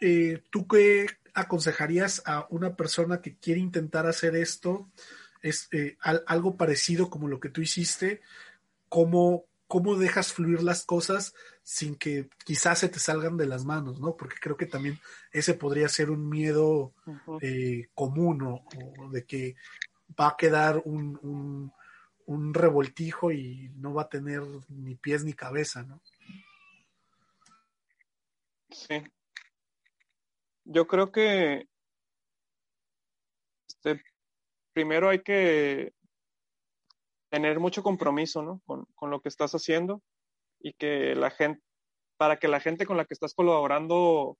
eh, 0.00 0.42
tú 0.50 0.66
qué 0.66 1.06
aconsejarías 1.34 2.22
a 2.26 2.46
una 2.50 2.74
persona 2.74 3.20
que 3.20 3.36
quiere 3.36 3.60
intentar 3.60 4.06
hacer 4.06 4.36
esto? 4.36 4.88
Es 5.40 5.68
eh, 5.72 5.96
algo 6.02 6.56
parecido 6.56 7.10
como 7.10 7.28
lo 7.28 7.40
que 7.40 7.48
tú 7.48 7.60
hiciste. 7.60 8.20
¿Cómo, 8.88 9.44
¿Cómo 9.66 9.96
dejas 9.96 10.32
fluir 10.32 10.62
las 10.62 10.84
cosas 10.84 11.34
sin 11.62 11.94
que 11.94 12.28
quizás 12.44 12.80
se 12.80 12.88
te 12.88 12.98
salgan 12.98 13.36
de 13.36 13.46
las 13.46 13.64
manos, 13.64 14.00
¿no? 14.00 14.16
Porque 14.16 14.36
creo 14.40 14.56
que 14.56 14.66
también 14.66 14.98
ese 15.30 15.54
podría 15.54 15.88
ser 15.88 16.10
un 16.10 16.28
miedo 16.28 16.92
eh, 17.40 17.88
común 17.94 18.42
o, 18.42 19.10
de 19.10 19.24
que 19.24 19.56
va 20.18 20.28
a 20.28 20.36
quedar 20.36 20.82
un, 20.84 21.18
un 21.22 21.72
revoltijo 22.28 23.32
y 23.32 23.70
no 23.76 23.94
va 23.94 24.02
a 24.02 24.08
tener 24.08 24.42
ni 24.68 24.94
pies 24.94 25.24
ni 25.24 25.32
cabeza, 25.32 25.82
¿no? 25.82 26.00
Sí. 28.70 29.02
Yo 30.64 30.86
creo 30.86 31.10
que 31.10 31.66
este, 33.66 34.02
primero 34.74 35.08
hay 35.08 35.22
que 35.22 35.92
tener 37.30 37.60
mucho 37.60 37.82
compromiso 37.82 38.42
¿no? 38.42 38.60
con, 38.66 38.84
con, 38.94 39.10
lo 39.10 39.20
que 39.20 39.28
estás 39.30 39.52
haciendo 39.52 40.02
y 40.60 40.74
que 40.74 41.14
la 41.14 41.30
gente, 41.30 41.62
para 42.18 42.38
que 42.38 42.48
la 42.48 42.60
gente 42.60 42.84
con 42.84 42.98
la 42.98 43.06
que 43.06 43.14
estás 43.14 43.34
colaborando 43.34 44.36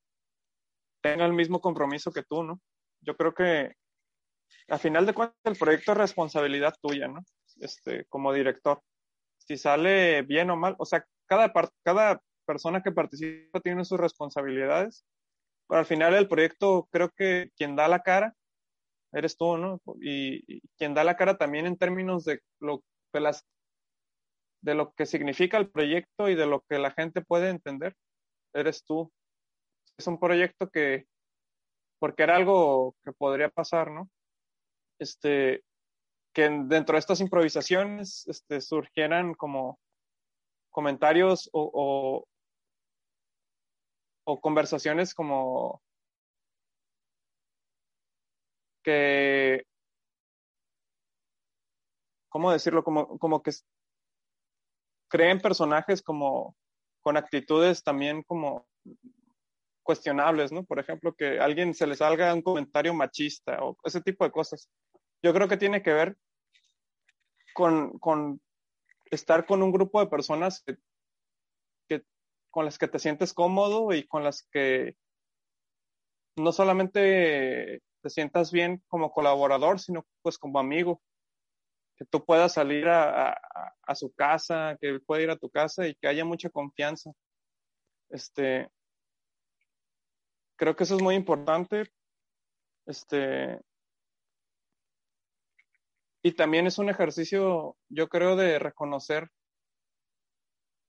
tenga 1.01 1.25
el 1.25 1.33
mismo 1.33 1.61
compromiso 1.61 2.13
que 2.13 2.23
tú, 2.23 2.43
¿no? 2.43 2.61
Yo 3.01 3.17
creo 3.17 3.33
que 3.33 3.75
a 4.69 4.79
final 4.79 5.07
de 5.07 5.15
cuentas 5.15 5.39
el 5.45 5.57
proyecto 5.57 5.93
es 5.93 5.99
responsabilidad 5.99 6.75
tuya, 6.83 7.09
¿no? 7.09 7.25
Este, 7.61 8.05
como 8.07 8.33
director. 8.33 8.83
Si 9.39 9.57
sale 9.57 10.23
bien 10.23 10.51
o 10.51 10.57
mal, 10.57 10.77
o 10.79 10.85
sea, 10.85 11.05
cada, 11.27 11.53
cada 11.83 12.23
persona 12.47 12.83
que 12.83 12.93
participa 12.93 13.61
tiene 13.61 13.85
sus 13.85 13.99
responsabilidades, 13.99 15.05
pero 15.69 15.81
al 15.81 15.87
final 15.87 16.15
el 16.15 16.29
proyecto 16.29 16.89
creo 16.91 17.11
que 17.11 17.51
quien 17.57 17.77
da 17.77 17.89
la 17.89 18.03
cara 18.03 18.35
eres 19.13 19.37
tú, 19.37 19.57
¿no? 19.57 19.81
Y, 20.01 20.61
quien 20.77 20.95
da 20.95 21.05
la 21.05 21.17
cara 21.17 21.37
también 21.39 21.67
en 21.67 21.77
términos 21.77 22.25
de 22.25 22.41
lo, 22.61 22.83
de 24.63 24.75
lo 24.75 24.93
que 24.93 25.07
significa 25.07 25.57
el 25.59 25.71
proyecto 25.71 26.29
y 26.29 26.35
de 26.35 26.47
lo 26.47 26.63
que 26.69 26.79
la 26.79 26.91
gente 26.91 27.23
puede 27.23 27.51
entender, 27.51 27.95
eres 28.55 28.85
tú. 28.85 29.13
Es 29.99 30.07
un 30.07 30.19
proyecto 30.19 30.69
que, 30.71 31.07
porque 31.99 32.23
era 32.23 32.37
algo 32.37 32.97
que 33.05 33.13
podría 33.13 33.49
pasar, 33.49 33.91
¿no? 33.91 34.09
Este, 34.99 35.63
que 36.33 36.43
dentro 36.43 36.95
de 36.95 36.99
estas 36.99 37.21
improvisaciones 37.21 38.27
este, 38.29 38.61
surgieran 38.61 39.35
como 39.35 39.79
comentarios 40.71 41.49
o, 41.53 42.25
conversaciones 44.43 45.15
como 45.15 45.83
que, 48.85 49.65
¿cómo 52.29 52.53
decirlo? 52.53 52.85
Como, 52.85 53.19
como 53.19 53.43
que 53.43 53.53
creen 55.09 55.41
personajes 55.41 56.03
como 56.03 56.55
con 57.01 57.17
actitudes 57.17 57.83
también 57.83 58.23
como 58.23 58.69
cuestionables, 59.83 60.53
¿no? 60.53 60.65
Por 60.65 60.79
ejemplo, 60.79 61.15
que 61.15 61.41
a 61.41 61.45
alguien 61.45 61.73
se 61.73 61.87
le 61.87 61.97
salga 61.97 62.35
un 62.35 62.43
comentario 62.43 62.93
machista 62.93 63.65
o 63.65 63.75
ese 63.85 64.03
tipo 64.03 64.23
de 64.23 64.31
cosas. 64.31 64.69
Yo 65.23 65.33
creo 65.35 65.49
que 65.49 65.57
tiene 65.57 65.83
que 65.83 65.93
ver 65.93 66.17
con, 67.55 67.99
con 67.99 68.41
estar 69.11 69.47
con 69.47 69.63
un 69.63 69.73
grupo 69.73 70.01
de 70.01 70.07
personas 70.07 70.65
que, 70.65 72.05
con 72.51 72.65
las 72.65 72.79
que 72.79 72.89
te 72.89 72.99
sientes 72.99 73.35
cómodo 73.35 73.93
y 73.93 74.07
con 74.07 74.25
las 74.25 74.43
que 74.51 74.97
no 76.37 76.53
solamente 76.53 77.83
te 78.01 78.11
sientas 78.11 78.53
bien 78.53 78.83
como 78.89 79.11
colaborador, 79.11 79.81
sino 79.81 80.07
pues 80.23 80.39
como 80.39 80.59
amigo. 80.59 81.03
Que 81.97 82.05
tú 82.05 82.25
puedas 82.25 82.53
salir 82.55 82.89
a, 82.89 83.37
a, 83.83 83.95
su 83.97 84.13
casa, 84.13 84.79
que 84.81 84.89
él 84.89 85.03
pueda 85.03 85.23
ir 85.23 85.31
a 85.31 85.37
tu 85.37 85.51
casa 85.51 85.89
y 85.89 85.97
que 85.97 86.07
haya 86.07 86.25
mucha 86.25 86.49
confianza. 86.49 87.11
Este, 88.09 88.71
creo 90.57 90.77
que 90.77 90.85
eso 90.85 90.95
es 90.95 91.03
muy 91.03 91.17
importante. 91.17 91.91
Este, 92.87 93.61
y 96.23 96.33
también 96.33 96.67
es 96.67 96.79
un 96.79 96.89
ejercicio, 96.89 97.77
yo 97.89 98.09
creo, 98.09 98.37
de 98.37 98.59
reconocer 98.59 99.29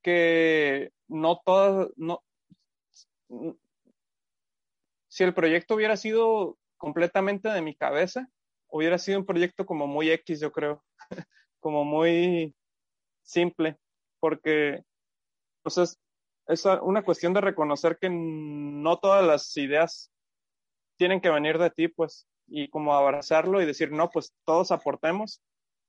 que 0.02 0.92
no 1.08 1.42
todas, 1.44 1.90
no, 1.98 2.24
si 5.08 5.24
el 5.24 5.34
proyecto 5.34 5.76
hubiera 5.76 5.98
sido 5.98 6.58
completamente 6.78 7.50
de 7.50 7.62
mi 7.62 7.76
cabeza, 7.76 8.28
hubiera 8.70 8.98
sido 8.98 9.20
un 9.20 9.26
proyecto 9.26 9.66
como 9.66 9.88
muy 9.88 10.10
X, 10.12 10.40
yo 10.40 10.52
creo, 10.52 10.84
como 11.60 11.84
muy 11.84 12.56
simple, 13.24 13.78
porque 14.20 14.84
pues 15.62 15.78
es, 15.78 16.00
es 16.48 16.66
una 16.66 17.04
cuestión 17.04 17.34
de 17.34 17.42
reconocer 17.42 17.98
que 18.00 18.10
no 18.10 18.98
todas 18.98 19.26
las 19.26 19.56
ideas 19.58 20.12
tienen 20.98 21.22
que 21.22 21.30
venir 21.30 21.58
de 21.58 21.70
ti, 21.70 21.88
pues, 21.88 22.28
y 22.50 22.70
como 22.70 22.94
abrazarlo 22.94 23.62
y 23.62 23.66
decir, 23.66 23.92
no, 23.92 24.10
pues 24.10 24.34
todos 24.46 24.72
aportemos 24.72 25.42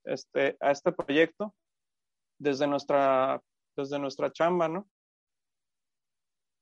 este, 0.04 0.56
a 0.60 0.70
este 0.70 0.92
proyecto 0.92 1.54
desde 2.38 2.66
nuestra 2.66 3.42
desde 3.76 3.98
nuestra 3.98 4.32
chamba, 4.32 4.68
¿no? 4.68 4.88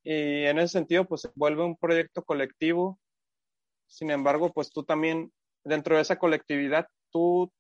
Y 0.05 0.45
en 0.45 0.59
ese 0.59 0.73
sentido, 0.73 1.07
pues 1.07 1.23
se 1.23 1.31
vuelve 1.35 1.65
un 1.65 1.77
proyecto 1.77 2.23
colectivo. 2.23 2.99
Sin 3.87 4.11
embargo, 4.11 4.53
pues 4.53 4.71
tú 4.71 4.85
también, 4.85 5.33
dentro 5.65 5.97
de 5.97 6.03
esa 6.03 6.19
colectividad, 6.19 6.89
tú 7.11 7.53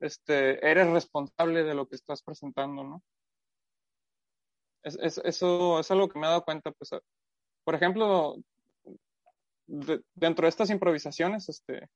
este, 0.00 0.64
eres 0.68 0.88
responsable 0.88 1.64
de 1.64 1.74
lo 1.74 1.88
que 1.88 1.96
estás 1.96 2.22
presentando, 2.22 2.84
¿no? 2.84 3.02
Es, 4.82 5.18
eso 5.18 5.80
es 5.80 5.90
algo 5.90 6.08
que 6.08 6.18
me 6.18 6.26
he 6.26 6.30
dado 6.30 6.44
cuenta, 6.44 6.72
pues, 6.72 6.90
por 7.64 7.74
ejemplo, 7.74 8.36
dentro 10.14 10.44
de 10.44 10.48
estas 10.48 10.70
improvisaciones, 10.70 11.48
este, 11.48 11.88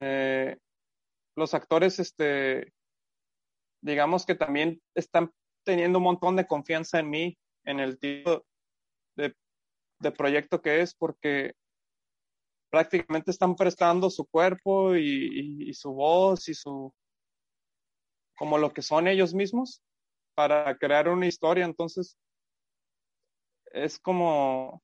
eh, 0.00 0.56
los 1.36 1.54
actores, 1.54 1.98
este, 1.98 2.72
digamos 3.82 4.24
que 4.24 4.34
también 4.34 4.80
están 4.94 5.30
teniendo 5.64 5.98
un 5.98 6.04
montón 6.04 6.36
de 6.36 6.46
confianza 6.46 6.98
en 6.98 7.10
mí, 7.10 7.38
en 7.64 7.80
el 7.80 7.98
tipo 7.98 8.44
de, 9.16 9.34
proyecto 10.16 10.62
que 10.62 10.80
es, 10.80 10.94
porque 10.94 11.52
prácticamente 12.70 13.30
están 13.30 13.54
prestando 13.54 14.08
su 14.08 14.26
cuerpo 14.26 14.96
y, 14.96 15.74
su 15.74 15.92
voz 15.92 16.48
y 16.48 16.54
su 16.54 16.92
como 18.34 18.56
lo 18.56 18.72
que 18.72 18.80
son 18.80 19.06
ellos 19.06 19.34
mismos 19.34 19.82
para 20.34 20.74
crear 20.78 21.10
una 21.10 21.26
historia. 21.26 21.66
Entonces, 21.66 22.16
es 23.72 23.98
como 23.98 24.82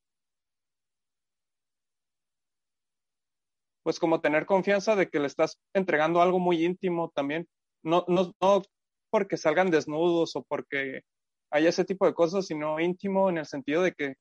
pues 3.87 4.01
como 4.01 4.21
tener 4.21 4.47
confianza 4.47 4.97
de 4.97 5.09
que 5.09 5.21
le 5.21 5.29
estás 5.29 5.61
entregando 5.73 6.21
algo 6.21 6.41
muy 6.41 6.65
íntimo 6.65 7.13
también. 7.15 7.47
No, 7.85 8.05
no, 8.09 8.35
no 8.41 8.63
porque 9.11 9.37
salgan 9.37 9.71
desnudos 9.71 10.35
o 10.35 10.43
porque 10.43 11.03
haya 11.53 11.69
ese 11.69 11.85
tipo 11.85 12.05
de 12.05 12.13
cosas, 12.13 12.47
sino 12.47 12.81
íntimo 12.81 13.31
en 13.31 13.39
el 13.39 13.47
sentido 13.47 13.83
de 13.83 13.93
que 13.93 14.17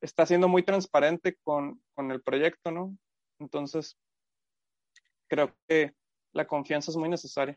está 0.00 0.26
siendo 0.26 0.48
muy 0.48 0.64
transparente 0.64 1.38
con, 1.44 1.80
el 1.96 2.22
proyecto, 2.22 2.72
¿no? 2.72 2.98
Entonces, 3.38 3.96
creo 5.28 5.54
que 5.68 5.92
la 6.32 6.48
confianza 6.48 6.90
es 6.90 6.96
muy 6.96 7.08
necesaria. 7.08 7.56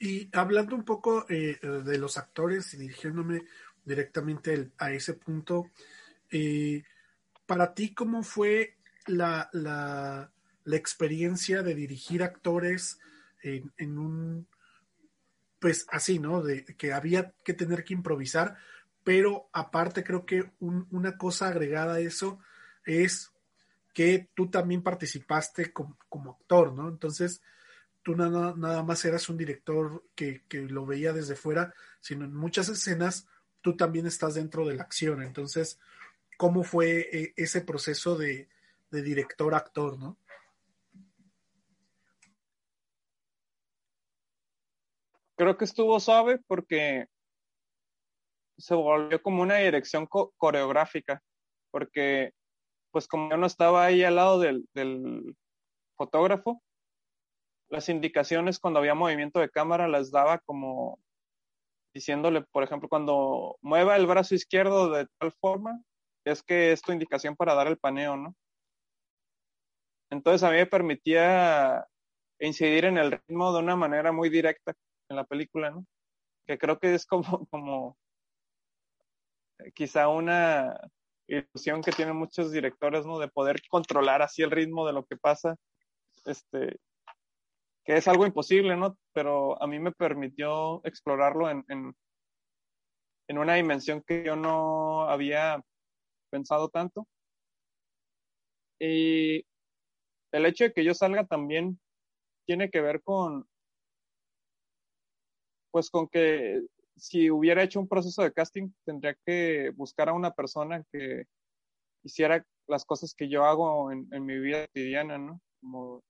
Y 0.00 0.36
hablando 0.36 0.74
un 0.74 0.84
poco 0.84 1.26
eh, 1.28 1.60
de 1.62 1.98
los 1.98 2.18
actores 2.18 2.74
y 2.74 2.78
dirigiéndome 2.78 3.42
directamente 3.84 4.72
a 4.78 4.90
ese 4.90 5.14
punto, 5.14 5.70
eh, 6.28 6.82
para 7.46 7.72
ti, 7.72 7.94
¿cómo 7.94 8.24
fue 8.24 8.76
la, 9.06 9.48
la, 9.52 10.30
experiencia 10.66 11.62
de 11.62 11.74
dirigir 11.74 12.22
actores 12.22 12.98
en, 13.42 13.98
un, 13.98 14.48
pues 15.60 15.86
así, 15.90 16.18
¿no? 16.18 16.42
De 16.42 16.64
que 16.64 16.92
había 16.92 17.32
que 17.44 17.54
tener 17.54 17.84
que 17.84 17.94
improvisar, 17.94 18.56
pero 19.04 19.48
aparte 19.52 20.02
creo 20.02 20.26
que 20.26 20.50
una 20.58 21.16
cosa 21.16 21.48
agregada 21.48 21.94
a 21.94 22.00
eso 22.00 22.40
es 22.84 23.32
que 23.96 24.28
tú 24.34 24.50
también 24.50 24.82
participaste 24.82 25.72
como, 25.72 25.96
actor, 26.38 26.72
¿no? 26.74 26.88
Entonces, 26.88 27.40
tú 28.02 28.14
nada, 28.14 28.54
nada 28.56 28.82
más 28.82 29.04
eras 29.04 29.28
un 29.28 29.36
director 29.36 30.04
que, 30.14 30.42
lo 30.68 30.84
veía 30.84 31.12
desde 31.12 31.34
fuera, 31.34 31.72
sino 32.00 32.24
en 32.24 32.34
muchas 32.34 32.68
escenas 32.68 33.26
tú 33.62 33.76
también 33.76 34.06
estás 34.06 34.34
dentro 34.34 34.66
de 34.66 34.74
la 34.74 34.82
acción. 34.82 35.22
Entonces, 35.22 35.78
¿cómo 36.36 36.62
fue 36.62 37.08
eh, 37.10 37.32
ese 37.36 37.62
proceso 37.62 38.16
de, 38.16 38.48
de 38.90 39.02
director-actor, 39.02 39.98
¿no? 39.98 40.18
creo 45.36 45.56
que 45.56 45.64
estuvo 45.64 46.00
suave 46.00 46.40
porque 46.46 47.06
se 48.58 48.74
volvió 48.74 49.22
como 49.22 49.42
una 49.42 49.56
dirección 49.56 50.06
coreográfica. 50.06 51.22
porque 51.70 52.32
pues 52.90 53.06
como 53.06 53.30
yo 53.30 53.36
no 53.36 53.46
estaba 53.46 53.84
ahí 53.84 54.02
al 54.02 54.16
lado 54.16 54.40
del, 54.40 54.66
del 54.72 55.36
fotógrafo, 55.98 56.62
las 57.68 57.90
indicaciones 57.90 58.58
cuando 58.58 58.80
había 58.80 58.94
movimiento 58.94 59.40
de 59.40 59.50
cámara 59.50 59.86
las 59.86 60.10
daba 60.10 60.38
como 60.38 60.98
diciéndole, 61.92 62.42
por 62.42 62.62
ejemplo, 62.62 62.88
cuando 62.88 63.58
mueva 63.60 63.96
el 63.96 64.06
brazo 64.06 64.34
izquierdo 64.34 64.90
de 64.90 65.06
tal 65.18 65.32
forma, 65.32 65.82
es 66.24 66.42
que 66.42 66.72
es 66.72 66.80
tu 66.80 66.92
indicación 66.92 67.36
para 67.36 67.54
dar 67.54 67.66
el 67.66 67.78
paneo, 67.78 68.16
¿no? 68.16 68.34
Entonces 70.10 70.42
a 70.42 70.50
mí 70.50 70.56
me 70.56 70.66
permitía 70.66 71.86
incidir 72.38 72.84
en 72.84 72.98
el 72.98 73.12
ritmo 73.12 73.52
de 73.52 73.60
una 73.60 73.76
manera 73.76 74.12
muy 74.12 74.28
directa 74.28 74.74
en 75.08 75.16
la 75.16 75.24
película, 75.24 75.70
¿no? 75.70 75.86
Que 76.46 76.58
creo 76.58 76.78
que 76.78 76.94
es 76.94 77.06
como, 77.06 77.22
como 77.50 77.98
quizá 79.74 80.08
una 80.08 80.78
ilusión 81.28 81.82
que 81.82 81.92
tienen 81.92 82.16
muchos 82.16 82.52
directores, 82.52 83.04
¿no? 83.06 83.18
De 83.18 83.28
poder 83.28 83.60
controlar 83.68 84.22
así 84.22 84.42
el 84.42 84.50
ritmo 84.50 84.86
de 84.86 84.92
lo 84.92 85.04
que 85.04 85.16
pasa, 85.16 85.56
este, 86.24 86.78
que 87.84 87.96
es 87.96 88.08
algo 88.08 88.26
imposible, 88.26 88.76
¿no? 88.76 88.96
Pero 89.12 89.60
a 89.62 89.66
mí 89.66 89.78
me 89.78 89.92
permitió 89.92 90.84
explorarlo 90.84 91.50
en, 91.50 91.64
en, 91.68 91.96
en 93.28 93.38
una 93.38 93.54
dimensión 93.54 94.02
que 94.06 94.24
yo 94.24 94.36
no 94.36 95.08
había 95.08 95.62
pensado 96.30 96.68
tanto. 96.68 97.06
Y 98.78 99.44
el 100.32 100.46
hecho 100.46 100.64
de 100.64 100.72
que 100.72 100.84
yo 100.84 100.94
salga 100.94 101.26
también 101.26 101.80
tiene 102.46 102.70
que 102.70 102.80
ver 102.80 103.02
con, 103.02 103.48
pues 105.70 105.90
con 105.90 106.08
que 106.08 106.62
si 106.96 107.30
hubiera 107.30 107.62
hecho 107.62 107.80
un 107.80 107.88
proceso 107.88 108.22
de 108.22 108.32
casting, 108.32 108.70
tendría 108.84 109.14
que 109.26 109.70
buscar 109.74 110.08
a 110.08 110.14
una 110.14 110.32
persona 110.32 110.82
que 110.90 111.24
hiciera 112.02 112.44
las 112.66 112.84
cosas 112.84 113.14
que 113.14 113.28
yo 113.28 113.44
hago 113.44 113.92
en, 113.92 114.08
mi 114.24 114.38
vida 114.38 114.66
cotidiana, 114.66 115.18
¿no? 115.18 115.40
Como 115.60 116.02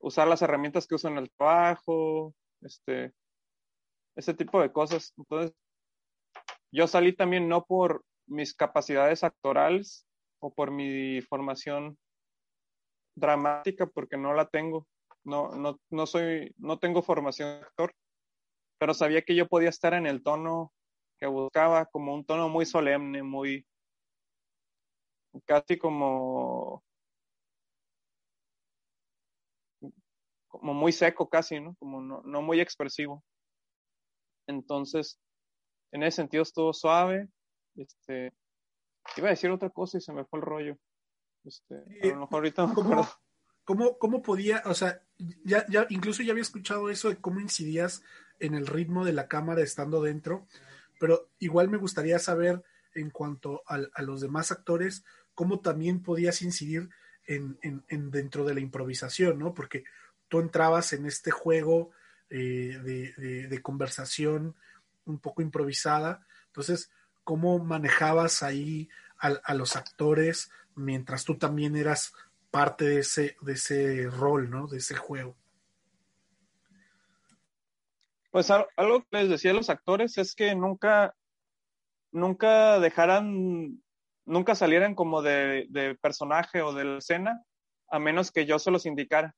usar 0.00 0.28
las 0.28 0.42
herramientas 0.42 0.86
que 0.86 0.94
uso 0.94 1.08
en 1.08 1.18
el 1.18 1.30
trabajo, 1.30 2.34
este, 2.60 3.12
ese 4.16 4.34
tipo 4.34 4.60
de 4.60 4.72
cosas. 4.72 5.12
Entonces, 5.16 5.56
yo 6.70 6.86
salí 6.86 7.14
también 7.14 7.48
no 7.48 7.64
por 7.64 8.04
mis 8.26 8.54
capacidades 8.54 9.24
actorales 9.24 10.06
o 10.40 10.52
por 10.52 10.70
mi 10.70 11.20
formación 11.22 11.96
dramática, 13.16 13.86
porque 13.86 14.16
no 14.16 14.34
la 14.34 14.46
tengo. 14.46 14.86
No, 15.24 15.50
no, 15.56 15.80
no 15.90 16.06
soy, 16.06 16.54
no 16.58 16.78
tengo 16.78 17.02
formación 17.02 17.48
de 17.60 17.66
actor, 17.66 17.92
pero 18.78 18.94
sabía 18.94 19.22
que 19.22 19.34
yo 19.34 19.48
podía 19.48 19.70
estar 19.70 19.94
en 19.94 20.06
el 20.06 20.22
tono 20.22 20.72
que 21.18 21.26
buscaba, 21.26 21.86
como 21.86 22.14
un 22.14 22.24
tono 22.24 22.48
muy 22.48 22.66
solemne, 22.66 23.22
muy, 23.24 23.66
casi 25.46 25.78
como 25.78 26.84
como 30.48 30.74
muy 30.74 30.92
seco 30.92 31.28
casi, 31.28 31.60
¿no? 31.60 31.74
Como 31.78 32.00
no, 32.00 32.22
no 32.24 32.42
muy 32.42 32.60
expresivo. 32.60 33.22
Entonces, 34.46 35.18
en 35.92 36.02
ese 36.02 36.16
sentido 36.16 36.42
estuvo 36.42 36.72
suave. 36.72 37.28
Este, 37.76 38.32
iba 39.16 39.28
a 39.28 39.30
decir 39.30 39.50
otra 39.50 39.70
cosa 39.70 39.98
y 39.98 40.00
se 40.00 40.12
me 40.12 40.24
fue 40.24 40.38
el 40.38 40.46
rollo. 40.46 40.78
Este, 41.46 41.76
a 42.02 42.14
lo 42.14 42.20
mejor 42.20 42.38
ahorita 42.38 42.72
¿Cómo, 42.74 43.08
¿cómo, 43.64 43.98
¿Cómo 43.98 44.22
podía, 44.22 44.62
o 44.66 44.74
sea, 44.74 45.00
ya, 45.44 45.64
ya, 45.68 45.86
incluso 45.90 46.22
ya 46.22 46.32
había 46.32 46.42
escuchado 46.42 46.90
eso 46.90 47.08
de 47.08 47.16
cómo 47.16 47.40
incidías 47.40 48.02
en 48.38 48.54
el 48.54 48.66
ritmo 48.66 49.04
de 49.04 49.12
la 49.12 49.28
cámara 49.28 49.62
estando 49.62 50.02
dentro, 50.02 50.46
pero 51.00 51.30
igual 51.38 51.68
me 51.68 51.78
gustaría 51.78 52.18
saber 52.18 52.62
en 52.94 53.10
cuanto 53.10 53.62
a, 53.66 53.80
a 53.92 54.02
los 54.02 54.20
demás 54.20 54.50
actores, 54.50 55.04
cómo 55.34 55.60
también 55.60 56.02
podías 56.02 56.42
incidir 56.42 56.88
en, 57.26 57.58
en, 57.62 57.84
en, 57.88 58.10
dentro 58.10 58.44
de 58.44 58.54
la 58.54 58.60
improvisación, 58.60 59.38
¿no? 59.38 59.54
Porque 59.54 59.84
tú 60.28 60.40
entrabas 60.40 60.92
en 60.92 61.06
este 61.06 61.30
juego 61.30 61.90
eh, 62.30 62.80
de, 62.82 63.12
de, 63.16 63.48
de, 63.48 63.62
conversación 63.62 64.56
un 65.04 65.18
poco 65.18 65.42
improvisada. 65.42 66.26
Entonces, 66.46 66.90
¿cómo 67.24 67.58
manejabas 67.58 68.42
ahí 68.42 68.88
a, 69.18 69.28
a, 69.28 69.54
los 69.54 69.76
actores 69.76 70.50
mientras 70.76 71.24
tú 71.24 71.36
también 71.36 71.74
eras 71.76 72.12
parte 72.50 72.84
de 72.84 73.00
ese, 73.00 73.36
de 73.40 73.52
ese 73.54 74.08
rol, 74.08 74.48
¿no? 74.48 74.68
De 74.68 74.78
ese 74.78 74.94
juego. 74.94 75.34
Pues 78.30 78.50
algo 78.50 79.02
que 79.10 79.18
les 79.18 79.28
decía 79.30 79.50
a 79.50 79.54
los 79.54 79.70
actores 79.70 80.18
es 80.18 80.34
que 80.34 80.54
nunca, 80.54 81.14
nunca 82.12 82.78
dejaran, 82.78 83.82
nunca 84.26 84.54
salieran 84.54 84.94
como 84.94 85.22
de, 85.22 85.66
de 85.70 85.94
personaje 85.96 86.60
o 86.60 86.72
de 86.72 86.84
la 86.84 86.98
escena, 86.98 87.42
a 87.88 87.98
menos 87.98 88.30
que 88.30 88.44
yo 88.44 88.58
se 88.58 88.70
los 88.70 88.84
indicara. 88.84 89.34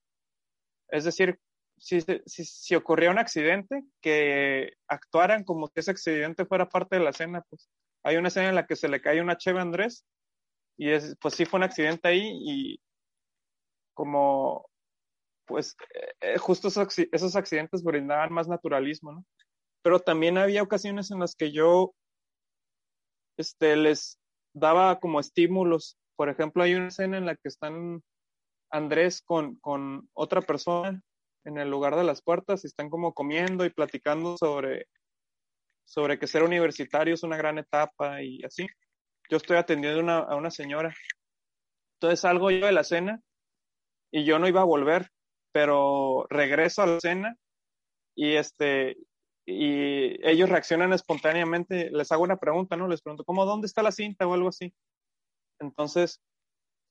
Es 0.89 1.05
decir, 1.05 1.39
si, 1.77 2.01
si, 2.01 2.45
si, 2.45 2.75
ocurría 2.75 3.11
un 3.11 3.19
accidente, 3.19 3.85
que 4.01 4.73
actuaran 4.89 5.45
como 5.45 5.69
que 5.69 5.81
ese 5.81 5.93
accidente 5.93 6.45
fuera 6.45 6.69
parte 6.69 6.97
de 6.97 7.05
la 7.05 7.11
escena. 7.11 7.43
Pues 7.49 7.71
hay 8.03 8.17
una 8.17 8.29
escena 8.29 8.49
en 8.49 8.55
la 8.57 8.67
que 8.67 8.75
se 8.75 8.89
le 8.89 9.01
cae 9.01 9.21
una 9.21 9.37
cheve 9.37 9.61
a 9.61 9.63
Andrés 9.63 10.05
y 10.79 10.91
es, 10.91 11.17
pues 11.21 11.35
sí 11.35 11.45
fue 11.45 11.59
un 11.59 11.65
accidente 11.65 12.09
ahí 12.09 12.39
y 12.41 12.81
como 13.95 14.71
pues 15.45 15.77
eh, 16.21 16.39
justo 16.39 16.69
esos, 16.69 16.99
esos 17.11 17.35
accidentes 17.35 17.83
brindaban 17.83 18.33
más 18.33 18.49
naturalismo, 18.49 19.13
¿no? 19.13 19.27
Pero 19.83 19.99
también 19.99 20.39
había 20.39 20.63
ocasiones 20.63 21.11
en 21.11 21.19
las 21.19 21.35
que 21.35 21.53
yo 21.53 21.95
este, 23.39 23.77
les 23.77 24.19
daba 24.53 25.01
como 25.01 25.21
estímulos. 25.21 25.99
Por 26.17 26.29
ejemplo, 26.29 26.63
hay 26.63 26.75
una 26.75 26.89
escena 26.89 27.17
en 27.17 27.27
la 27.27 27.35
que 27.35 27.49
están 27.49 28.03
Andrés 28.71 29.23
con, 29.23 29.57
con 29.57 30.09
otra 30.13 30.43
persona 30.43 31.01
en 31.45 31.59
el 31.59 31.71
lugar 31.71 31.97
de 31.97 32.05
las 32.05 32.23
puertas 32.23 32.63
y 32.63 32.67
están 32.67 32.91
como 32.91 33.15
comiendo 33.15 33.65
y 33.65 33.71
platicando 33.71 34.37
sobre, 34.37 34.87
sobre 35.87 36.19
que 36.19 36.27
ser 36.27 36.43
universitario 36.43 37.15
es 37.15 37.23
una 37.23 37.39
gran 37.39 37.59
etapa 37.59 38.23
y 38.23 38.45
así. 38.45 38.67
Yo 39.31 39.37
estoy 39.37 39.57
atendiendo 39.57 40.11
a 40.11 40.37
una 40.37 40.51
señora. 40.51 40.95
Entonces 41.97 42.21
salgo 42.21 42.51
yo 42.51 42.67
de 42.67 42.73
la 42.73 42.85
cena 42.85 43.21
y 44.11 44.25
yo 44.25 44.39
no 44.39 44.49
iba 44.49 44.63
a 44.63 44.65
volver, 44.65 45.11
pero 45.53 46.27
regreso 46.31 46.83
a 46.83 46.87
la 46.87 47.01
cena 47.01 47.37
y 48.15 48.37
este 48.37 48.97
y 49.51 50.17
ellos 50.29 50.51
reaccionan 50.51 50.93
espontáneamente, 50.93 51.91
les 51.91 52.13
hago 52.13 52.23
una 52.23 52.37
pregunta, 52.37 52.77
¿no? 52.77 52.87
Les 52.87 53.01
pregunto, 53.01 53.25
¿cómo 53.25 53.47
dónde 53.47 53.67
está 53.67 53.83
la 53.83 53.93
cinta 53.93 54.27
o 54.27 54.35
algo 54.35 54.49
así? 54.49 54.75
Entonces, 55.59 56.21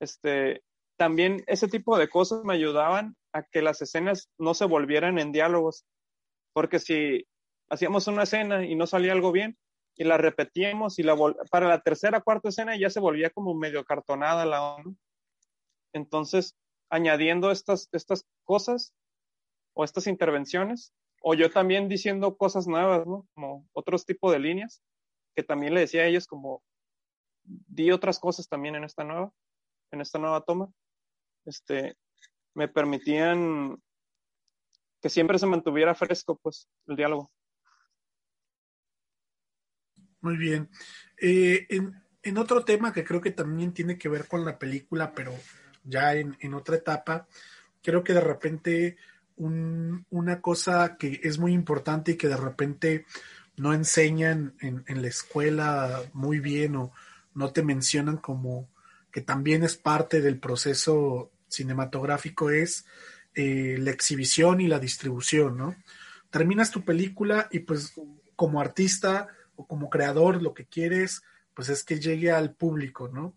este, 0.02 0.64
también 0.98 1.44
ese 1.46 1.68
tipo 1.68 2.00
de 2.00 2.10
cosas 2.10 2.44
me 2.44 2.56
ayudaban 2.56 3.16
a 3.32 3.44
que 3.44 3.62
las 3.62 3.84
escenas 3.84 4.32
no 4.40 4.56
se 4.56 4.66
volvieran 4.66 5.20
en 5.20 5.32
diálogos, 5.32 5.86
porque 6.52 6.80
si 6.80 7.28
hacíamos 7.70 8.08
una 8.08 8.24
escena 8.24 8.66
y 8.66 8.74
no 8.74 8.88
salía 8.88 9.12
algo 9.12 9.32
bien 9.32 9.56
y 9.98 10.04
la 10.04 10.18
repetíamos 10.18 11.00
y 11.00 11.04
la 11.04 11.16
para 11.52 11.68
la 11.68 11.82
tercera 11.82 12.22
cuarta 12.22 12.50
escena 12.50 12.78
ya 12.78 12.90
se 12.90 13.00
volvía 13.00 13.30
como 13.30 13.54
medio 13.56 13.84
cartonada 13.84 14.46
la 14.46 14.76
onda. 14.76 14.98
Entonces, 15.94 16.56
añadiendo 16.90 17.52
estas 17.52 17.90
estas 17.92 18.26
cosas 18.44 18.94
o 19.74 19.84
estas 19.84 20.08
intervenciones 20.08 20.94
o 21.22 21.34
yo 21.34 21.52
también 21.52 21.90
diciendo 21.90 22.38
cosas 22.38 22.68
nuevas, 22.68 23.06
¿no? 23.08 23.28
Como 23.34 23.68
otros 23.74 24.06
tipos 24.06 24.32
de 24.32 24.40
líneas 24.40 24.82
que 25.36 25.44
también 25.44 25.74
le 25.74 25.82
decía 25.82 26.04
a 26.04 26.06
ellos 26.06 26.28
como 26.28 26.62
di 27.44 27.92
otras 27.92 28.20
cosas 28.20 28.48
también 28.48 28.76
en 28.76 28.84
esta 28.84 29.04
nueva 29.04 29.32
en 29.92 30.02
esta 30.02 30.20
nueva 30.20 30.42
toma 30.42 30.70
este, 31.48 31.98
me 32.54 32.68
permitían 32.68 33.82
que 35.02 35.10
siempre 35.10 35.40
se 35.40 35.48
mantuviera 35.48 35.96
fresco, 35.96 36.38
pues, 36.38 36.68
el 36.88 36.98
diálogo. 36.98 37.32
Muy 40.28 40.36
bien. 40.36 40.68
Eh, 41.22 41.68
en, 41.70 41.96
en, 42.22 42.38
otro 42.38 42.66
tema 42.66 42.92
que 42.92 43.06
creo 43.06 43.22
que 43.22 43.32
también 43.32 43.72
tiene 43.72 43.98
que 43.98 44.10
ver 44.10 44.28
con 44.28 44.44
la 44.44 44.60
película, 44.60 45.14
pero 45.16 45.34
ya 45.86 46.16
en, 46.16 46.36
en 46.42 46.54
otra 46.54 46.76
etapa, 46.76 47.28
creo 47.82 48.04
que 48.04 48.12
de 48.12 48.20
repente 48.20 48.98
un, 49.38 50.06
una 50.10 50.42
cosa 50.42 50.98
que 50.98 51.22
es 51.24 51.40
muy 51.40 51.54
importante 51.54 52.12
y 52.12 52.16
que 52.18 52.28
de 52.28 52.36
repente 52.36 53.06
no 53.56 53.74
enseñan 53.74 54.54
en, 54.60 55.02
la 55.02 55.08
escuela 55.08 56.02
muy 56.12 56.42
bien 56.42 56.76
o 56.76 56.92
no 57.34 57.54
te 57.54 57.64
mencionan 57.64 58.18
como 58.18 58.68
que 59.10 59.22
también 59.22 59.64
es 59.64 59.78
parte 59.78 60.20
del 60.20 60.40
proceso 60.40 61.32
cinematográfico 61.48 62.50
es 62.50 62.86
eh, 63.34 63.78
la 63.80 63.92
exhibición 63.92 64.60
y 64.60 64.68
la 64.68 64.80
distribución, 64.80 65.58
¿no? 65.58 65.74
Terminas 66.32 66.70
tu 66.70 66.84
película 66.84 67.48
y 67.50 67.60
pues 67.60 67.94
como 68.36 68.60
artista 68.60 69.30
o 69.58 69.68
como 69.68 69.90
creador 69.90 70.42
lo 70.42 70.54
que 70.54 70.66
quieres 70.66 71.22
pues 71.58 71.70
es 71.70 71.84
que 71.84 72.00
llegue 72.00 72.32
al 72.32 72.54
público, 72.54 73.08
¿no? 73.08 73.34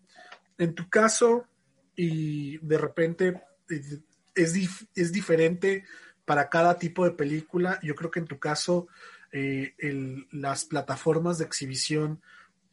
En 0.59 0.75
tu 0.75 0.87
caso 0.89 1.47
y 1.95 2.59
de 2.59 2.77
repente 2.77 3.41
eh, 3.67 3.99
es, 4.35 4.53
es 4.93 5.11
diferente 5.11 5.85
para 6.23 6.47
cada 6.47 6.77
tipo 6.77 7.03
de 7.03 7.11
película. 7.11 7.79
Yo 7.81 7.95
creo 7.95 8.11
que 8.11 8.19
en 8.19 8.27
tu 8.27 8.37
caso 8.37 8.87
eh, 9.31 9.73
el, 9.79 10.27
las 10.31 10.65
plataformas 10.65 11.39
de 11.39 11.45
exhibición 11.45 12.21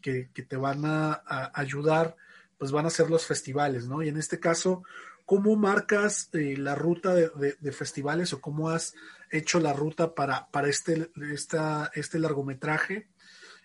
que, 0.03 0.29
te 0.35 0.57
van 0.59 0.85
a, 0.85 1.23
ayudar, 1.55 2.17
pues 2.59 2.71
van 2.71 2.85
a 2.85 2.91
ser 2.91 3.09
los 3.09 3.25
festivales, 3.25 3.87
¿no? 3.87 4.03
Y 4.03 4.09
en 4.09 4.19
este 4.19 4.39
caso, 4.39 4.83
¿cómo 5.25 5.57
marcas 5.57 6.29
eh, 6.35 6.59
la 6.59 6.75
ruta 6.75 7.15
de, 7.15 7.73
festivales 7.73 8.35
o 8.35 8.43
cómo 8.43 8.69
has 8.69 8.95
hecho 9.31 9.61
la 9.61 9.73
ruta 9.73 10.15
para, 10.15 10.51
para 10.51 10.69
este, 10.69 11.11
esta, 11.33 11.91
este 11.95 12.19
largometraje? 12.19 13.09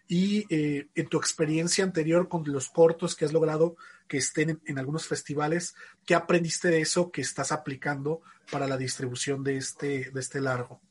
Y 0.07 0.45
eh, 0.53 0.89
en 0.95 1.07
tu 1.07 1.17
experiencia 1.17 1.83
anterior 1.83 2.27
con 2.27 2.43
los 2.45 2.69
cortos 2.69 3.15
que 3.15 3.25
has 3.25 3.33
logrado 3.33 3.75
que 4.07 4.17
estén 4.17 4.61
en, 4.65 4.77
algunos 4.77 5.07
festivales, 5.07 5.75
¿qué 6.05 6.13
aprendiste 6.13 6.67
de 6.67 6.81
eso 6.81 7.11
que 7.11 7.21
estás 7.21 7.51
aplicando 7.51 8.21
para 8.51 8.67
la 8.67 8.77
distribución 8.77 9.43
de 9.43 9.57
este, 9.57 10.11
de 10.11 10.19
este 10.19 10.41
largo? 10.41 10.81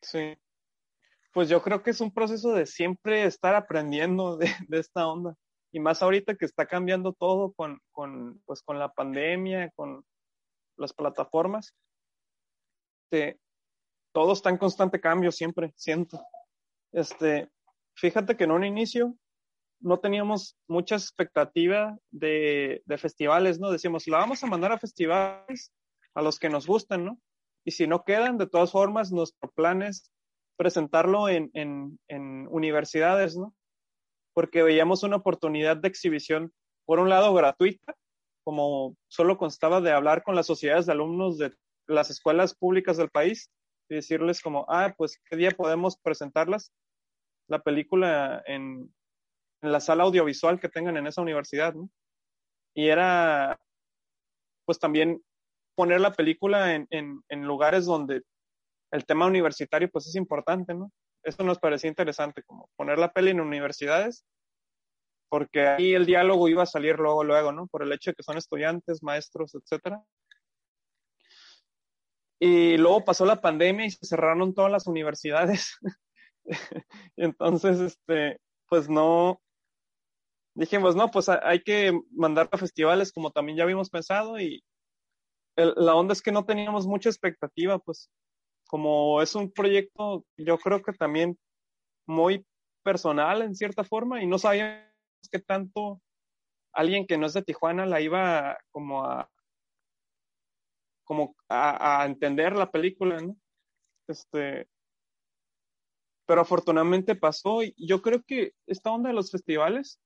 Sí, 0.00 0.36
pues 1.32 1.48
yo 1.48 1.60
creo 1.62 1.82
que 1.82 1.90
es 1.90 2.00
un 2.00 2.12
proceso 2.12 2.52
de 2.52 2.64
siempre 2.64 3.26
estar 3.26 3.54
aprendiendo 3.54 4.38
de, 4.68 4.78
esta 4.78 5.06
onda. 5.06 5.34
Y 5.72 5.80
más 5.80 6.02
ahorita 6.02 6.36
que 6.36 6.46
está 6.46 6.66
cambiando 6.66 7.12
todo 7.12 7.52
con, 7.52 7.80
con, 7.92 8.40
pues 8.46 8.62
con 8.62 8.78
la 8.78 8.90
pandemia, 8.90 9.70
con 9.76 10.04
las 10.76 10.94
plataformas. 10.94 11.74
Este, 13.10 13.38
todo 14.12 14.32
está 14.32 14.48
en 14.48 14.56
constante 14.56 14.98
cambio 14.98 15.30
siempre, 15.30 15.74
siento. 15.76 16.24
Este, 16.92 17.48
fíjate 17.94 18.36
que 18.36 18.44
en 18.44 18.52
un 18.52 18.64
inicio 18.64 19.16
no 19.80 19.98
teníamos 19.98 20.56
mucha 20.68 20.94
expectativa 20.94 21.96
de, 22.10 22.82
de, 22.86 22.98
festivales, 22.98 23.58
¿no? 23.58 23.70
Decíamos, 23.70 24.06
la 24.06 24.18
vamos 24.18 24.42
a 24.42 24.46
mandar 24.46 24.72
a 24.72 24.78
festivales 24.78 25.72
a 26.14 26.22
los 26.22 26.38
que 26.38 26.48
nos 26.48 26.66
gustan, 26.66 27.04
¿no? 27.04 27.20
Y 27.64 27.72
si 27.72 27.86
no 27.86 28.04
quedan, 28.04 28.38
de 28.38 28.46
todas 28.46 28.72
formas, 28.72 29.12
nuestro 29.12 29.50
plan 29.50 29.82
es 29.82 30.10
presentarlo 30.56 31.28
en, 31.28 31.50
en, 31.52 31.98
en 32.08 32.46
universidades, 32.48 33.36
¿no? 33.36 33.54
Porque 34.34 34.62
veíamos 34.62 35.02
una 35.02 35.16
oportunidad 35.16 35.76
de 35.76 35.88
exhibición, 35.88 36.52
por 36.86 36.98
un 37.00 37.08
lado, 37.08 37.34
gratuita, 37.34 37.94
como 38.44 38.96
solo 39.08 39.36
constaba 39.36 39.80
de 39.80 39.90
hablar 39.90 40.22
con 40.22 40.36
las 40.36 40.46
sociedades 40.46 40.86
de 40.86 40.92
alumnos 40.92 41.36
de 41.36 41.52
las 41.86 42.10
escuelas 42.10 42.54
públicas 42.54 42.96
del 42.96 43.10
país 43.10 43.50
y 43.88 43.96
decirles 43.96 44.40
como, 44.40 44.66
ah, 44.68 44.94
pues, 44.96 45.20
¿qué 45.28 45.36
día 45.36 45.50
podemos 45.50 45.96
presentarlas? 45.98 46.72
La 47.48 47.60
película 47.60 48.42
en, 48.46 48.92
la 49.62 49.80
sala 49.80 50.04
audiovisual 50.04 50.60
que 50.60 50.68
tengan 50.68 50.96
en 50.96 51.06
esa 51.06 51.22
universidad, 51.22 51.74
¿no? 51.74 51.88
Y 52.74 52.88
era, 52.88 53.58
pues 54.66 54.78
también 54.78 55.22
poner 55.74 56.00
la 56.00 56.12
película 56.12 56.74
en, 56.74 56.86
en, 56.90 57.22
en, 57.28 57.46
lugares 57.46 57.86
donde 57.86 58.22
el 58.92 59.06
tema 59.06 59.26
universitario, 59.26 59.90
pues 59.90 60.06
es 60.06 60.14
importante, 60.14 60.74
¿no? 60.74 60.92
Eso 61.22 61.42
nos 61.42 61.58
parecía 61.58 61.88
interesante, 61.88 62.42
como 62.44 62.70
poner 62.76 62.98
la 62.98 63.12
peli 63.12 63.30
en 63.30 63.40
universidades, 63.40 64.24
porque 65.28 65.66
ahí 65.66 65.94
el 65.94 66.06
diálogo 66.06 66.48
iba 66.48 66.62
a 66.62 66.66
salir 66.66 66.98
luego, 66.98 67.24
luego, 67.24 67.52
¿no? 67.52 67.66
Por 67.66 67.82
el 67.82 67.92
hecho 67.92 68.10
de 68.10 68.14
que 68.14 68.22
son 68.22 68.38
estudiantes, 68.38 69.02
maestros, 69.02 69.54
etcétera. 69.54 70.02
Y 72.38 72.76
luego 72.76 73.04
pasó 73.04 73.24
la 73.24 73.40
pandemia 73.40 73.86
y 73.86 73.90
se 73.90 74.06
cerraron 74.06 74.54
todas 74.54 74.70
las 74.70 74.86
universidades. 74.86 75.78
Entonces, 77.16 77.80
este, 77.80 78.38
pues 78.68 78.88
no, 78.88 79.40
dijimos, 80.54 80.96
no, 80.96 81.10
pues 81.10 81.28
hay 81.28 81.62
que 81.62 81.98
mandar 82.10 82.48
a 82.50 82.58
festivales 82.58 83.12
como 83.12 83.30
también 83.30 83.58
ya 83.58 83.64
habíamos 83.64 83.90
pensado 83.90 84.40
y 84.40 84.62
la 85.56 85.94
onda 85.94 86.12
es 86.12 86.22
que 86.22 86.32
no 86.32 86.44
teníamos 86.44 86.86
mucha 86.86 87.08
expectativa, 87.08 87.78
pues 87.78 88.10
como 88.66 89.22
es 89.22 89.34
un 89.34 89.50
proyecto, 89.52 90.24
yo 90.36 90.58
creo 90.58 90.82
que 90.82 90.92
también 90.92 91.38
muy 92.06 92.44
personal 92.82 93.42
en 93.42 93.54
cierta 93.54 93.84
forma 93.84 94.22
y 94.22 94.26
no 94.26 94.38
sabíamos 94.38 94.84
qué 95.30 95.38
tanto 95.38 96.00
alguien 96.72 97.06
que 97.06 97.16
no 97.16 97.26
es 97.26 97.32
de 97.32 97.42
Tijuana 97.42 97.86
la 97.86 98.00
iba 98.00 98.58
como 98.70 99.04
a 99.04 99.30
como 101.06 101.34
a, 101.48 102.02
a 102.02 102.06
entender 102.06 102.54
la 102.54 102.70
película, 102.70 103.18
¿no? 103.20 103.36
Este, 104.08 104.68
pero 106.26 106.40
afortunadamente 106.40 107.14
pasó 107.14 107.62
y 107.62 107.74
yo 107.78 108.02
creo 108.02 108.22
que 108.22 108.52
esta 108.66 108.90
onda 108.90 109.08
de 109.08 109.14
los 109.14 109.30
festivales 109.30 110.00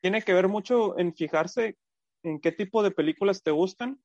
tiene 0.00 0.22
que 0.22 0.34
ver 0.34 0.48
mucho 0.48 0.98
en 0.98 1.14
fijarse 1.14 1.76
en 2.22 2.40
qué 2.40 2.52
tipo 2.52 2.82
de 2.82 2.90
películas 2.90 3.42
te 3.42 3.50
gustan 3.50 4.00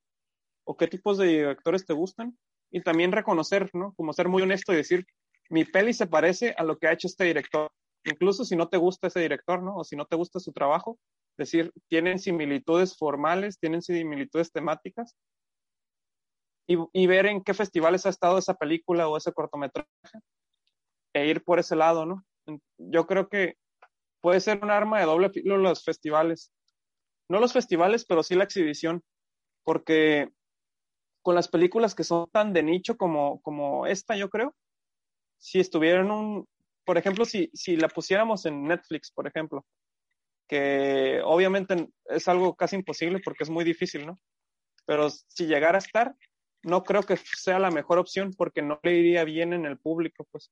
o 0.63 0.78
qué 0.78 0.88
tipos 0.88 1.18
de 1.18 1.28
directores 1.28 1.86
te 1.86 1.93
gustan 1.93 2.38
y 2.72 2.82
también 2.82 3.11
reconocer, 3.11 3.70
¿no? 3.74 3.93
Como 3.95 4.13
ser 4.13 4.28
muy 4.28 4.41
honesto 4.41 4.74
y 4.74 4.78
decir, 4.78 5.05
mi 5.49 5.65
peli 5.65 5.93
se 5.93 6.07
parece 6.07 6.53
a 6.57 6.63
lo 6.63 6.78
que 6.78 6.88
ha 6.88 6.93
hecho 6.93 7.07
este 7.07 7.26
director. 7.26 7.72
Incluso 8.03 8.43
si 8.45 8.55
no 8.55 8.68
te 8.68 8.78
gusta 8.78 9.07
ese 9.07 9.20
director, 9.20 9.61
¿no? 9.61 9.78
O 9.78 9.84
si 9.84 9.95
no 9.95 10.05
te 10.05 10.15
gusta 10.15 10.39
su 10.39 10.51
trabajo, 10.51 10.99
decir, 11.38 11.72
tienen 11.88 12.20
similitudes 12.20 12.97
formales, 12.97 13.59
tienen 13.59 13.82
similitudes 13.82 14.51
temáticas 14.51 15.15
y, 16.68 16.78
y 16.93 17.07
ver 17.07 17.26
en 17.28 17.43
qué 17.43 17.53
festivales 17.53 18.05
ha 18.05 18.09
estado 18.09 18.38
esa 18.38 18.55
película 18.55 19.07
o 19.07 19.18
ese 19.18 19.34
cortometraje 19.34 19.88
e 21.13 21.28
ir 21.28 21.43
por 21.43 21.59
ese 21.59 21.76
lado, 21.76 22.05
¿no? 22.05 22.26
Yo 22.78 23.07
creo 23.07 23.30
que 23.30 23.55
puede 24.22 24.39
ser 24.39 24.63
un 24.63 24.70
arma 24.70 24.99
de 24.99 25.05
doble 25.05 25.30
filo 25.30 25.57
los 25.57 25.84
festivales. 25.84 26.51
No 27.30 27.39
los 27.39 27.53
festivales, 27.53 28.05
pero 28.05 28.24
sí 28.24 28.36
la 28.36 28.43
exhibición, 28.43 29.03
porque 29.63 30.30
con 31.24 31.36
las 31.36 31.49
películas 31.49 31.93
que 31.93 32.03
son 32.03 32.30
tan 32.32 32.53
de 32.53 32.63
nicho 32.63 32.97
como, 32.97 33.41
como 33.41 33.86
esta, 33.86 34.15
yo 34.15 34.30
creo, 34.30 34.55
si 35.39 35.59
estuvieran 35.59 36.09
un, 36.09 36.47
por 36.86 36.97
ejemplo, 36.97 37.26
si, 37.26 37.49
si 37.53 37.76
la 37.76 37.89
pusiéramos 37.89 38.45
en 38.45 38.63
Netflix, 38.63 39.11
por 39.11 39.28
ejemplo, 39.28 39.65
que 40.47 41.22
obviamente 41.26 41.89
es 42.05 42.28
algo 42.30 42.55
casi 42.55 42.78
imposible 42.78 43.20
porque 43.24 43.43
es 43.43 43.49
muy 43.49 43.65
difícil, 43.65 44.05
¿no? 44.05 44.20
Pero 44.86 45.09
si 45.09 45.47
llegara 45.47 45.78
a 45.78 45.80
estar, 45.80 46.15
no 46.68 46.84
creo 46.84 47.03
que 47.03 47.18
sea 47.18 47.59
la 47.59 47.72
mejor 47.72 47.97
opción 47.97 48.34
porque 48.38 48.61
no 48.61 48.80
le 48.84 48.93
iría 48.93 49.24
bien 49.24 49.53
en 49.53 49.65
el 49.65 49.78
público, 49.80 50.28
pues 50.32 50.51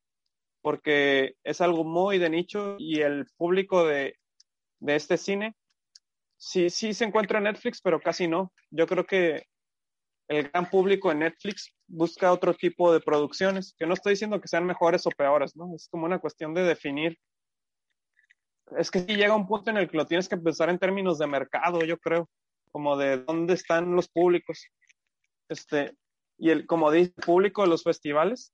porque 0.62 1.36
es 1.44 1.62
algo 1.62 1.84
muy 1.84 2.18
de 2.18 2.30
nicho 2.30 2.76
y 2.80 3.02
el 3.02 3.28
público 3.38 3.86
de, 3.86 4.18
de 4.80 4.96
este 4.96 5.18
cine 5.18 5.56
sí, 6.38 6.70
sí 6.70 6.94
se 6.94 7.06
encuentra 7.06 7.38
en 7.38 7.46
Netflix, 7.46 7.82
pero 7.82 8.00
casi 8.00 8.28
no. 8.28 8.52
Yo 8.72 8.88
creo 8.88 9.06
que 9.06 9.46
el 10.28 10.50
gran 10.50 10.70
público 10.70 11.12
en 11.12 11.20
Netflix 11.20 11.72
busca 11.88 12.32
otro 12.32 12.54
tipo 12.54 12.92
de 12.92 13.00
producciones, 13.00 13.76
que 13.78 13.86
no 13.86 13.94
estoy 13.94 14.14
diciendo 14.14 14.42
que 14.42 14.48
sean 14.48 14.66
mejores 14.66 15.06
o 15.06 15.12
peores, 15.12 15.56
¿no? 15.56 15.76
Es 15.76 15.88
como 15.90 16.06
una 16.06 16.20
cuestión 16.20 16.54
de 16.54 16.64
definir. 16.64 17.18
Es 18.78 18.90
que 18.90 19.02
si 19.02 19.16
llega 19.16 19.36
un 19.36 19.48
punto 19.48 19.70
en 19.70 19.78
el 19.78 19.90
que 19.90 19.98
lo 19.98 20.06
tienes 20.06 20.28
que 20.28 20.38
pensar 20.38 20.70
en 20.70 20.80
términos 20.80 21.20
de 21.20 21.28
mercado, 21.28 21.82
yo 21.82 21.98
creo, 22.00 22.28
como 22.72 22.98
de 22.98 23.18
dónde 23.18 23.54
están 23.54 23.96
los 23.96 24.10
públicos. 24.10 24.68
Este, 25.48 25.96
y 26.38 26.50
el, 26.50 26.66
como 26.66 26.92
dice 26.92 27.14
público 27.26 27.62
de 27.62 27.70
los 27.70 27.84
festivales, 27.84 28.54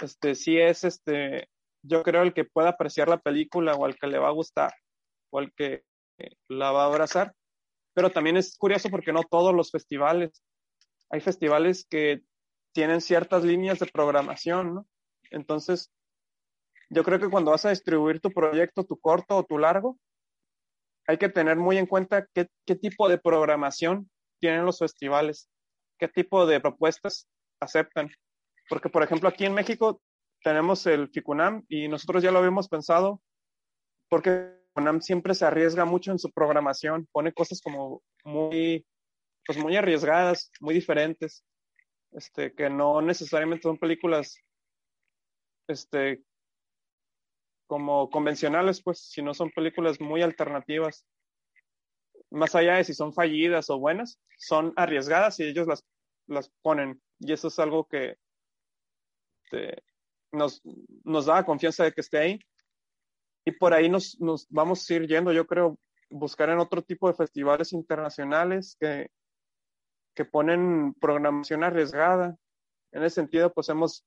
este, 0.00 0.34
sí 0.34 0.58
es, 0.58 0.84
este, 0.84 1.48
yo 1.82 2.02
creo, 2.02 2.22
el 2.22 2.34
que 2.34 2.44
pueda 2.44 2.70
apreciar 2.70 3.08
la 3.08 3.20
película 3.20 3.74
o 3.74 3.84
al 3.84 3.96
que 3.96 4.06
le 4.06 4.18
va 4.18 4.28
a 4.28 4.32
gustar 4.32 4.72
o 5.30 5.38
al 5.38 5.52
que 5.54 5.82
la 6.48 6.72
va 6.72 6.84
a 6.84 6.86
abrazar. 6.86 7.34
Pero 7.94 8.10
también 8.10 8.36
es 8.36 8.56
curioso 8.56 8.88
porque 8.90 9.12
no 9.12 9.22
todos 9.22 9.54
los 9.54 9.70
festivales, 9.70 10.42
hay 11.10 11.20
festivales 11.20 11.86
que 11.88 12.22
tienen 12.72 13.00
ciertas 13.00 13.44
líneas 13.44 13.78
de 13.78 13.86
programación, 13.86 14.74
¿no? 14.74 14.86
Entonces, 15.30 15.92
yo 16.90 17.02
creo 17.04 17.18
que 17.18 17.30
cuando 17.30 17.52
vas 17.52 17.64
a 17.64 17.70
distribuir 17.70 18.20
tu 18.20 18.30
proyecto, 18.30 18.84
tu 18.84 18.98
corto 18.98 19.36
o 19.36 19.44
tu 19.44 19.58
largo, 19.58 19.98
hay 21.06 21.18
que 21.18 21.28
tener 21.28 21.56
muy 21.56 21.76
en 21.76 21.86
cuenta 21.86 22.26
qué, 22.34 22.48
qué 22.66 22.74
tipo 22.74 23.08
de 23.08 23.18
programación 23.18 24.10
tienen 24.40 24.64
los 24.64 24.78
festivales, 24.78 25.48
qué 25.98 26.08
tipo 26.08 26.46
de 26.46 26.60
propuestas 26.60 27.28
aceptan. 27.60 28.10
Porque, 28.68 28.88
por 28.88 29.02
ejemplo, 29.02 29.28
aquí 29.28 29.44
en 29.44 29.54
México 29.54 30.00
tenemos 30.42 30.86
el 30.86 31.08
FICUNAM 31.10 31.64
y 31.68 31.88
nosotros 31.88 32.22
ya 32.22 32.30
lo 32.30 32.38
habíamos 32.38 32.68
pensado 32.68 33.20
porque 34.08 34.54
FICUNAM 34.68 35.00
siempre 35.00 35.34
se 35.34 35.44
arriesga 35.44 35.84
mucho 35.84 36.12
en 36.12 36.18
su 36.18 36.30
programación, 36.30 37.08
pone 37.12 37.32
cosas 37.32 37.60
como 37.60 38.02
muy, 38.24 38.86
pues 39.46 39.58
muy 39.58 39.76
arriesgadas, 39.76 40.50
muy 40.60 40.74
diferentes, 40.74 41.44
este, 42.12 42.54
que 42.54 42.70
no 42.70 43.00
necesariamente 43.02 43.62
son 43.62 43.78
películas, 43.78 44.38
este, 45.68 46.22
como 47.66 48.10
convencionales, 48.10 48.82
pues, 48.82 49.00
sino 49.00 49.34
son 49.34 49.50
películas 49.50 50.00
muy 50.00 50.22
alternativas. 50.22 51.06
Más 52.34 52.54
allá 52.54 52.76
de 52.76 52.84
si 52.84 52.94
son 52.94 53.12
fallidas 53.12 53.70
o 53.70 53.78
buenas, 53.78 54.18
son 54.38 54.72
arriesgadas 54.76 55.38
y 55.40 55.44
ellos 55.44 55.66
las, 55.66 55.84
las 56.26 56.50
ponen. 56.62 57.00
Y 57.20 57.32
eso 57.32 57.48
es 57.48 57.58
algo 57.58 57.86
que, 57.86 58.16
este, 59.44 59.82
nos, 60.32 60.62
nos 61.04 61.26
da 61.26 61.44
confianza 61.44 61.84
de 61.84 61.92
que 61.92 62.00
esté 62.00 62.18
ahí. 62.18 62.38
Y 63.44 63.52
por 63.52 63.72
ahí 63.72 63.88
nos, 63.88 64.18
nos 64.20 64.46
vamos 64.48 64.88
a 64.88 64.94
ir 64.94 65.06
yendo, 65.06 65.32
yo 65.32 65.46
creo, 65.46 65.78
buscar 66.10 66.48
en 66.50 66.58
otro 66.58 66.82
tipo 66.82 67.08
de 67.08 67.14
festivales 67.14 67.72
internacionales 67.72 68.76
que, 68.80 69.08
que 70.14 70.24
ponen 70.24 70.94
programación 70.94 71.62
arriesgada. 71.62 72.36
En 72.92 73.02
ese 73.02 73.16
sentido, 73.16 73.52
pues 73.52 73.68
hemos, 73.68 74.04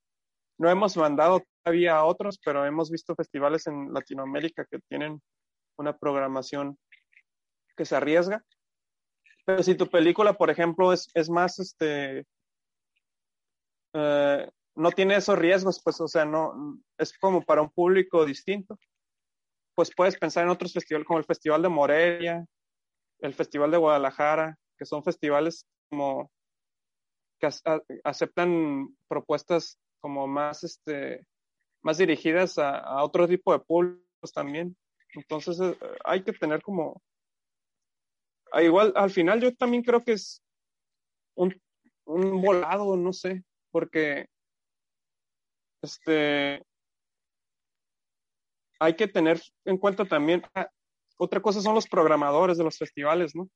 no 0.58 0.68
hemos 0.68 0.96
mandado 0.96 1.44
había 1.64 2.02
otros, 2.04 2.38
pero 2.44 2.64
hemos 2.64 2.90
visto 2.90 3.14
festivales 3.14 3.66
en 3.66 3.92
Latinoamérica 3.92 4.64
que 4.64 4.80
tienen 4.88 5.20
una 5.76 5.96
programación 5.96 6.78
que 7.78 7.86
se 7.86 7.96
arriesga. 7.96 8.44
Pero 9.46 9.62
si 9.62 9.74
tu 9.76 9.86
película, 9.86 10.34
por 10.34 10.50
ejemplo, 10.50 10.92
es, 10.92 11.08
es 11.14 11.30
más, 11.30 11.58
este, 11.60 12.26
eh, 13.94 14.50
no 14.74 14.90
tiene 14.90 15.16
esos 15.16 15.38
riesgos, 15.38 15.80
pues, 15.82 16.00
o 16.00 16.08
sea, 16.08 16.24
no, 16.26 16.78
es 16.98 17.16
como 17.16 17.40
para 17.42 17.62
un 17.62 17.70
público 17.70 18.26
distinto, 18.26 18.78
pues 19.74 19.90
puedes 19.94 20.18
pensar 20.18 20.44
en 20.44 20.50
otros 20.50 20.72
festivales 20.72 21.06
como 21.06 21.20
el 21.20 21.24
Festival 21.24 21.62
de 21.62 21.68
Morelia, 21.68 22.44
el 23.20 23.32
Festival 23.32 23.70
de 23.70 23.78
Guadalajara, 23.78 24.58
que 24.76 24.84
son 24.84 25.02
festivales 25.02 25.64
como 25.88 26.30
que 27.40 27.48
aceptan 28.02 28.88
propuestas 29.06 29.78
como 30.00 30.26
más, 30.26 30.64
este, 30.64 31.24
más 31.82 31.96
dirigidas 31.98 32.58
a, 32.58 32.78
a 32.78 33.04
otro 33.04 33.28
tipo 33.28 33.52
de 33.52 33.60
públicos 33.60 34.32
también. 34.34 34.76
Entonces 35.14 35.60
eh, 35.60 35.78
hay 36.04 36.24
que 36.24 36.32
tener 36.32 36.60
como 36.60 37.00
igual, 38.62 38.92
al 38.96 39.10
final 39.10 39.40
yo 39.40 39.54
también 39.54 39.82
creo 39.82 40.02
que 40.02 40.12
es 40.12 40.42
un, 41.34 41.54
un 42.04 42.40
volado, 42.40 42.96
no 42.96 43.12
sé, 43.12 43.44
porque 43.70 44.26
este 45.82 46.62
hay 48.80 48.94
que 48.94 49.08
tener 49.08 49.40
en 49.64 49.76
cuenta 49.76 50.04
también 50.04 50.42
ah, 50.54 50.68
otra 51.16 51.40
cosa 51.40 51.60
son 51.60 51.74
los 51.74 51.88
programadores 51.88 52.58
de 52.58 52.64
los 52.64 52.78
festivales, 52.78 53.34
¿no? 53.34 53.48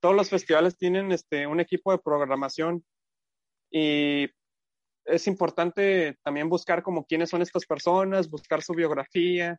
Todos 0.00 0.14
los 0.14 0.28
festivales 0.28 0.76
tienen 0.76 1.12
este 1.12 1.46
un 1.46 1.60
equipo 1.60 1.92
de 1.92 1.98
programación 1.98 2.84
y 3.70 4.28
es 5.06 5.26
importante 5.26 6.16
también 6.22 6.48
buscar 6.48 6.82
como 6.82 7.04
quiénes 7.06 7.30
son 7.30 7.42
estas 7.42 7.66
personas, 7.66 8.28
buscar 8.28 8.62
su 8.62 8.74
biografía, 8.74 9.58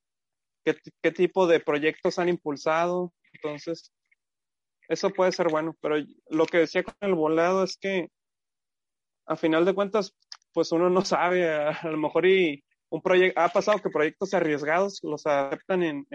qué, 0.64 0.78
qué 1.02 1.12
tipo 1.12 1.48
de 1.48 1.60
proyectos 1.60 2.20
han 2.20 2.30
impulsado. 2.30 3.14
Entonces, 3.34 3.92
eso 4.92 5.10
puede 5.10 5.32
ser 5.32 5.48
bueno, 5.50 5.76
pero 5.82 5.96
lo 6.30 6.46
que 6.46 6.60
decía 6.60 6.84
con 6.84 6.96
el 7.00 7.16
volado 7.16 7.64
es 7.64 7.78
que 7.78 8.10
a 9.26 9.38
final 9.38 9.64
de 9.64 9.74
cuentas, 9.74 10.14
pues 10.52 10.74
uno 10.74 10.90
no 10.90 11.06
sabe, 11.06 11.50
a, 11.50 11.80
lo 11.90 11.98
mejor 11.98 12.26
y 12.26 12.64
un 12.90 13.02
proyecto, 13.02 13.40
ha 13.40 13.48
pasado 13.48 13.80
que 13.80 13.90
proyectos 13.90 14.34
arriesgados 14.34 15.00
los 15.04 15.26
aceptan 15.26 15.84
en, 15.84 16.06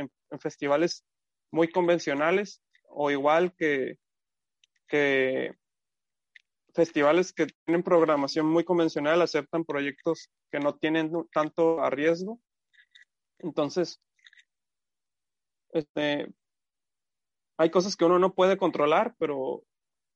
festivales 0.41 1.07
muy 1.51 1.69
convencionales 1.71 2.61
o 2.91 3.11
igual 3.11 3.55
que, 3.57 3.97
que 4.87 5.55
festivales 6.75 7.33
que 7.33 7.47
tienen 7.65 7.83
programación 7.83 8.45
muy 8.45 8.65
convencional 8.65 9.23
aceptan 9.23 9.65
proyectos 9.65 10.29
que 10.51 10.61
no 10.61 10.77
tienen 10.77 11.11
tanto 11.33 11.89
riesgo. 11.89 12.41
Entonces, 13.39 14.03
este, 15.71 16.29
hay 17.57 17.71
cosas 17.71 17.97
que 17.97 18.05
uno 18.05 18.19
no 18.19 18.35
puede 18.35 18.57
controlar, 18.57 19.15
pero 19.19 19.65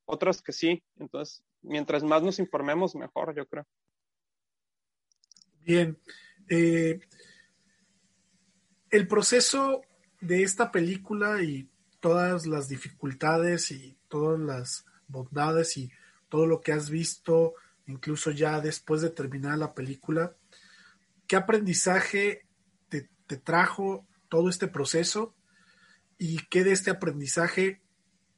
otras 0.05 0.43
que 0.43 0.53
sí. 0.53 0.83
Entonces, 0.99 1.43
mientras 1.63 2.03
más 2.03 2.23
nos 2.23 2.39
informemos, 2.39 2.95
mejor, 2.95 3.35
yo 3.35 3.47
creo. 3.47 3.67
Bien. 5.61 5.99
Eh, 6.49 7.01
el 8.91 9.07
proceso 9.07 9.83
de 10.21 10.43
esta 10.43 10.71
película 10.71 11.43
y 11.43 11.69
todas 12.01 12.47
las 12.47 12.69
dificultades 12.69 13.71
y 13.71 13.97
todas 14.09 14.39
las 14.41 14.85
bondades 15.07 15.77
y 15.77 15.91
todo 16.29 16.47
lo 16.47 16.61
que 16.61 16.73
has 16.73 16.91
visto, 16.91 17.55
incluso 17.87 18.31
ya 18.31 18.61
después 18.61 19.01
de 19.01 19.11
terminar 19.11 19.59
la 19.59 19.75
película, 19.75 20.35
¿qué 21.27 21.37
aprendizaje 21.37 22.47
te, 22.89 23.09
te 23.27 23.37
trajo 23.37 24.07
todo 24.29 24.49
este 24.49 24.69
proceso 24.69 25.35
y 26.21 26.37
qué 26.51 26.65
de 26.65 26.73
este 26.73 26.91
aprendizaje 26.91 27.81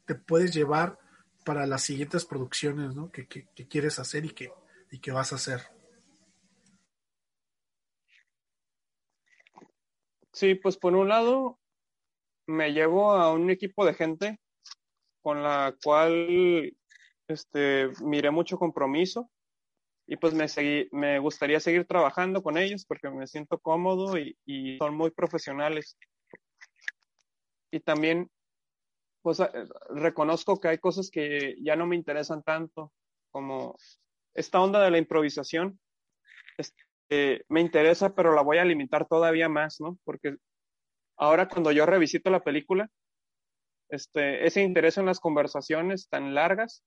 te 0.06 0.14
puedes 0.14 0.54
llevar 0.54 1.00
para 1.44 1.66
las 1.66 1.82
siguientes 1.82 2.24
producciones 2.24 2.94
¿no? 2.94 3.10
que, 3.10 3.26
quieres 3.26 3.98
hacer 3.98 4.24
y 4.24 4.30
que, 4.30 4.52
y 4.92 5.00
que 5.00 5.10
vas 5.10 5.32
a 5.32 5.36
hacer. 5.36 5.62
Sí, 10.32 10.54
pues 10.54 10.76
por 10.76 10.94
un 10.94 11.08
lado 11.08 11.58
me 12.46 12.72
llevo 12.72 13.14
a 13.14 13.32
un 13.32 13.50
equipo 13.50 13.84
de 13.84 13.94
gente 13.94 14.38
con 15.20 15.42
la 15.42 15.74
cual 15.82 16.72
este, 17.26 17.88
miré 18.00 18.30
mucho 18.30 18.58
compromiso 18.58 19.28
y 20.06 20.16
pues 20.18 20.34
me, 20.34 20.46
me 20.92 21.18
gustaría 21.18 21.58
seguir 21.58 21.84
trabajando 21.84 22.44
con 22.44 22.58
ellos 22.58 22.84
porque 22.86 23.10
me 23.10 23.26
siento 23.26 23.58
cómodo 23.58 24.16
y 24.16 24.78
son 24.78 24.94
muy 24.94 25.10
profesionales 25.10 25.96
y 27.72 27.80
también 27.80 28.30
pues 29.22 29.40
eh, 29.40 29.48
reconozco 29.90 30.60
que 30.60 30.68
hay 30.68 30.78
cosas 30.78 31.10
que 31.10 31.56
ya 31.60 31.74
no 31.74 31.86
me 31.86 31.96
interesan 31.96 32.42
tanto, 32.42 32.92
como 33.30 33.76
esta 34.34 34.60
onda 34.60 34.80
de 34.80 34.90
la 34.90 34.98
improvisación. 34.98 35.80
Este, 36.58 37.44
me 37.48 37.60
interesa, 37.60 38.14
pero 38.14 38.34
la 38.34 38.42
voy 38.42 38.58
a 38.58 38.64
limitar 38.64 39.06
todavía 39.08 39.48
más, 39.48 39.80
¿no? 39.80 39.98
Porque 40.04 40.36
ahora 41.16 41.48
cuando 41.48 41.72
yo 41.72 41.86
revisito 41.86 42.30
la 42.30 42.44
película, 42.44 42.88
este, 43.88 44.46
ese 44.46 44.62
interés 44.62 44.98
en 44.98 45.06
las 45.06 45.20
conversaciones 45.20 46.08
tan 46.08 46.34
largas, 46.34 46.84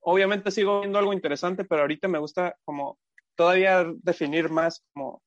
obviamente 0.00 0.50
sigo 0.50 0.80
viendo 0.80 0.98
algo 0.98 1.12
interesante, 1.12 1.64
pero 1.64 1.82
ahorita 1.82 2.08
me 2.08 2.18
gusta 2.18 2.56
como 2.64 2.98
todavía 3.36 3.84
definir 4.02 4.50
más 4.50 4.84
como 4.92 5.22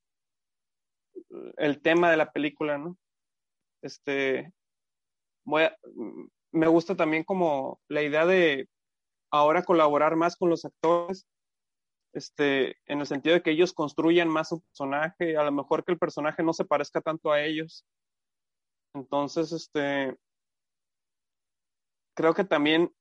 el 1.57 1.81
tema 1.81 2.11
de 2.11 2.17
la 2.17 2.31
película, 2.31 2.77
¿no? 2.77 2.97
Este, 3.81 4.51
me 5.45 6.67
gusta 6.67 6.95
también 6.95 7.23
como 7.23 7.79
la 7.87 8.01
idea 8.01 8.25
de 8.25 8.67
ahora 9.31 9.63
colaborar 9.63 10.15
más 10.15 10.35
con 10.35 10.49
los 10.49 10.65
actores, 10.65 11.25
este, 12.13 12.77
en 12.85 12.99
el 12.99 13.05
sentido 13.05 13.35
de 13.35 13.41
que 13.41 13.51
ellos 13.51 13.73
construyan 13.73 14.27
más 14.27 14.49
su 14.49 14.61
personaje, 14.61 15.37
a 15.37 15.43
lo 15.43 15.51
mejor 15.51 15.85
que 15.85 15.93
el 15.93 15.97
personaje 15.97 16.43
no 16.43 16.53
se 16.53 16.65
parezca 16.65 17.01
tanto 17.01 17.31
a 17.31 17.41
ellos. 17.41 17.85
Entonces, 18.93 19.53
este, 19.53 20.17
creo 22.13 22.33
que 22.33 22.43
también 22.43 22.93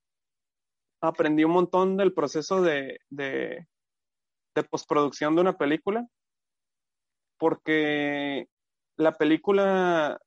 aprendí 1.01 1.43
un 1.43 1.51
montón 1.51 1.97
del 1.97 2.13
proceso 2.13 2.61
de, 2.61 2.99
de, 3.09 3.67
de 4.55 4.63
postproducción 4.63 5.35
de 5.35 5.41
una 5.41 5.57
película, 5.57 6.07
porque 7.37 8.47
la 8.97 9.11
película 9.13 10.21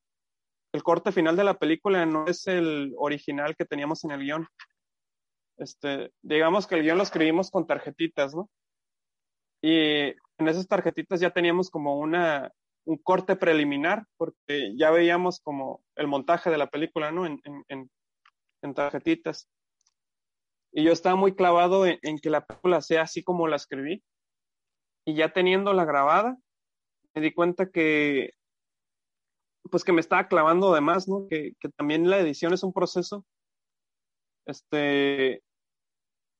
el 0.75 0.83
corte 0.83 1.11
final 1.11 1.35
de 1.35 1.43
la 1.45 1.57
película 1.57 2.05
no 2.05 2.27
es 2.27 2.47
el 2.47 2.93
original 2.97 3.55
que 3.55 3.65
teníamos 3.65 4.03
en 4.03 4.11
el 4.11 4.19
guion. 4.19 4.47
Este, 5.57 6.11
digamos 6.21 6.67
que 6.67 6.75
el 6.75 6.83
guion 6.83 6.97
lo 6.97 7.03
escribimos 7.03 7.49
con 7.49 7.65
tarjetitas, 7.65 8.35
¿no? 8.35 8.49
Y 9.61 10.09
en 10.37 10.47
esas 10.47 10.67
tarjetitas 10.67 11.21
ya 11.21 11.31
teníamos 11.31 11.69
como 11.69 11.97
una, 11.97 12.51
un 12.85 12.97
corte 12.97 13.35
preliminar, 13.37 14.05
porque 14.17 14.75
ya 14.75 14.91
veíamos 14.91 15.39
como 15.39 15.81
el 15.95 16.07
montaje 16.07 16.49
de 16.49 16.57
la 16.57 16.67
película, 16.67 17.11
¿no? 17.11 17.25
En, 17.25 17.39
en, 17.43 17.89
en 18.61 18.73
tarjetitas. 18.73 19.49
Y 20.73 20.83
yo 20.83 20.91
estaba 20.91 21.15
muy 21.15 21.35
clavado 21.35 21.85
en, 21.85 21.99
en, 22.01 22.19
que 22.19 22.29
la 22.29 22.45
película 22.45 22.81
sea 22.81 23.03
así 23.03 23.23
como 23.23 23.47
la 23.47 23.55
escribí. 23.55 24.03
Y 25.05 25.15
ya 25.15 25.31
teniéndola 25.31 25.85
grabada, 25.85 26.37
me 27.13 27.21
di 27.21 27.33
cuenta 27.33 27.69
que 27.69 28.31
pues 29.71 29.83
que 29.83 29.91
me 29.91 30.01
estaba 30.01 30.27
clavando 30.27 30.73
de 30.73 30.81
más, 30.81 31.07
¿no? 31.07 31.27
Que, 31.29 31.53
que, 31.59 31.69
también 31.69 32.09
la 32.09 32.19
edición 32.19 32.53
es 32.53 32.63
un 32.63 32.73
proceso 32.73 33.25
este, 34.45 35.43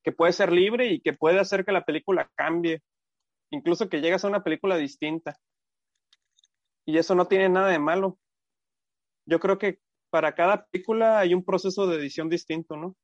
que 0.03 0.11
puede 0.11 0.33
ser 0.33 0.51
libre 0.51 0.87
y 0.87 1.01
que 1.01 1.13
puede 1.13 1.39
hacer 1.39 1.65
que 1.65 1.71
la 1.71 1.83
película 1.83 2.29
cambie, 2.35 2.81
incluso 3.51 3.89
que 3.89 4.01
llegas 4.01 4.23
a 4.23 4.27
una 4.27 4.43
película 4.43 4.77
distinta. 4.77 5.35
Y 6.85 6.97
eso 6.97 7.15
no 7.15 7.27
tiene 7.27 7.49
nada 7.49 7.69
de 7.69 7.79
malo. 7.79 8.19
Yo 9.25 9.39
creo 9.39 9.57
que 9.57 9.79
para 10.11 10.35
cada 10.35 10.65
película 10.65 11.19
hay 11.19 11.33
un 11.33 11.43
proceso 11.43 11.87
de 11.87 11.97
edición 11.97 12.29
distinto, 12.29 12.77
¿no? 12.77 12.95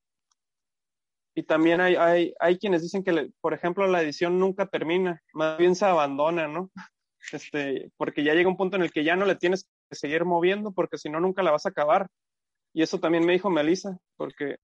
Y 1.34 1.44
también 1.44 1.82
hay, 1.82 1.96
hay, 1.96 2.34
hay 2.40 2.60
quienes 2.60 2.84
dicen 2.84 3.04
que, 3.04 3.32
por 3.42 3.54
ejemplo, 3.54 3.88
la 3.88 4.02
edición 4.02 4.38
nunca 4.38 4.68
termina, 4.68 5.22
más 5.34 5.58
bien 5.58 5.76
se 5.76 5.86
abandona, 5.86 6.48
¿no? 6.48 6.72
Este, 7.32 7.92
porque 7.98 8.24
ya 8.24 8.34
llega 8.34 8.50
un 8.50 8.58
punto 8.58 8.78
en 8.78 8.82
el 8.82 8.92
que 8.92 9.04
ya 9.04 9.16
no 9.16 9.26
le 9.26 9.36
tienes 9.36 9.70
seguir 9.96 10.26
moviendo 10.26 10.72
porque 10.72 10.98
si 10.98 11.10
no 11.10 11.20
nunca 11.20 11.44
la 11.44 11.52
vas 11.52 11.66
a 11.66 11.70
acabar. 11.70 12.08
Y 12.74 12.82
eso 12.82 13.00
también 13.00 13.26
me 13.26 13.34
dijo 13.34 13.50
Melissa, 13.50 13.98
porque 14.16 14.58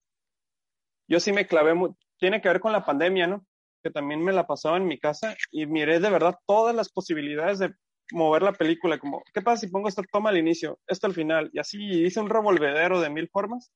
yo 1.08 1.20
sí 1.20 1.32
me 1.32 1.46
clavé, 1.46 1.74
tiene 2.18 2.40
que 2.40 2.48
ver 2.48 2.60
con 2.60 2.72
la 2.72 2.84
pandemia, 2.84 3.26
¿no? 3.26 3.46
Que 3.82 3.90
también 3.90 4.22
me 4.22 4.32
la 4.32 4.46
pasaba 4.46 4.76
en 4.76 4.86
mi 4.86 4.98
casa 4.98 5.36
y 5.50 5.66
miré 5.66 6.00
de 6.00 6.10
verdad 6.10 6.36
todas 6.46 6.74
las 6.74 6.90
posibilidades 6.90 7.58
de 7.58 7.74
mover 8.12 8.42
la 8.42 8.52
película, 8.52 8.98
como, 8.98 9.22
¿qué 9.34 9.42
pasa 9.42 9.60
si 9.60 9.68
pongo 9.72 9.88
esta 9.88 10.02
toma 10.10 10.30
al 10.30 10.38
inicio, 10.38 10.78
esto 10.86 11.06
al 11.06 11.14
final? 11.14 11.50
Y 11.52 11.58
así 11.58 11.78
hice 11.82 12.20
un 12.20 12.30
revolvedero 12.30 13.00
de 13.00 13.10
mil 13.10 13.28
formas. 13.28 13.70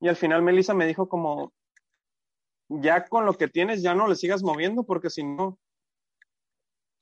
Y 0.00 0.08
al 0.08 0.16
final 0.16 0.42
Melissa 0.42 0.74
me 0.74 0.86
dijo 0.86 1.08
como, 1.08 1.52
ya 2.68 3.04
con 3.04 3.26
lo 3.26 3.34
que 3.34 3.48
tienes, 3.48 3.82
ya 3.82 3.94
no 3.94 4.08
le 4.08 4.16
sigas 4.16 4.42
moviendo 4.42 4.84
porque 4.84 5.10
si 5.10 5.24
no, 5.24 5.58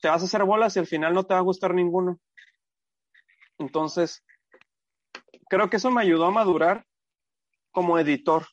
te 0.01 0.09
vas 0.09 0.21
a 0.21 0.25
hacer 0.25 0.43
bolas 0.43 0.75
y 0.75 0.79
al 0.79 0.87
final 0.87 1.13
no 1.13 1.23
te 1.23 1.33
va 1.33 1.39
a 1.39 1.43
gustar 1.43 1.73
ninguno. 1.73 2.19
Entonces, 3.57 4.23
creo 5.49 5.69
que 5.69 5.77
eso 5.77 5.91
me 5.91 6.01
ayudó 6.01 6.25
a 6.25 6.31
madurar 6.31 6.85
como 7.71 7.99
editor, 7.99 8.45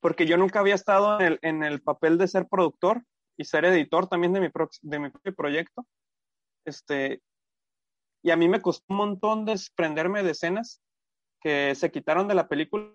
porque 0.00 0.26
yo 0.26 0.36
nunca 0.36 0.60
había 0.60 0.74
estado 0.74 1.20
en 1.20 1.26
el, 1.26 1.38
en 1.42 1.62
el 1.62 1.82
papel 1.82 2.18
de 2.18 2.28
ser 2.28 2.46
productor 2.48 3.02
y 3.36 3.44
ser 3.44 3.64
editor 3.64 4.08
también 4.08 4.32
de 4.32 4.40
mi, 4.40 4.48
de 4.82 4.98
mi 4.98 5.10
proyecto. 5.36 5.86
Este, 6.64 7.22
y 8.22 8.30
a 8.30 8.36
mí 8.36 8.48
me 8.48 8.60
costó 8.60 8.84
un 8.88 8.96
montón 8.96 9.44
desprenderme 9.44 10.22
de 10.22 10.30
escenas 10.30 10.80
que 11.40 11.74
se 11.74 11.90
quitaron 11.90 12.26
de 12.26 12.34
la 12.34 12.48
película, 12.48 12.90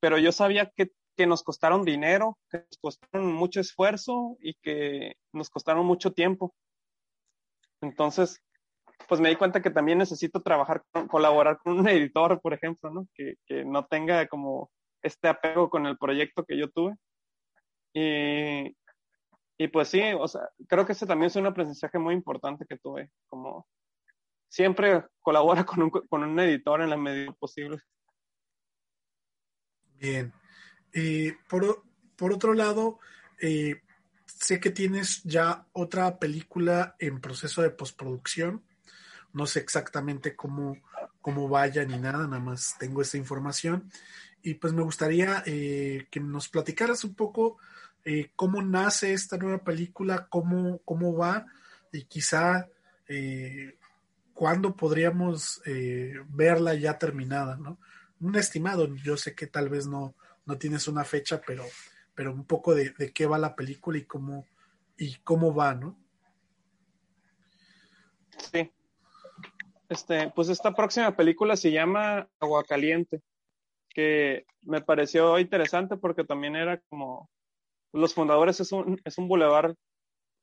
pero 0.00 0.18
yo 0.18 0.32
sabía 0.32 0.72
que, 0.74 0.92
que 1.16 1.26
nos 1.26 1.42
costaron 1.42 1.84
dinero, 1.84 2.38
que 2.50 2.58
nos 2.58 2.78
costaron 2.80 3.32
mucho 3.34 3.60
esfuerzo 3.60 4.38
y 4.40 4.54
que 4.54 5.16
nos 5.32 5.50
costaron 5.50 5.84
mucho 5.84 6.12
tiempo. 6.12 6.54
Entonces, 7.82 8.42
pues 9.06 9.20
me 9.20 9.28
di 9.28 9.36
cuenta 9.36 9.62
que 9.62 9.70
también 9.70 9.98
necesito 9.98 10.42
trabajar, 10.42 10.82
colaborar 11.08 11.58
con 11.58 11.78
un 11.78 11.88
editor, 11.88 12.40
por 12.40 12.54
ejemplo, 12.54 12.90
¿no? 12.90 13.06
Que, 13.14 13.34
que 13.46 13.64
no 13.64 13.86
tenga 13.86 14.26
como 14.26 14.70
este 15.02 15.28
apego 15.28 15.70
con 15.70 15.86
el 15.86 15.96
proyecto 15.96 16.44
que 16.44 16.58
yo 16.58 16.68
tuve. 16.70 16.94
Y, 17.94 18.76
y 19.58 19.68
pues 19.68 19.88
sí, 19.88 20.02
o 20.18 20.28
sea, 20.28 20.42
creo 20.68 20.86
que 20.86 20.92
ese 20.92 21.06
también 21.06 21.28
es 21.28 21.36
un 21.36 21.46
aprendizaje 21.46 21.98
muy 21.98 22.14
importante 22.14 22.66
que 22.68 22.78
tuve, 22.78 23.10
como 23.28 23.66
siempre 24.48 25.04
colabora 25.20 25.64
con 25.64 25.82
un, 25.82 25.90
con 25.90 26.22
un 26.22 26.38
editor 26.40 26.80
en 26.80 26.90
la 26.90 26.96
medida 26.96 27.32
posible. 27.32 27.80
Bien. 29.94 30.32
Eh, 30.92 31.36
por, 31.48 31.82
por, 32.16 32.32
otro 32.32 32.54
lado, 32.54 32.98
eh, 33.40 33.82
sé 34.26 34.60
que 34.60 34.70
tienes 34.70 35.22
ya 35.24 35.66
otra 35.72 36.18
película 36.18 36.94
en 36.98 37.20
proceso 37.20 37.62
de 37.62 37.70
postproducción. 37.70 38.64
No 39.32 39.46
sé 39.46 39.60
exactamente 39.60 40.34
cómo, 40.34 40.76
cómo 41.20 41.48
vaya 41.48 41.84
ni 41.84 41.98
nada, 41.98 42.26
nada 42.26 42.40
más 42.40 42.76
tengo 42.78 43.02
esa 43.02 43.16
información. 43.16 43.90
Y 44.42 44.54
pues 44.54 44.72
me 44.72 44.82
gustaría 44.82 45.42
eh, 45.46 46.06
que 46.10 46.20
nos 46.20 46.48
platicaras 46.48 47.04
un 47.04 47.14
poco 47.14 47.58
eh, 48.04 48.30
cómo 48.36 48.62
nace 48.62 49.12
esta 49.12 49.36
nueva 49.36 49.58
película, 49.58 50.28
cómo, 50.30 50.78
cómo 50.84 51.14
va 51.16 51.46
y 51.92 52.04
quizá 52.04 52.68
eh, 53.06 53.76
cuándo 54.32 54.76
podríamos 54.76 55.60
eh, 55.66 56.14
verla 56.28 56.74
ya 56.74 56.98
terminada, 56.98 57.56
¿no? 57.56 57.78
Un 58.20 58.36
estimado, 58.36 58.94
yo 58.94 59.16
sé 59.16 59.34
que 59.34 59.46
tal 59.46 59.68
vez 59.68 59.86
no, 59.86 60.14
no 60.46 60.56
tienes 60.56 60.88
una 60.88 61.04
fecha, 61.04 61.40
pero, 61.46 61.64
pero 62.14 62.32
un 62.32 62.44
poco 62.44 62.74
de, 62.74 62.90
de 62.90 63.12
qué 63.12 63.26
va 63.26 63.36
la 63.36 63.54
película 63.54 63.98
y 63.98 64.04
cómo, 64.04 64.46
y 64.96 65.16
cómo 65.16 65.54
va, 65.54 65.74
¿no? 65.74 65.98
Sí. 68.52 68.70
Este, 69.88 70.30
pues 70.30 70.50
esta 70.50 70.74
próxima 70.74 71.16
película 71.16 71.56
se 71.56 71.72
llama 71.72 72.28
Agua 72.40 72.62
Caliente, 72.64 73.22
que 73.88 74.44
me 74.62 74.82
pareció 74.82 75.38
interesante 75.38 75.96
porque 75.96 76.24
también 76.24 76.56
era 76.56 76.78
como 76.90 77.30
los 77.92 78.14
fundadores 78.14 78.60
es 78.60 78.70
un, 78.72 79.00
es 79.04 79.16
un 79.16 79.28
bulevar 79.28 79.74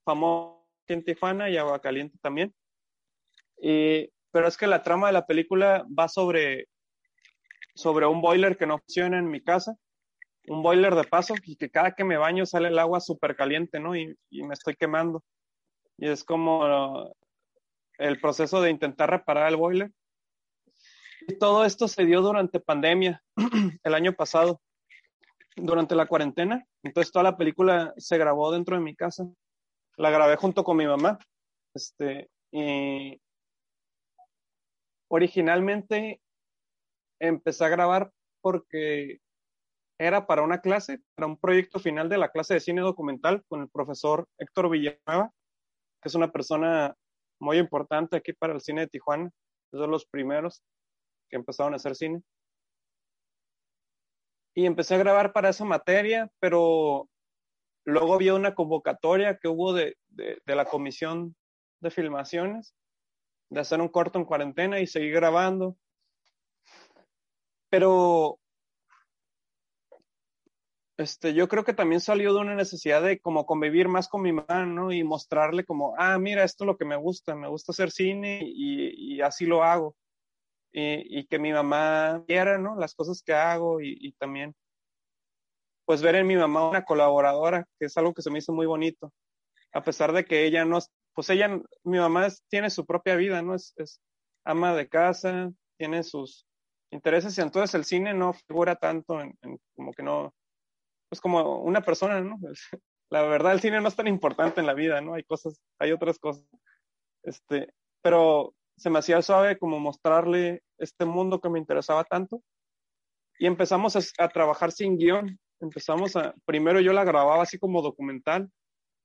famoso 0.04 0.66
en 0.88 1.04
Tijuana 1.04 1.50
y 1.50 1.58
Agua 1.58 1.80
Caliente 1.80 2.18
también. 2.22 2.54
Y, 3.58 4.10
pero 4.32 4.48
es 4.48 4.58
que 4.58 4.68
la 4.68 4.84
trama 4.84 5.08
de 5.08 5.14
la 5.14 5.28
película 5.28 5.86
va 5.98 6.08
sobre, 6.08 6.68
sobre 7.76 8.08
un 8.08 8.22
boiler 8.22 8.58
que 8.58 8.66
no 8.66 8.80
funciona 8.80 9.20
en 9.20 9.30
mi 9.30 9.42
casa, 9.44 9.76
un 10.48 10.64
boiler 10.64 10.96
de 10.96 11.04
paso 11.04 11.36
y 11.44 11.56
que 11.56 11.70
cada 11.70 11.94
que 11.94 12.04
me 12.04 12.18
baño 12.18 12.46
sale 12.46 12.70
el 12.70 12.80
agua 12.80 13.00
súper 13.00 13.36
caliente, 13.36 13.80
¿no? 13.80 13.96
Y, 13.96 14.16
y 14.30 14.44
me 14.44 14.54
estoy 14.54 14.76
quemando. 14.76 15.24
Y 15.98 16.10
es 16.10 16.24
como 16.24 17.16
el 17.98 18.20
proceso 18.20 18.62
de 18.62 18.70
intentar 18.70 19.10
reparar 19.10 19.50
el 19.50 19.58
boiler. 19.58 19.92
Y 21.28 21.38
todo 21.38 21.66
esto 21.66 21.88
se 21.88 22.06
dio 22.06 22.22
durante 22.22 22.60
pandemia, 22.60 23.24
el 23.84 23.94
año 23.96 24.14
pasado, 24.14 24.62
durante 25.56 25.96
la 25.96 26.06
cuarentena. 26.06 26.66
Entonces 26.84 27.12
toda 27.12 27.24
la 27.24 27.38
película 27.38 27.94
se 27.98 28.18
grabó 28.18 28.52
dentro 28.52 28.76
de 28.76 28.84
mi 28.84 28.96
casa. 28.96 29.26
La 29.98 30.10
grabé 30.10 30.36
junto 30.36 30.64
con 30.64 30.78
mi 30.78 30.86
mamá. 30.86 31.18
Este, 31.74 32.30
y 32.52 33.20
originalmente 35.10 36.22
empecé 37.20 37.66
a 37.66 37.70
grabar 37.70 38.12
porque 38.42 39.20
era 39.98 40.28
para 40.28 40.42
una 40.42 40.62
clase, 40.62 41.02
para 41.16 41.28
un 41.28 41.38
proyecto 41.38 41.80
final 41.80 42.10
de 42.10 42.18
la 42.18 42.30
clase 42.30 42.54
de 42.54 42.60
cine 42.60 42.82
documental 42.82 43.44
con 43.48 43.62
el 43.62 43.70
profesor 43.70 44.28
Héctor 44.38 44.70
Villanueva, 44.70 45.32
que 46.02 46.10
es 46.10 46.16
una 46.16 46.32
persona 46.32 46.96
muy 47.46 47.60
importante 47.60 48.18
aquí 48.18 48.34
para 48.34 48.54
el 48.54 48.62
cine 48.62 48.82
de 48.82 48.88
Tijuana, 48.88 49.32
de 49.72 49.88
los 49.88 50.06
primeros 50.06 50.64
que 51.30 51.38
empezaron 51.38 51.74
a 51.74 51.78
hacer 51.78 51.96
cine. 51.96 52.22
Y 54.56 54.66
empecé 54.66 54.96
a 54.96 55.00
grabar 55.00 55.32
para 55.32 55.50
esa 55.50 55.66
materia, 55.66 56.30
pero 56.40 57.08
luego 57.86 58.14
había 58.16 58.34
una 58.34 58.56
convocatoria 58.56 59.38
que 59.38 59.48
hubo 59.48 59.74
de, 59.74 59.96
de, 60.08 60.42
de 60.46 60.56
la 60.56 60.66
comisión 60.66 61.36
de 61.82 61.92
filmaciones, 61.92 62.74
de 63.50 63.60
hacer 63.60 63.80
un 63.80 63.90
corto 63.90 64.18
en 64.18 64.26
cuarentena 64.26 64.80
y 64.80 64.88
seguir 64.88 65.14
grabando. 65.14 65.78
Pero 67.70 68.40
este, 70.98 71.34
yo 71.34 71.48
creo 71.50 71.66
que 71.66 71.74
también 71.74 72.00
salió 72.00 72.34
de 72.34 72.40
una 72.40 72.56
necesidad 72.56 73.02
de 73.02 73.20
como 73.20 73.46
convivir 73.46 73.90
más 73.90 74.08
con 74.08 74.22
mi 74.22 74.32
mamá, 74.32 74.66
¿no? 74.66 74.92
Y 74.94 75.04
mostrarle 75.04 75.66
como, 75.66 75.94
ah, 75.98 76.18
mira, 76.18 76.44
esto 76.44 76.64
es 76.64 76.68
lo 76.68 76.78
que 76.78 76.86
me 76.86 76.96
gusta, 76.96 77.36
me 77.36 77.50
gusta 77.50 77.74
hacer 77.74 77.92
cine 77.92 78.42
y, 78.44 79.20
así 79.22 79.46
lo 79.46 79.64
hago. 79.64 79.96
Y, 80.72 81.26
que 81.28 81.40
mi 81.40 81.54
mamá 81.54 82.24
viera, 82.28 82.58
¿no? 82.58 82.76
Las 82.78 82.96
cosas 82.96 83.22
que 83.24 83.34
hago 83.34 83.82
y, 83.82 84.14
también, 84.20 84.56
pues 85.86 86.02
ver 86.02 86.16
en 86.16 86.28
mi 86.28 86.36
mamá 86.36 86.70
una 86.70 86.86
colaboradora, 86.86 87.68
que 87.80 87.88
es 87.88 87.98
algo 87.98 88.14
que 88.14 88.22
se 88.22 88.32
me 88.32 88.40
hizo 88.40 88.54
muy 88.54 88.66
bonito. 88.66 89.12
A 89.74 89.84
pesar 89.84 90.14
de 90.14 90.26
que 90.26 90.46
ella 90.46 90.66
no, 90.66 90.80
pues 91.14 91.30
ella, 91.30 91.50
mi 91.84 91.98
mamá 92.00 92.28
tiene 92.50 92.70
su 92.70 92.86
propia 92.86 93.16
vida, 93.16 93.42
¿no? 93.42 93.56
Es, 93.56 93.74
es 93.78 94.02
ama 94.46 94.74
de 94.76 94.88
casa, 94.90 95.52
tiene 95.78 96.04
sus 96.04 96.46
intereses 96.92 97.38
y 97.38 97.42
entonces 97.42 97.76
el 97.76 97.86
cine 97.86 98.14
no 98.14 98.34
figura 98.34 98.76
tanto 98.76 99.20
en, 99.22 99.38
en 99.42 99.60
como 99.76 99.92
que 99.94 100.04
no, 100.04 100.34
pues 101.16 101.22
como 101.22 101.60
una 101.60 101.82
persona, 101.82 102.20
¿no? 102.20 102.38
La 103.10 103.22
verdad, 103.22 103.54
el 103.54 103.62
cine 103.62 103.80
no 103.80 103.88
es 103.88 103.96
tan 103.96 104.08
importante 104.08 104.60
en 104.60 104.68
la 104.68 104.74
vida, 104.74 105.00
¿no? 105.00 105.14
Hay 105.14 105.24
cosas, 105.24 105.62
hay 105.80 105.94
otras 105.94 106.20
cosas. 106.20 106.44
Este, 107.24 107.72
pero 108.02 108.54
se 108.76 108.90
me 108.90 109.00
hacía 109.00 109.22
suave 109.22 109.58
como 109.58 109.80
mostrarle 109.80 110.64
este 110.78 111.06
mundo 111.06 111.40
que 111.40 111.50
me 111.50 111.60
interesaba 111.60 112.04
tanto. 112.04 112.42
Y 113.40 113.46
empezamos 113.46 113.96
a, 114.18 114.28
trabajar 114.28 114.72
sin 114.72 114.98
guion. 114.98 115.40
Empezamos 115.62 116.16
a, 116.18 116.34
primero 116.46 116.82
yo 116.82 116.92
la 116.92 117.06
grababa 117.06 117.44
así 117.44 117.58
como 117.58 117.82
documental, 117.82 118.50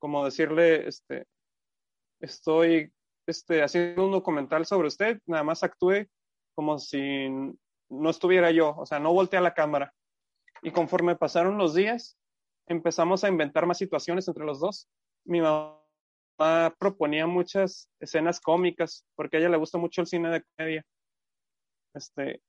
como 0.01 0.25
decirle, 0.25 0.89
este, 0.89 1.27
estoy 2.21 2.93
este, 3.27 3.63
haciendo 3.63 4.07
un 4.07 4.13
documental 4.13 4.67
sobre 4.67 4.89
usted, 4.89 5.21
nada 5.27 5.45
más 5.45 5.63
actúe 5.63 6.07
como 6.57 6.79
si 6.79 7.29
no 7.89 8.11
estuviera 8.11 8.51
yo, 8.51 8.75
o 8.77 8.87
sea, 8.87 8.99
no 8.99 9.13
volteé 9.13 9.39
a 9.39 9.43
la 9.43 9.55
cámara. 9.55 9.95
Y 10.63 10.71
conforme 10.71 11.17
pasaron 11.17 11.59
los 11.59 11.75
días, 11.75 12.19
empezamos 12.67 13.25
a 13.25 13.29
inventar 13.29 13.67
más 13.67 13.79
situaciones 13.79 14.29
entre 14.29 14.45
los 14.45 14.61
dos. 14.61 14.89
Mi 15.25 15.41
mamá 15.41 16.75
proponía 16.79 17.27
muchas 17.27 17.91
escenas 18.01 18.41
cómicas, 18.41 19.05
porque 19.15 19.37
a 19.37 19.41
ella 19.41 19.49
le 19.49 19.57
gusta 19.57 19.79
mucho 19.79 20.01
el 20.01 20.07
cine 20.07 20.31
de 20.31 20.43
comedia. 20.43 20.85
Este, 21.95 22.41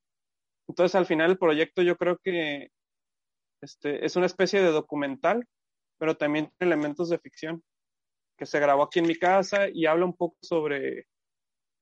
entonces, 0.68 0.96
al 0.96 1.06
final, 1.06 1.32
el 1.32 1.38
proyecto 1.38 1.82
yo 1.82 1.98
creo 1.98 2.18
que 2.24 2.70
este, 3.62 4.06
es 4.06 4.16
una 4.16 4.26
especie 4.26 4.62
de 4.62 4.72
documental, 4.72 5.48
pero 5.98 6.18
también 6.18 6.52
tiene 6.58 6.74
elementos 6.74 7.10
de 7.10 7.20
ficción, 7.20 7.64
que 8.38 8.46
se 8.46 8.60
grabó 8.60 8.84
aquí 8.84 9.00
en 9.00 9.08
mi 9.08 9.16
casa 9.16 9.70
y 9.72 9.86
habla 9.86 10.06
un 10.06 10.16
poco 10.16 10.38
sobre 10.42 11.08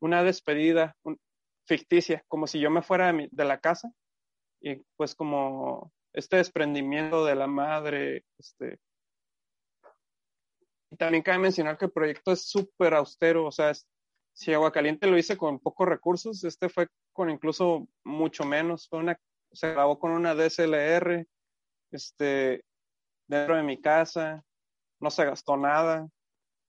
una 0.02 0.24
despedida 0.24 0.96
un, 1.04 1.20
ficticia, 1.70 2.24
como 2.28 2.48
si 2.48 2.60
yo 2.60 2.72
me 2.72 2.82
fuera 2.82 3.08
de, 3.08 3.14
mi, 3.14 3.30
de 3.32 3.46
la 3.46 3.60
casa 3.60 3.92
y 4.60 4.84
pues 4.98 5.16
como 5.16 5.94
este 6.14 6.38
desprendimiento 6.38 7.26
de 7.26 7.36
la 7.36 7.48
madre. 7.48 8.26
Este. 8.38 8.80
Y 10.92 10.98
también 10.98 11.24
cabe 11.24 11.40
mencionar 11.40 11.78
que 11.78 11.86
el 11.86 11.92
proyecto 11.92 12.32
es 12.32 12.50
súper 12.50 12.96
austero, 12.96 13.46
o 13.46 13.52
sea, 13.52 13.70
es, 13.70 13.88
si 14.34 14.54
Aguacaliente 14.54 15.08
lo 15.08 15.18
hice 15.18 15.38
con 15.38 15.60
pocos 15.60 15.88
recursos, 15.88 16.44
este 16.44 16.70
fue 16.70 16.88
con 17.14 17.30
incluso 17.30 17.88
mucho 18.04 18.44
menos, 18.44 18.88
fue 18.88 19.00
una, 19.00 19.20
se 19.52 19.72
grabó 19.72 20.00
con 20.00 20.12
una 20.12 20.34
DSLR, 20.34 21.28
este, 21.92 22.64
dentro 23.28 23.56
de 23.56 23.64
mi 23.64 23.80
casa, 23.80 24.44
no 25.00 25.12
se 25.12 25.26
gastó 25.26 25.58
nada, 25.58 26.08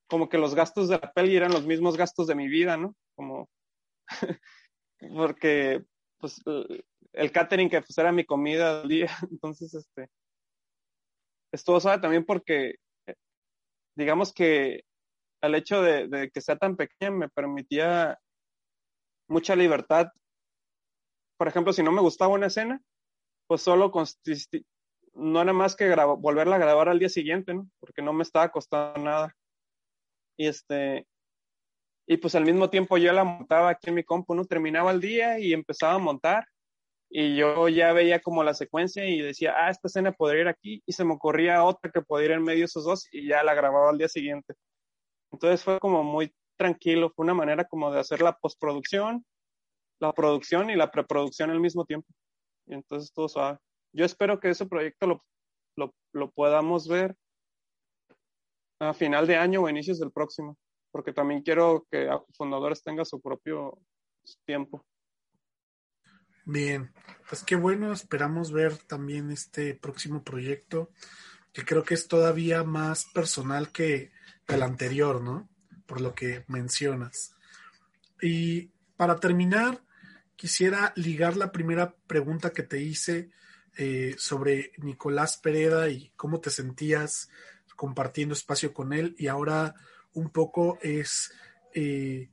como 0.08 0.28
que 0.28 0.38
los 0.38 0.54
gastos 0.54 0.88
de 0.88 0.98
la 0.98 1.12
peli 1.12 1.36
eran 1.36 1.52
los 1.52 1.64
mismos 1.64 1.96
gastos 1.96 2.26
de 2.26 2.34
mi 2.34 2.48
vida, 2.48 2.76
¿no? 2.76 2.94
Como, 3.14 3.48
porque 5.16 5.82
pues 6.18 6.42
el 7.12 7.32
catering 7.32 7.68
que 7.68 7.80
pues 7.80 7.96
era 7.98 8.12
mi 8.12 8.24
comida 8.24 8.80
del 8.80 8.88
día, 8.88 9.10
entonces 9.30 9.74
este 9.74 10.08
estuvo 11.52 11.80
suave 11.80 12.00
también 12.00 12.24
porque 12.24 12.76
digamos 13.96 14.32
que 14.32 14.84
el 15.42 15.54
hecho 15.54 15.82
de, 15.82 16.30
que 16.32 16.40
sea 16.40 16.56
tan 16.56 16.76
pequeña 16.76 17.10
me 17.10 17.28
permitía 17.28 18.18
mucha 19.28 19.56
libertad. 19.56 20.08
Por 21.38 21.48
ejemplo, 21.48 21.72
si 21.72 21.82
no 21.82 21.92
me 21.92 22.02
gustaba 22.02 22.34
una 22.34 22.46
escena, 22.46 22.80
pues 23.46 23.62
solo 23.62 23.90
no 25.14 25.42
era 25.42 25.52
más 25.52 25.76
que 25.76 25.94
volverla 26.18 26.56
a 26.56 26.60
grabar 26.60 26.88
al 26.88 26.98
día 26.98 27.08
siguiente, 27.08 27.54
¿no? 27.54 27.68
Porque 27.80 28.02
no 28.02 28.12
me 28.12 28.22
estaba 28.22 28.50
costando 28.50 29.00
nada. 29.00 29.34
Y 30.36 30.46
este, 30.46 31.06
y 32.06 32.16
pues 32.18 32.34
al 32.34 32.44
mismo 32.44 32.70
tiempo 32.70 32.98
yo 32.98 33.12
la 33.12 33.24
montaba 33.24 33.70
aquí 33.70 33.88
en 33.88 33.94
mi 33.94 34.04
compu, 34.04 34.34
¿no? 34.34 34.44
Terminaba 34.44 34.90
el 34.90 35.00
día 35.00 35.38
y 35.38 35.52
empezaba 35.52 35.94
a 35.94 35.98
montar 35.98 36.46
y 37.10 37.36
yo 37.36 37.68
ya 37.68 37.92
veía 37.92 38.20
como 38.20 38.44
la 38.44 38.54
secuencia 38.54 39.04
y 39.04 39.20
decía, 39.20 39.54
ah, 39.56 39.70
esta 39.70 39.88
escena 39.88 40.12
podría 40.12 40.42
ir 40.42 40.48
aquí 40.48 40.82
y 40.86 40.92
se 40.92 41.04
me 41.04 41.14
ocurría 41.14 41.64
otra 41.64 41.90
que 41.90 42.02
podría 42.02 42.26
ir 42.26 42.32
en 42.36 42.44
medio 42.44 42.60
de 42.60 42.64
esos 42.66 42.84
dos 42.84 43.08
y 43.10 43.26
ya 43.26 43.42
la 43.42 43.54
grababa 43.54 43.90
al 43.90 43.98
día 43.98 44.08
siguiente. 44.08 44.54
Entonces 45.32 45.64
fue 45.64 45.80
como 45.80 46.04
muy 46.04 46.32
tranquilo, 46.56 47.10
fue 47.10 47.24
una 47.24 47.34
manera 47.34 47.64
como 47.64 47.90
de 47.90 47.98
hacer 47.98 48.22
la 48.22 48.36
postproducción, 48.38 49.24
la 50.00 50.12
producción 50.12 50.70
y 50.70 50.76
la 50.76 50.90
preproducción 50.90 51.50
al 51.50 51.60
mismo 51.60 51.84
tiempo. 51.84 52.06
Y 52.66 52.74
entonces 52.74 53.12
todo 53.12 53.28
suave. 53.28 53.58
Yo 53.92 54.04
espero 54.04 54.38
que 54.38 54.50
ese 54.50 54.66
proyecto 54.66 55.08
lo, 55.08 55.18
lo, 55.76 55.92
lo 56.12 56.30
podamos 56.30 56.86
ver 56.86 57.16
a 58.78 58.94
final 58.94 59.26
de 59.26 59.36
año 59.36 59.62
o 59.62 59.68
inicios 59.68 59.98
del 59.98 60.12
próximo, 60.12 60.56
porque 60.92 61.12
también 61.12 61.42
quiero 61.42 61.86
que 61.90 62.08
Fundadores 62.36 62.82
tenga 62.82 63.04
su 63.04 63.20
propio 63.20 63.78
tiempo. 64.46 64.84
Bien, 66.52 66.92
pues 67.28 67.44
qué 67.44 67.54
bueno, 67.54 67.92
esperamos 67.92 68.50
ver 68.50 68.76
también 68.76 69.30
este 69.30 69.72
próximo 69.76 70.24
proyecto, 70.24 70.90
que 71.52 71.64
creo 71.64 71.84
que 71.84 71.94
es 71.94 72.08
todavía 72.08 72.64
más 72.64 73.04
personal 73.04 73.70
que, 73.70 74.10
el 74.48 74.64
anterior, 74.64 75.22
¿no? 75.22 75.48
Por 75.86 76.00
lo 76.00 76.12
que 76.12 76.44
mencionas. 76.48 77.36
Y 78.20 78.72
para 78.96 79.20
terminar, 79.20 79.80
quisiera 80.34 80.92
ligar 80.96 81.36
la 81.36 81.52
primera 81.52 81.94
pregunta 82.08 82.50
que 82.50 82.64
te 82.64 82.80
hice 82.82 83.30
eh, 83.76 84.16
sobre 84.18 84.72
Nicolás 84.78 85.36
Pereda 85.36 85.88
y 85.88 86.10
cómo 86.16 86.40
te 86.40 86.50
sentías 86.50 87.28
compartiendo 87.76 88.34
espacio 88.34 88.74
con 88.74 88.92
él. 88.92 89.14
Y 89.18 89.28
ahora 89.28 89.76
un 90.14 90.30
poco 90.30 90.80
es, 90.82 91.32
eh, 91.74 92.28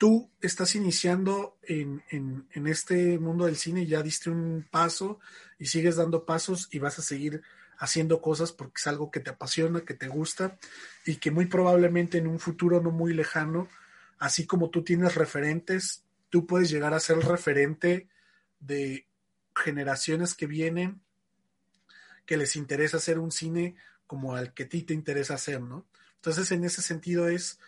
tú 0.00 0.30
estás 0.40 0.76
iniciando 0.76 1.58
en, 1.60 2.02
en, 2.08 2.66
este 2.66 3.18
mundo 3.18 3.44
del 3.44 3.56
cine, 3.56 3.84
ya 3.84 4.02
diste 4.02 4.30
un 4.30 4.66
paso 4.70 5.20
y 5.58 5.66
sigues 5.66 5.96
dando 5.96 6.24
pasos 6.24 6.68
y 6.70 6.78
vas 6.78 6.98
a 6.98 7.02
seguir 7.02 7.42
haciendo 7.76 8.22
cosas 8.22 8.50
porque 8.50 8.78
es 8.78 8.86
algo 8.86 9.10
que 9.10 9.20
te 9.20 9.28
apasiona, 9.28 9.82
que 9.82 9.92
te 9.92 10.08
gusta 10.08 10.58
y 11.04 11.16
que 11.16 11.30
muy 11.30 11.44
probablemente 11.44 12.16
en 12.16 12.28
un 12.28 12.38
futuro 12.38 12.80
no 12.80 12.90
muy 12.90 13.12
lejano, 13.12 13.68
así 14.18 14.46
como 14.46 14.70
tú 14.70 14.84
tienes 14.84 15.16
referentes, 15.16 16.02
tú 16.30 16.46
puedes 16.46 16.70
llegar 16.70 16.94
a 16.94 17.00
ser 17.00 17.18
referente 17.18 18.08
de 18.58 19.06
generaciones 19.54 20.34
que 20.34 20.46
vienen 20.46 21.02
que 22.24 22.38
les 22.38 22.56
interesa 22.56 22.96
hacer 22.96 23.18
un 23.18 23.32
cine 23.32 23.76
como 24.06 24.34
al 24.34 24.54
que 24.54 24.62
a 24.62 24.68
ti 24.70 24.82
te 24.82 24.94
interesa 24.94 25.34
hacer, 25.34 25.60
¿no? 25.60 25.86
Entonces, 26.14 26.50
en 26.52 26.64
ese 26.64 26.80
sentido 26.80 27.28
es, 27.28 27.58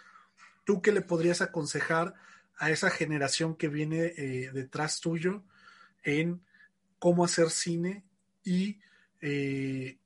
¿tú 0.65 0.83
qué 0.83 0.93
le 0.93 1.03
podrías 1.03 1.41
aconsejar 1.41 2.15
a 2.57 2.71
esa 2.71 2.91
generación 2.91 3.57
que 3.57 3.69
viene 3.69 4.13
eh, 4.17 4.51
detrás 4.53 5.01
tuyo 5.01 5.43
en 6.05 6.45
cómo 6.99 7.25
hacer 7.25 7.51
cine 7.51 8.05
y 8.45 8.81
eh, 9.21 9.99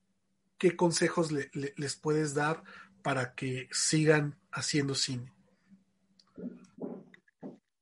qué 0.59 0.77
consejos 0.77 1.33
les 1.33 1.97
puedes 1.97 2.35
dar 2.35 2.63
para 3.07 3.35
que 3.35 3.69
sigan 3.71 4.37
haciendo 4.51 4.97
cine. 4.97 5.33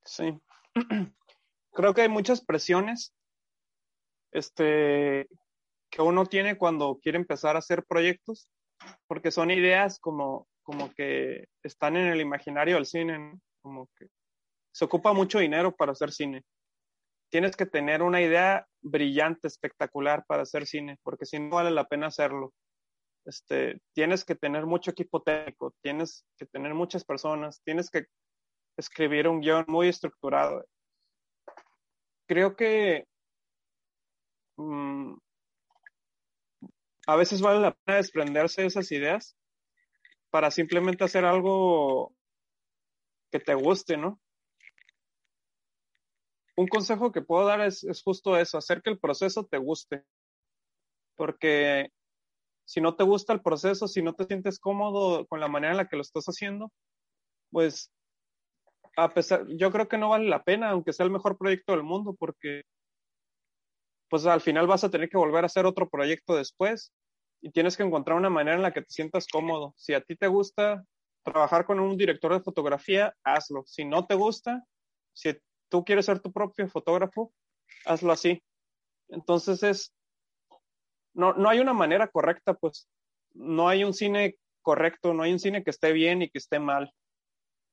Sí, 0.04 0.38
creo 1.72 1.94
que 1.94 2.02
hay 2.02 2.10
muchas 2.10 2.44
presiones 2.44 3.14
este, 4.32 5.26
que 5.88 6.02
uno 6.02 6.26
tiene 6.26 6.58
cuando 6.58 6.98
quiere 7.02 7.16
empezar 7.16 7.56
a 7.56 7.60
hacer 7.60 7.84
proyectos, 7.84 8.50
porque 9.06 9.30
son 9.30 9.50
ideas 9.50 9.98
como, 9.98 10.46
como 10.64 10.92
que 10.92 11.46
están 11.62 11.96
en 11.96 12.08
el 12.08 12.20
imaginario 12.20 12.74
del 12.74 12.86
cine, 12.86 13.38
como 13.62 13.88
que 13.96 14.08
se 14.72 14.84
ocupa 14.84 15.12
mucho 15.12 15.38
dinero 15.38 15.76
para 15.76 15.92
hacer 15.92 16.10
cine. 16.10 16.42
Tienes 17.30 17.54
que 17.56 17.66
tener 17.66 18.02
una 18.02 18.20
idea 18.20 18.66
brillante, 18.82 19.46
espectacular 19.46 20.24
para 20.26 20.42
hacer 20.42 20.66
cine, 20.66 20.98
porque 21.04 21.26
si 21.26 21.38
no 21.38 21.50
vale 21.56 21.70
la 21.70 21.84
pena 21.84 22.08
hacerlo 22.08 22.52
este, 23.24 23.80
tienes 23.94 24.24
que 24.24 24.34
tener 24.34 24.66
mucho 24.66 24.90
equipo 24.90 25.22
técnico, 25.22 25.74
tienes 25.82 26.26
que 26.36 26.46
tener 26.46 26.74
muchas 26.74 27.04
personas, 27.04 27.62
tienes 27.64 27.90
que 27.90 28.06
escribir 28.76 29.28
un 29.28 29.40
guion 29.40 29.64
muy 29.66 29.88
estructurado. 29.88 30.64
Creo 32.26 32.54
que 32.56 33.06
mm, 34.56 35.14
a 37.06 37.16
veces 37.16 37.40
vale 37.40 37.60
la 37.60 37.72
pena 37.72 37.96
desprenderse 37.96 38.62
de 38.62 38.68
esas 38.68 38.90
ideas 38.92 39.36
para 40.34 40.50
simplemente 40.50 41.04
hacer 41.04 41.24
algo 41.24 42.12
que 43.30 43.38
te 43.38 43.54
guste, 43.54 43.96
¿no? 43.96 44.20
Un 46.56 46.66
consejo 46.66 47.12
que 47.12 47.22
puedo 47.22 47.46
dar 47.46 47.60
es, 47.60 47.84
es 47.84 48.02
justo 48.02 48.36
eso, 48.36 48.58
hacer 48.58 48.82
que 48.82 48.90
el 48.90 48.98
proceso 48.98 49.46
te 49.46 49.58
guste. 49.58 50.02
Porque 51.14 51.90
si 52.64 52.80
no 52.80 52.96
te 52.96 53.04
gusta 53.04 53.32
el 53.32 53.42
proceso, 53.42 53.86
si 53.86 54.02
no 54.02 54.12
te 54.14 54.24
sientes 54.24 54.58
cómodo 54.58 55.24
con 55.28 55.38
la 55.38 55.46
manera 55.46 55.70
en 55.70 55.76
la 55.76 55.86
que 55.86 55.94
lo 55.94 56.02
estás 56.02 56.24
haciendo, 56.24 56.72
pues 57.52 57.92
a 58.96 59.14
pesar, 59.14 59.46
yo 59.56 59.70
creo 59.70 59.86
que 59.86 59.98
no 59.98 60.08
vale 60.08 60.28
la 60.28 60.42
pena, 60.42 60.70
aunque 60.70 60.92
sea 60.92 61.06
el 61.06 61.12
mejor 61.12 61.38
proyecto 61.38 61.74
del 61.74 61.84
mundo, 61.84 62.16
porque 62.18 62.62
pues 64.10 64.26
al 64.26 64.40
final 64.40 64.66
vas 64.66 64.82
a 64.82 64.90
tener 64.90 65.08
que 65.08 65.16
volver 65.16 65.44
a 65.44 65.46
hacer 65.46 65.64
otro 65.64 65.88
proyecto 65.88 66.34
después 66.34 66.92
y 67.44 67.50
tienes 67.50 67.76
que 67.76 67.82
encontrar 67.82 68.16
una 68.16 68.30
manera 68.30 68.56
en 68.56 68.62
la 68.62 68.72
que 68.72 68.80
te 68.80 68.90
sientas 68.90 69.26
cómodo. 69.30 69.74
Si 69.76 69.92
a 69.92 70.00
ti 70.00 70.16
te 70.16 70.28
gusta 70.28 70.82
trabajar 71.22 71.66
con 71.66 71.78
un 71.78 71.94
director 71.98 72.32
de 72.32 72.40
fotografía, 72.40 73.14
hazlo. 73.22 73.64
Si 73.66 73.84
no 73.84 74.06
te 74.06 74.14
gusta, 74.14 74.64
si 75.12 75.36
tú 75.68 75.84
quieres 75.84 76.06
ser 76.06 76.20
tu 76.20 76.32
propio 76.32 76.66
fotógrafo, 76.68 77.34
hazlo 77.84 78.12
así. 78.12 78.42
Entonces 79.10 79.62
es 79.62 79.92
no, 81.12 81.34
no 81.34 81.50
hay 81.50 81.60
una 81.60 81.74
manera 81.74 82.08
correcta, 82.08 82.54
pues 82.54 82.88
no 83.34 83.68
hay 83.68 83.84
un 83.84 83.92
cine 83.92 84.36
correcto, 84.62 85.12
no 85.12 85.22
hay 85.22 85.32
un 85.32 85.38
cine 85.38 85.62
que 85.62 85.70
esté 85.70 85.92
bien 85.92 86.22
y 86.22 86.30
que 86.30 86.38
esté 86.38 86.58
mal, 86.58 86.94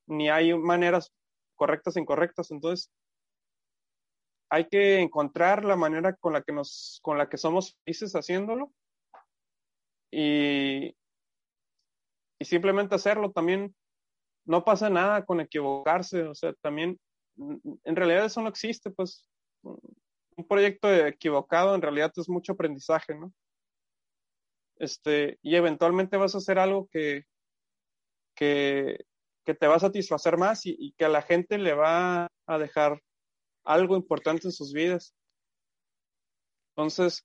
ni 0.06 0.28
hay 0.28 0.52
maneras 0.52 1.10
correctas 1.54 1.96
e 1.96 2.00
incorrectas, 2.00 2.50
entonces 2.50 2.92
hay 4.50 4.68
que 4.68 5.00
encontrar 5.00 5.64
la 5.64 5.76
manera 5.76 6.14
con 6.14 6.34
la 6.34 6.42
que 6.42 6.52
nos, 6.52 7.00
con 7.02 7.16
la 7.16 7.30
que 7.30 7.38
somos 7.38 7.74
felices 7.82 8.14
haciéndolo 8.14 8.70
y, 10.12 10.94
y 12.38 12.44
simplemente 12.44 12.94
hacerlo 12.94 13.32
también. 13.32 13.74
No 14.44 14.64
pasa 14.64 14.90
nada 14.90 15.24
con 15.24 15.40
equivocarse, 15.40 16.22
o 16.24 16.34
sea, 16.34 16.52
también, 16.54 16.98
en 17.36 17.96
realidad 17.96 18.24
eso 18.24 18.42
no 18.42 18.48
existe, 18.48 18.90
pues 18.90 19.28
un 19.62 20.48
proyecto 20.48 20.92
equivocado 20.92 21.74
en 21.74 21.82
realidad 21.82 22.12
es 22.16 22.28
mucho 22.28 22.52
aprendizaje, 22.52 23.14
¿no? 23.14 23.32
Este, 24.76 25.38
y 25.42 25.54
eventualmente 25.54 26.16
vas 26.16 26.34
a 26.34 26.38
hacer 26.38 26.58
algo 26.58 26.88
que, 26.90 27.24
que, 28.34 29.04
que 29.44 29.54
te 29.54 29.66
va 29.68 29.76
a 29.76 29.80
satisfacer 29.80 30.36
más 30.36 30.66
y, 30.66 30.74
y, 30.78 30.92
que 30.94 31.04
a 31.04 31.08
la 31.08 31.22
gente 31.22 31.58
le 31.58 31.72
va 31.74 32.28
a 32.46 32.58
dejar 32.58 33.00
algo 33.64 33.96
importante 33.96 34.48
en 34.48 34.52
sus 34.52 34.72
vidas. 34.72 35.14
Entonces, 36.70 37.24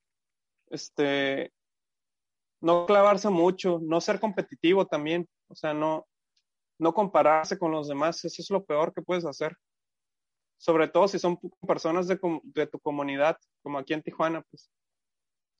este, 0.69 1.51
no 2.61 2.85
clavarse 2.85 3.29
mucho, 3.29 3.79
no 3.81 4.01
ser 4.01 4.19
competitivo 4.19 4.85
también, 4.85 5.27
o 5.47 5.55
sea, 5.55 5.73
no, 5.73 6.07
no 6.79 6.93
compararse 6.93 7.57
con 7.57 7.71
los 7.71 7.87
demás, 7.87 8.23
eso 8.25 8.41
es 8.41 8.49
lo 8.49 8.63
peor 8.65 8.93
que 8.93 9.01
puedes 9.01 9.25
hacer 9.25 9.55
sobre 10.57 10.87
todo 10.87 11.07
si 11.07 11.19
son 11.19 11.39
personas 11.67 12.07
de, 12.07 12.19
de, 12.43 12.67
tu 12.67 12.79
comunidad, 12.79 13.37
como 13.61 13.77
aquí 13.77 13.93
en 13.93 14.01
Tijuana, 14.01 14.43
pues 14.49 14.69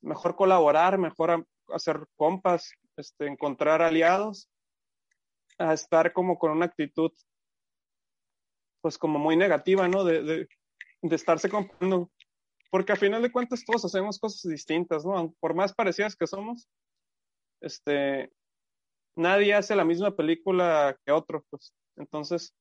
mejor 0.00 0.36
colaborar, 0.36 0.98
mejor 0.98 1.46
hacer 1.68 2.06
compas, 2.16 2.72
este, 2.96 3.26
encontrar 3.26 3.80
aliados, 3.80 4.50
a 5.58 5.72
estar 5.72 6.12
como 6.12 6.38
con 6.38 6.52
una 6.52 6.66
actitud, 6.66 7.12
pues 8.80 8.98
como 8.98 9.18
muy 9.18 9.36
negativa, 9.36 9.88
¿no? 9.88 10.04
De, 10.04 10.22
de, 10.22 10.48
de 11.02 11.16
estarse 11.16 11.48
comparando, 11.48 12.10
porque 12.70 12.92
a 12.92 12.96
final 12.96 13.22
de 13.22 13.32
cuentas 13.32 13.64
todos 13.64 13.84
hacemos 13.84 14.18
cosas 14.18 14.50
distintas, 14.50 15.04
¿no? 15.04 15.32
Por 15.40 15.54
más 15.54 15.72
parecidas 15.72 16.16
que 16.16 16.26
somos, 16.26 16.68
este, 17.60 18.32
nadie 19.16 19.54
hace 19.54 19.76
la 19.76 19.84
misma 19.84 20.14
película 20.14 20.98
que 21.04 21.12
otro, 21.12 21.44
pues. 21.50 21.72
Entonces, 21.96 22.54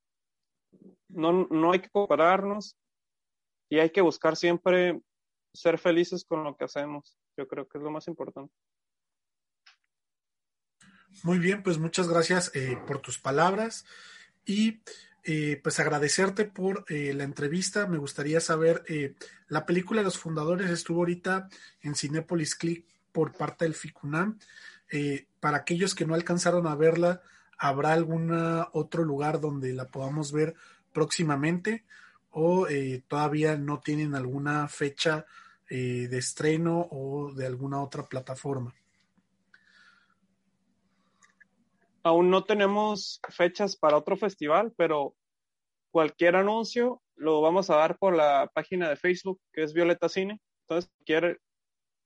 no, 1.10 1.48
no 1.50 1.72
hay 1.72 1.80
que 1.80 1.90
compararnos 1.90 2.76
y 3.70 3.80
hay 3.80 3.90
que 3.92 4.02
buscar 4.02 4.36
siempre 4.36 5.00
ser 5.54 5.78
felices 5.78 6.26
con 6.26 6.44
lo 6.44 6.56
que 6.56 6.66
hacemos. 6.66 7.18
Yo 7.38 7.48
creo 7.48 7.68
que 7.68 7.78
es 7.78 7.84
lo 7.84 7.92
más 7.92 8.08
importante. 8.08 8.54
Muy 11.24 11.40
bien, 11.40 11.64
pues 11.64 11.78
muchas 11.78 12.08
gracias 12.08 12.52
eh, 12.54 12.78
por 12.86 13.00
tus 13.00 13.18
palabras 13.18 13.86
y 14.46 14.82
eh, 15.24 15.60
pues 15.64 15.80
agradecerte 15.80 16.46
por 16.46 16.86
eh, 16.90 17.14
la 17.14 17.24
entrevista. 17.24 17.88
Me 17.88 17.98
gustaría 17.98 18.40
saber, 18.40 18.84
la 19.48 19.66
película 19.66 20.02
de 20.02 20.06
Los 20.06 20.18
Fundadores 20.18 20.70
estuvo 20.70 21.00
ahorita 21.00 21.50
en 21.82 21.96
Cinepolis 21.96 22.56
Click 22.56 22.86
por 23.12 23.34
parte 23.34 23.66
del 23.66 23.74
FICUNAM. 23.74 24.38
Para 25.40 25.58
aquellos 25.58 25.96
que 25.96 26.06
no 26.06 26.14
alcanzaron 26.16 26.68
a 26.68 26.76
verla, 26.76 27.22
¿habrá 27.58 27.94
algún 27.94 28.32
otro 28.74 29.04
lugar 29.04 29.40
donde 29.40 29.74
la 29.74 29.86
podamos 29.86 30.32
ver 30.32 30.56
próximamente? 30.94 31.86
¿O 32.30 32.68
todavía 33.08 33.58
no 33.58 33.80
tienen 33.80 34.16
alguna 34.16 34.68
fecha 34.68 35.26
de 35.70 36.18
estreno 36.18 36.88
o 36.92 37.34
de 37.34 37.46
alguna 37.46 37.82
otra 37.82 38.04
plataforma? 38.04 38.74
Aún 42.04 42.30
no 42.30 42.46
tenemos 42.46 43.20
fechas 43.30 43.76
para 43.76 43.98
otro 43.98 44.16
festival, 44.16 44.74
pero 44.78 45.14
cualquier 45.92 46.38
anuncio 46.38 47.02
lo 47.16 47.42
vamos 47.42 47.70
a 47.70 47.76
dar 47.76 47.98
por 47.98 48.16
la 48.16 48.50
página 48.54 48.88
de 48.88 48.96
Facebook, 48.96 49.42
que 49.52 49.64
es 49.64 49.74
Violeta 49.74 50.08
Cine. 50.08 50.40
Entonces, 50.62 50.90
cualquier 50.96 51.42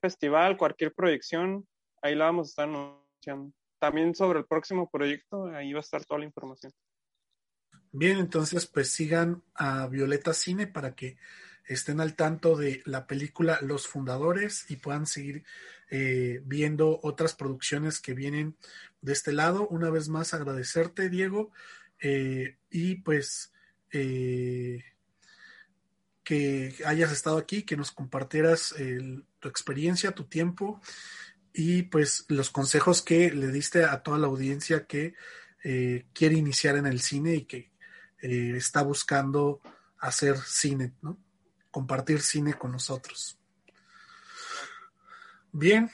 festival, 0.01 0.57
cualquier 0.57 0.93
proyección, 0.93 1.67
ahí 2.01 2.15
la 2.15 2.25
vamos 2.25 2.47
a 2.47 2.49
estar 2.49 2.69
anunciando. 2.69 3.53
También 3.79 4.13
sobre 4.13 4.39
el 4.39 4.45
próximo 4.45 4.89
proyecto, 4.89 5.47
ahí 5.47 5.73
va 5.73 5.79
a 5.79 5.81
estar 5.81 6.05
toda 6.05 6.19
la 6.19 6.25
información. 6.25 6.71
Bien, 7.91 8.19
entonces 8.19 8.67
pues 8.67 8.89
sigan 8.89 9.43
a 9.53 9.87
Violeta 9.87 10.33
Cine 10.33 10.67
para 10.67 10.95
que 10.95 11.17
estén 11.65 11.99
al 11.99 12.15
tanto 12.15 12.55
de 12.55 12.81
la 12.85 13.07
película 13.07 13.59
Los 13.61 13.87
Fundadores 13.87 14.69
y 14.69 14.77
puedan 14.77 15.05
seguir 15.05 15.43
eh, 15.89 16.41
viendo 16.45 16.99
otras 17.03 17.33
producciones 17.33 17.99
que 17.99 18.13
vienen 18.13 18.55
de 19.01 19.13
este 19.13 19.33
lado. 19.33 19.67
Una 19.67 19.89
vez 19.89 20.07
más 20.09 20.33
agradecerte, 20.33 21.09
Diego, 21.09 21.51
eh, 21.99 22.57
y 22.69 22.95
pues 22.95 23.51
eh, 23.91 24.83
que 26.23 26.75
hayas 26.85 27.11
estado 27.11 27.37
aquí, 27.37 27.63
que 27.63 27.75
nos 27.75 27.91
compartieras 27.91 28.73
tu 29.39 29.49
experiencia, 29.49 30.13
tu 30.13 30.25
tiempo 30.25 30.79
y 31.53 31.83
pues 31.83 32.25
los 32.29 32.49
consejos 32.49 33.01
que 33.01 33.31
le 33.31 33.47
diste 33.47 33.83
a 33.83 34.01
toda 34.03 34.17
la 34.17 34.27
audiencia 34.27 34.85
que 34.85 35.15
quiere 36.13 36.35
iniciar 36.35 36.75
en 36.75 36.87
el 36.87 37.01
cine 37.01 37.35
y 37.35 37.45
que 37.45 37.69
está 38.21 38.81
buscando 38.81 39.61
hacer 39.99 40.37
cine, 40.37 40.93
¿no? 41.01 41.17
compartir 41.71 42.21
cine 42.21 42.53
con 42.53 42.71
nosotros. 42.71 43.37
Bien. 45.51 45.89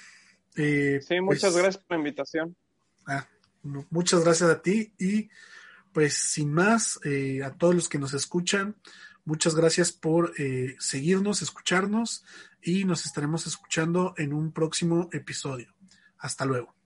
Eh, 0.55 0.99
sí, 1.07 1.21
muchas 1.21 1.53
pues, 1.53 1.55
gracias 1.55 1.77
por 1.77 1.91
la 1.91 1.97
invitación. 1.97 2.55
Ah, 3.05 3.27
muchas 3.63 4.23
gracias 4.23 4.49
a 4.49 4.61
ti 4.61 4.93
y 4.97 5.29
pues 5.93 6.15
sin 6.15 6.51
más, 6.51 6.99
eh, 7.05 7.41
a 7.43 7.53
todos 7.53 7.73
los 7.73 7.89
que 7.89 7.99
nos 7.99 8.13
escuchan, 8.13 8.75
muchas 9.27 9.55
gracias 9.55 9.91
por 9.91 10.33
eh, 10.39 10.77
seguirnos, 10.79 11.41
escucharnos 11.41 12.23
y 12.61 12.85
nos 12.85 13.05
estaremos 13.05 13.45
escuchando 13.45 14.13
en 14.17 14.33
un 14.33 14.53
próximo 14.53 15.09
episodio. 15.11 15.75
Hasta 16.17 16.45
luego. 16.45 16.76